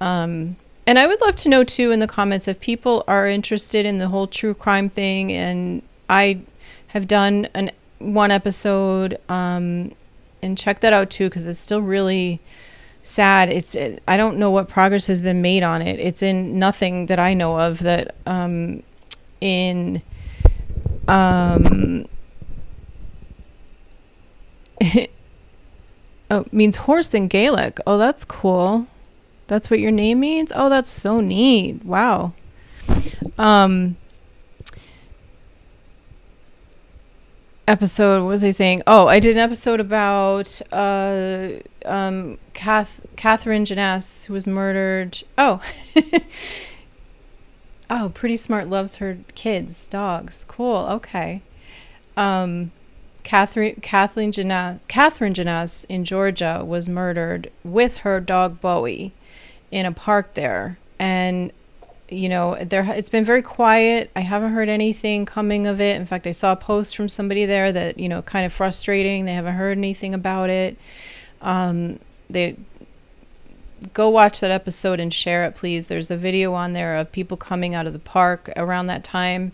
um, 0.00 0.56
and 0.86 0.98
I 0.98 1.06
would 1.06 1.20
love 1.20 1.34
to 1.36 1.48
know 1.48 1.64
too 1.64 1.90
in 1.90 1.98
the 1.98 2.06
comments 2.06 2.46
if 2.46 2.60
people 2.60 3.02
are 3.08 3.26
interested 3.26 3.84
in 3.84 3.98
the 3.98 4.08
whole 4.08 4.28
true 4.28 4.54
crime 4.54 4.88
thing. 4.88 5.32
And 5.32 5.82
I 6.08 6.40
have 6.88 7.08
done 7.08 7.48
an 7.54 7.72
one 7.98 8.30
episode, 8.30 9.18
um, 9.28 9.92
and 10.40 10.56
check 10.56 10.80
that 10.80 10.92
out 10.92 11.10
too 11.10 11.28
because 11.28 11.48
it's 11.48 11.58
still 11.58 11.82
really 11.82 12.40
sad. 13.06 13.50
It's 13.50 13.74
it, 13.74 14.02
I 14.06 14.16
don't 14.16 14.38
know 14.38 14.50
what 14.50 14.68
progress 14.68 15.06
has 15.06 15.22
been 15.22 15.42
made 15.42 15.62
on 15.62 15.82
it. 15.82 15.98
It's 16.00 16.22
in 16.22 16.58
nothing 16.58 17.06
that 17.06 17.18
I 17.18 17.34
know 17.34 17.58
of 17.58 17.80
that 17.80 18.14
um, 18.26 18.82
in 19.40 20.02
um, 21.08 22.06
oh 26.30 26.44
means 26.52 26.76
horse 26.76 27.14
in 27.14 27.28
Gaelic. 27.28 27.78
Oh, 27.86 27.98
that's 27.98 28.24
cool. 28.24 28.86
That's 29.46 29.70
what 29.70 29.80
your 29.80 29.92
name 29.92 30.20
means. 30.20 30.52
Oh, 30.54 30.68
that's 30.68 30.90
so 30.90 31.20
neat. 31.20 31.84
Wow. 31.84 32.32
Um, 33.38 33.96
episode 37.68 38.22
what 38.22 38.28
was 38.28 38.44
I 38.44 38.50
saying? 38.50 38.82
Oh, 38.86 39.08
I 39.08 39.18
did 39.20 39.36
an 39.36 39.42
episode 39.42 39.80
about 39.80 40.60
uh 40.72 41.50
um 41.84 42.38
Kath 42.54 43.00
Katherine 43.16 43.64
Janness 43.64 44.26
who 44.26 44.34
was 44.34 44.46
murdered. 44.46 45.22
Oh. 45.36 45.62
oh, 47.90 48.10
pretty 48.14 48.36
smart 48.36 48.68
loves 48.68 48.96
her 48.96 49.18
kids, 49.34 49.88
dogs. 49.88 50.44
Cool. 50.48 50.86
Okay. 50.90 51.42
Um 52.16 52.70
Katherine 53.24 53.80
Kathleen 53.80 54.32
Janness 54.32 54.86
Katherine 54.86 55.34
Janness 55.34 55.84
in 55.88 56.04
Georgia 56.04 56.62
was 56.64 56.88
murdered 56.88 57.50
with 57.64 57.98
her 57.98 58.20
dog 58.20 58.60
Bowie 58.60 59.12
in 59.70 59.86
a 59.86 59.92
park 59.92 60.34
there. 60.34 60.78
And 60.98 61.52
you 62.08 62.28
know 62.28 62.56
there 62.62 62.84
it's 62.88 63.08
been 63.08 63.24
very 63.24 63.42
quiet. 63.42 64.10
I 64.14 64.20
haven't 64.20 64.52
heard 64.52 64.68
anything 64.68 65.26
coming 65.26 65.66
of 65.66 65.80
it. 65.80 66.00
In 66.00 66.06
fact 66.06 66.26
i 66.26 66.32
saw 66.32 66.52
a 66.52 66.56
post 66.56 66.96
from 66.96 67.08
somebody 67.08 67.44
there 67.44 67.72
that 67.72 67.98
you 67.98 68.08
know 68.08 68.22
kind 68.22 68.46
of 68.46 68.52
frustrating. 68.52 69.24
They 69.24 69.34
haven't 69.34 69.54
heard 69.54 69.76
anything 69.76 70.14
about 70.14 70.50
it. 70.50 70.76
Um, 71.40 71.98
they 72.30 72.56
go 73.92 74.08
watch 74.08 74.40
that 74.40 74.50
episode 74.50 75.00
and 75.00 75.12
share 75.12 75.44
it 75.44 75.54
please. 75.54 75.88
There's 75.88 76.10
a 76.10 76.16
video 76.16 76.54
on 76.54 76.72
there 76.72 76.96
of 76.96 77.12
people 77.12 77.36
coming 77.36 77.74
out 77.74 77.86
of 77.86 77.92
the 77.92 77.98
park 77.98 78.50
around 78.56 78.86
that 78.86 79.04
time. 79.04 79.52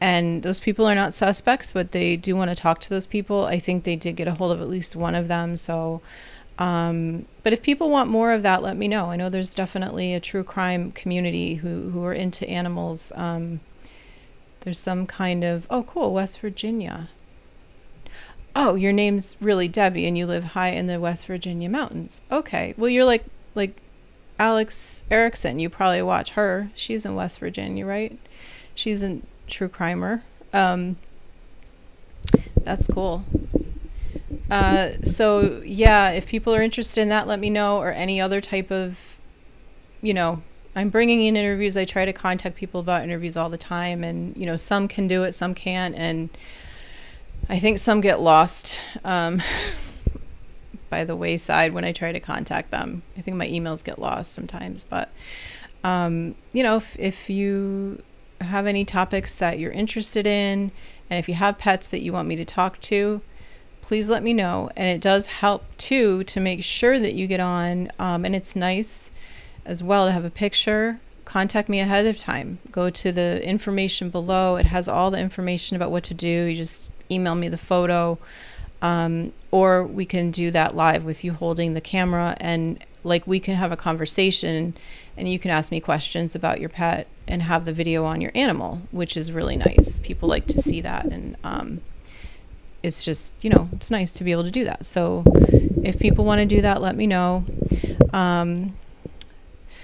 And 0.00 0.44
those 0.44 0.60
people 0.60 0.86
are 0.86 0.94
not 0.94 1.12
suspects 1.12 1.72
but 1.72 1.90
they 1.90 2.16
do 2.16 2.36
want 2.36 2.50
to 2.50 2.54
talk 2.54 2.80
to 2.82 2.90
those 2.90 3.06
people. 3.06 3.46
I 3.46 3.58
think 3.58 3.84
they 3.84 3.96
did 3.96 4.14
get 4.16 4.28
a 4.28 4.34
hold 4.34 4.52
of 4.52 4.60
at 4.60 4.68
least 4.68 4.94
one 4.94 5.14
of 5.16 5.26
them 5.26 5.56
so 5.56 6.00
um, 6.58 7.26
but 7.44 7.52
if 7.52 7.62
people 7.62 7.88
want 7.88 8.10
more 8.10 8.32
of 8.32 8.42
that, 8.42 8.62
let 8.62 8.76
me 8.76 8.88
know. 8.88 9.06
I 9.06 9.16
know 9.16 9.30
there's 9.30 9.54
definitely 9.54 10.12
a 10.12 10.20
true 10.20 10.42
crime 10.42 10.90
community 10.90 11.54
who, 11.54 11.90
who 11.90 12.04
are 12.04 12.12
into 12.12 12.48
animals. 12.48 13.12
Um, 13.14 13.60
there's 14.60 14.80
some 14.80 15.06
kind 15.06 15.44
of, 15.44 15.66
oh, 15.70 15.84
cool, 15.84 16.12
West 16.12 16.40
Virginia. 16.40 17.08
Oh, 18.56 18.74
your 18.74 18.92
name's 18.92 19.36
really 19.40 19.68
Debbie 19.68 20.06
and 20.06 20.18
you 20.18 20.26
live 20.26 20.44
high 20.44 20.70
in 20.70 20.88
the 20.88 20.98
West 20.98 21.26
Virginia 21.26 21.68
mountains. 21.68 22.22
Okay. 22.30 22.74
Well, 22.76 22.90
you're 22.90 23.04
like, 23.04 23.24
like 23.54 23.80
Alex 24.36 25.04
Erickson. 25.12 25.60
You 25.60 25.70
probably 25.70 26.02
watch 26.02 26.30
her. 26.30 26.70
She's 26.74 27.06
in 27.06 27.14
West 27.14 27.38
Virginia, 27.38 27.86
right? 27.86 28.18
She's 28.74 29.04
a 29.04 29.20
true 29.46 29.68
crimer. 29.68 30.22
Um, 30.52 30.96
that's 32.64 32.88
cool. 32.88 33.24
Uh, 34.50 34.90
so 35.02 35.62
yeah, 35.64 36.10
if 36.10 36.26
people 36.26 36.54
are 36.54 36.62
interested 36.62 37.00
in 37.00 37.08
that, 37.10 37.26
let 37.26 37.38
me 37.38 37.50
know, 37.50 37.78
or 37.78 37.90
any 37.90 38.20
other 38.20 38.40
type 38.40 38.70
of, 38.70 39.18
you 40.00 40.14
know, 40.14 40.42
I'm 40.74 40.90
bringing 40.90 41.24
in 41.24 41.36
interviews. 41.36 41.76
I 41.76 41.84
try 41.84 42.04
to 42.04 42.12
contact 42.12 42.56
people 42.56 42.80
about 42.80 43.02
interviews 43.02 43.36
all 43.36 43.50
the 43.50 43.58
time, 43.58 44.04
and 44.04 44.36
you 44.36 44.46
know, 44.46 44.56
some 44.56 44.88
can 44.88 45.08
do 45.08 45.24
it, 45.24 45.34
some 45.34 45.54
can't, 45.54 45.94
and 45.94 46.30
I 47.48 47.58
think 47.58 47.78
some 47.78 48.00
get 48.00 48.20
lost 48.20 48.82
um, 49.04 49.42
by 50.90 51.04
the 51.04 51.16
wayside 51.16 51.74
when 51.74 51.84
I 51.84 51.92
try 51.92 52.12
to 52.12 52.20
contact 52.20 52.70
them. 52.70 53.02
I 53.16 53.22
think 53.22 53.36
my 53.36 53.48
emails 53.48 53.82
get 53.82 53.98
lost 53.98 54.32
sometimes, 54.32 54.84
but 54.84 55.10
um, 55.84 56.34
you 56.52 56.62
know, 56.62 56.76
if, 56.76 56.98
if 56.98 57.30
you 57.30 58.02
have 58.40 58.66
any 58.66 58.84
topics 58.84 59.36
that 59.36 59.58
you're 59.58 59.72
interested 59.72 60.26
in, 60.26 60.70
and 61.10 61.18
if 61.18 61.28
you 61.28 61.34
have 61.34 61.58
pets 61.58 61.88
that 61.88 62.02
you 62.02 62.12
want 62.12 62.28
me 62.28 62.36
to 62.36 62.44
talk 62.44 62.80
to, 62.82 63.20
please 63.88 64.10
let 64.10 64.22
me 64.22 64.34
know. 64.34 64.68
And 64.76 64.86
it 64.86 65.00
does 65.00 65.26
help 65.26 65.64
too 65.78 66.22
to 66.24 66.40
make 66.40 66.62
sure 66.62 67.00
that 67.00 67.14
you 67.14 67.26
get 67.26 67.40
on. 67.40 67.90
Um, 67.98 68.26
and 68.26 68.36
it's 68.36 68.54
nice 68.54 69.10
as 69.64 69.82
well 69.82 70.04
to 70.04 70.12
have 70.12 70.26
a 70.26 70.30
picture. 70.30 71.00
Contact 71.24 71.70
me 71.70 71.80
ahead 71.80 72.04
of 72.04 72.18
time. 72.18 72.58
Go 72.70 72.90
to 72.90 73.10
the 73.10 73.42
information 73.42 74.10
below. 74.10 74.56
It 74.56 74.66
has 74.66 74.88
all 74.88 75.10
the 75.10 75.18
information 75.18 75.74
about 75.74 75.90
what 75.90 76.04
to 76.04 76.12
do. 76.12 76.28
You 76.28 76.54
just 76.54 76.90
email 77.10 77.34
me 77.34 77.48
the 77.48 77.56
photo. 77.56 78.18
Um, 78.82 79.32
or 79.50 79.86
we 79.86 80.04
can 80.04 80.32
do 80.32 80.50
that 80.50 80.76
live 80.76 81.02
with 81.06 81.24
you 81.24 81.32
holding 81.32 81.72
the 81.72 81.80
camera 81.80 82.36
and 82.42 82.84
like 83.04 83.26
we 83.26 83.40
can 83.40 83.54
have 83.56 83.72
a 83.72 83.76
conversation 83.76 84.74
and 85.16 85.28
you 85.28 85.38
can 85.38 85.50
ask 85.50 85.72
me 85.72 85.80
questions 85.80 86.34
about 86.34 86.60
your 86.60 86.68
pet 86.68 87.06
and 87.26 87.40
have 87.42 87.64
the 87.64 87.72
video 87.72 88.04
on 88.04 88.20
your 88.20 88.32
animal, 88.34 88.82
which 88.90 89.16
is 89.16 89.32
really 89.32 89.56
nice. 89.56 89.98
People 90.00 90.28
like 90.28 90.46
to 90.48 90.60
see 90.60 90.82
that 90.82 91.06
and 91.06 91.36
um, 91.42 91.80
it's 92.82 93.04
just, 93.04 93.34
you 93.42 93.50
know, 93.50 93.68
it's 93.72 93.90
nice 93.90 94.12
to 94.12 94.24
be 94.24 94.32
able 94.32 94.44
to 94.44 94.50
do 94.50 94.64
that. 94.64 94.86
So 94.86 95.24
if 95.82 95.98
people 95.98 96.24
want 96.24 96.40
to 96.40 96.46
do 96.46 96.62
that, 96.62 96.80
let 96.80 96.96
me 96.96 97.06
know. 97.06 97.44
Um, 98.12 98.74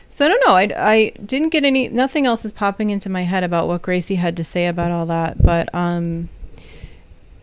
so 0.08 0.24
I 0.24 0.28
don't 0.28 0.46
know. 0.46 0.54
I, 0.54 0.90
I 0.92 1.12
didn't 1.24 1.48
get 1.48 1.64
any, 1.64 1.88
nothing 1.88 2.24
else 2.24 2.44
is 2.44 2.52
popping 2.52 2.90
into 2.90 3.08
my 3.08 3.22
head 3.22 3.42
about 3.42 3.66
what 3.66 3.82
Gracie 3.82 4.14
had 4.14 4.36
to 4.36 4.44
say 4.44 4.68
about 4.68 4.92
all 4.92 5.06
that. 5.06 5.42
But 5.42 5.74
um, 5.74 6.28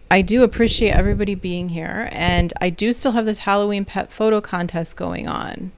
I 0.10 0.22
do 0.22 0.44
appreciate 0.44 0.92
everybody 0.92 1.36
being 1.36 1.70
here. 1.70 2.08
And 2.14 2.54
I 2.62 2.70
do 2.70 2.94
still 2.94 3.12
have 3.12 3.26
this 3.26 3.40
Halloween 3.40 3.84
pet 3.84 4.12
photo 4.12 4.40
contest 4.40 4.96
going 4.96 5.28
on. 5.28 5.74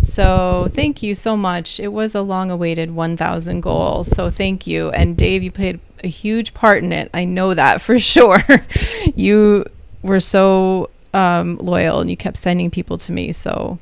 So 0.00 0.68
thank 0.72 1.02
you 1.02 1.14
so 1.14 1.36
much. 1.36 1.78
It 1.78 1.88
was 1.88 2.14
a 2.14 2.22
long 2.22 2.50
awaited 2.50 2.92
1,000 2.92 3.60
goal. 3.60 4.04
So 4.04 4.30
thank 4.30 4.66
you. 4.66 4.90
And 4.90 5.16
Dave, 5.16 5.42
you 5.42 5.50
played 5.50 5.80
a 6.04 6.08
huge 6.08 6.54
part 6.54 6.82
in 6.82 6.92
it. 6.92 7.10
I 7.12 7.24
know 7.24 7.54
that 7.54 7.80
for 7.80 7.98
sure. 8.14 8.40
you 9.14 9.64
were 10.02 10.20
so 10.20 10.90
um, 11.14 11.56
loyal 11.56 12.00
and 12.00 12.10
you 12.10 12.16
kept 12.16 12.36
sending 12.36 12.70
people 12.70 12.98
to 12.98 13.12
me. 13.12 13.32
So 13.32 13.78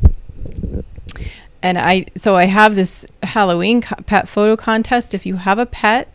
and 1.63 1.79
I 1.79 2.07
so 2.15 2.37
I 2.37 2.45
have 2.45 2.77
this 2.77 3.07
Halloween 3.23 3.83
co- 3.83 4.03
pet 4.07 4.29
photo 4.29 4.57
contest. 4.57 5.15
If 5.15 5.27
you 5.27 5.37
have 5.37 5.59
a 5.59 5.67
pet 5.67 6.13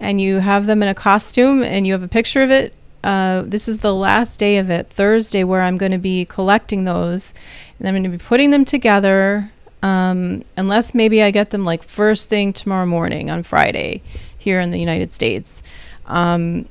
and 0.00 0.20
you 0.20 0.38
have 0.38 0.66
them 0.66 0.82
in 0.82 0.88
a 0.88 0.94
costume 0.94 1.62
and 1.62 1.86
you 1.86 1.92
have 1.92 2.02
a 2.02 2.08
picture 2.08 2.42
of 2.42 2.50
it, 2.50 2.72
uh, 3.04 3.42
this 3.42 3.68
is 3.68 3.80
the 3.80 3.94
last 3.94 4.38
day 4.38 4.56
of 4.58 4.70
it, 4.70 4.88
Thursday, 4.90 5.44
where 5.44 5.62
I'm 5.62 5.76
going 5.76 5.92
to 5.92 5.98
be 5.98 6.24
collecting 6.24 6.84
those, 6.84 7.34
and 7.78 7.86
I'm 7.86 7.94
going 7.94 8.04
to 8.04 8.08
be 8.08 8.18
putting 8.18 8.50
them 8.50 8.64
together. 8.64 9.50
Um, 9.82 10.42
unless 10.56 10.94
maybe 10.94 11.22
I 11.22 11.30
get 11.30 11.50
them 11.50 11.64
like 11.64 11.82
first 11.82 12.30
thing 12.30 12.52
tomorrow 12.54 12.86
morning 12.86 13.30
on 13.30 13.42
Friday 13.42 14.02
here 14.46 14.60
in 14.60 14.70
the 14.70 14.78
United 14.78 15.10
States. 15.10 15.60
Um, 16.06 16.66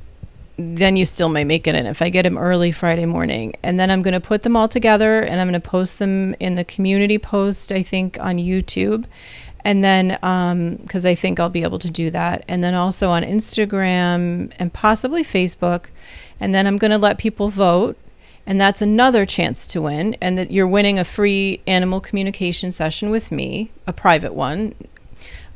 then 0.57 0.95
you 0.95 1.03
still 1.03 1.27
may 1.27 1.43
make 1.43 1.67
it 1.67 1.75
in 1.75 1.85
if 1.85 2.01
I 2.01 2.07
get 2.07 2.23
them 2.23 2.37
early 2.37 2.71
Friday 2.71 3.05
morning. 3.05 3.53
And 3.63 3.77
then 3.77 3.91
I'm 3.91 4.01
going 4.01 4.13
to 4.13 4.21
put 4.21 4.43
them 4.43 4.55
all 4.55 4.69
together 4.69 5.19
and 5.19 5.41
I'm 5.41 5.49
going 5.49 5.61
to 5.61 5.69
post 5.69 5.99
them 5.99 6.33
in 6.39 6.55
the 6.55 6.63
community 6.63 7.17
post, 7.17 7.73
I 7.73 7.83
think, 7.83 8.17
on 8.21 8.37
YouTube. 8.37 9.03
And 9.65 9.83
then, 9.83 10.07
because 10.81 11.05
I 11.05 11.15
think 11.15 11.41
I'll 11.41 11.49
be 11.49 11.63
able 11.63 11.79
to 11.79 11.91
do 11.91 12.09
that. 12.11 12.45
And 12.47 12.63
then 12.63 12.73
also 12.73 13.09
on 13.09 13.23
Instagram 13.23 14.53
and 14.57 14.71
possibly 14.71 15.25
Facebook. 15.25 15.87
And 16.39 16.55
then 16.55 16.65
I'm 16.65 16.77
going 16.77 16.91
to 16.91 16.97
let 16.97 17.17
people 17.17 17.49
vote. 17.49 17.97
And 18.47 18.61
that's 18.61 18.81
another 18.81 19.25
chance 19.25 19.67
to 19.67 19.81
win. 19.81 20.15
And 20.21 20.37
that 20.37 20.51
you're 20.51 20.67
winning 20.67 20.97
a 20.97 21.03
free 21.03 21.59
animal 21.67 21.99
communication 21.99 22.71
session 22.71 23.09
with 23.09 23.29
me, 23.29 23.71
a 23.85 23.91
private 23.91 24.33
one, 24.33 24.73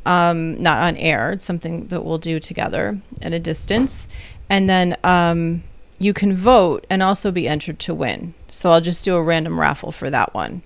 um, 0.09 0.59
not 0.59 0.81
on 0.81 0.97
air. 0.97 1.31
It's 1.33 1.45
something 1.45 1.85
that 1.89 2.03
we'll 2.03 2.17
do 2.17 2.39
together 2.39 2.99
at 3.21 3.31
a 3.31 3.39
distance. 3.39 4.07
And 4.49 4.67
then 4.67 4.97
um, 5.03 5.61
you 5.99 6.13
can 6.13 6.35
vote 6.35 6.87
and 6.89 7.03
also 7.03 7.31
be 7.31 7.47
entered 7.47 7.77
to 7.81 7.93
win. 7.93 8.33
So 8.49 8.71
I'll 8.71 8.81
just 8.81 9.05
do 9.05 9.15
a 9.15 9.21
random 9.21 9.59
raffle 9.59 9.91
for 9.91 10.09
that 10.09 10.33
one. 10.33 10.63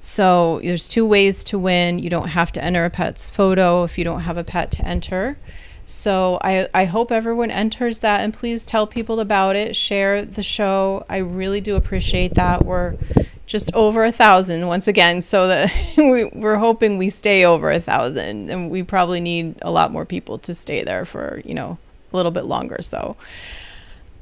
So 0.00 0.60
there's 0.64 0.88
two 0.88 1.04
ways 1.04 1.44
to 1.44 1.58
win. 1.58 1.98
You 1.98 2.08
don't 2.08 2.28
have 2.28 2.52
to 2.52 2.64
enter 2.64 2.86
a 2.86 2.90
pet's 2.90 3.28
photo 3.28 3.84
if 3.84 3.98
you 3.98 4.04
don't 4.04 4.20
have 4.20 4.38
a 4.38 4.44
pet 4.44 4.70
to 4.72 4.86
enter. 4.86 5.36
So 5.86 6.38
I, 6.42 6.68
I 6.74 6.84
hope 6.84 7.12
everyone 7.12 7.52
enters 7.52 8.00
that 8.00 8.20
and 8.20 8.34
please 8.34 8.66
tell 8.66 8.88
people 8.88 9.20
about 9.20 9.54
it. 9.54 9.76
Share 9.76 10.24
the 10.24 10.42
show. 10.42 11.06
I 11.08 11.18
really 11.18 11.60
do 11.60 11.76
appreciate 11.76 12.34
that. 12.34 12.64
We're 12.64 12.96
just 13.46 13.72
over 13.72 14.04
a 14.04 14.10
thousand 14.10 14.66
once 14.66 14.88
again. 14.88 15.22
So 15.22 15.46
that 15.46 15.72
we, 15.96 16.28
we're 16.34 16.56
hoping 16.56 16.98
we 16.98 17.08
stay 17.08 17.44
over 17.44 17.70
a 17.70 17.78
thousand 17.78 18.50
and 18.50 18.68
we 18.68 18.82
probably 18.82 19.20
need 19.20 19.56
a 19.62 19.70
lot 19.70 19.92
more 19.92 20.04
people 20.04 20.38
to 20.40 20.54
stay 20.54 20.82
there 20.82 21.04
for, 21.04 21.40
you 21.44 21.54
know, 21.54 21.78
a 22.12 22.16
little 22.16 22.32
bit 22.32 22.46
longer. 22.46 22.82
So 22.82 23.16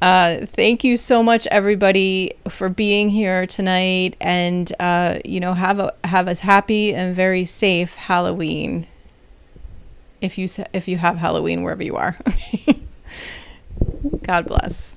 uh, 0.03 0.45
thank 0.45 0.85
you 0.85 0.99
so 0.99 1.23
much, 1.23 1.47
everybody, 1.47 2.35
for 2.51 2.69
being 2.69 3.09
here 3.09 3.47
tonight, 3.47 4.17
and 4.21 4.71
uh, 4.79 5.19
you 5.25 5.41
know, 5.41 5.55
have 5.55 5.79
a 5.79 5.95
have 6.05 6.29
a 6.29 6.39
happy 6.39 6.93
and 6.95 7.17
very 7.17 7.45
safe 7.45 7.95
Halloween. 7.95 8.87
If 10.25 10.39
you 10.39 10.49
if 10.73 10.89
you 10.89 10.97
have 10.97 11.19
Halloween 11.19 11.63
wherever 11.63 11.85
you 11.85 11.97
are, 11.97 12.17
God 14.23 14.47
bless. 14.47 14.97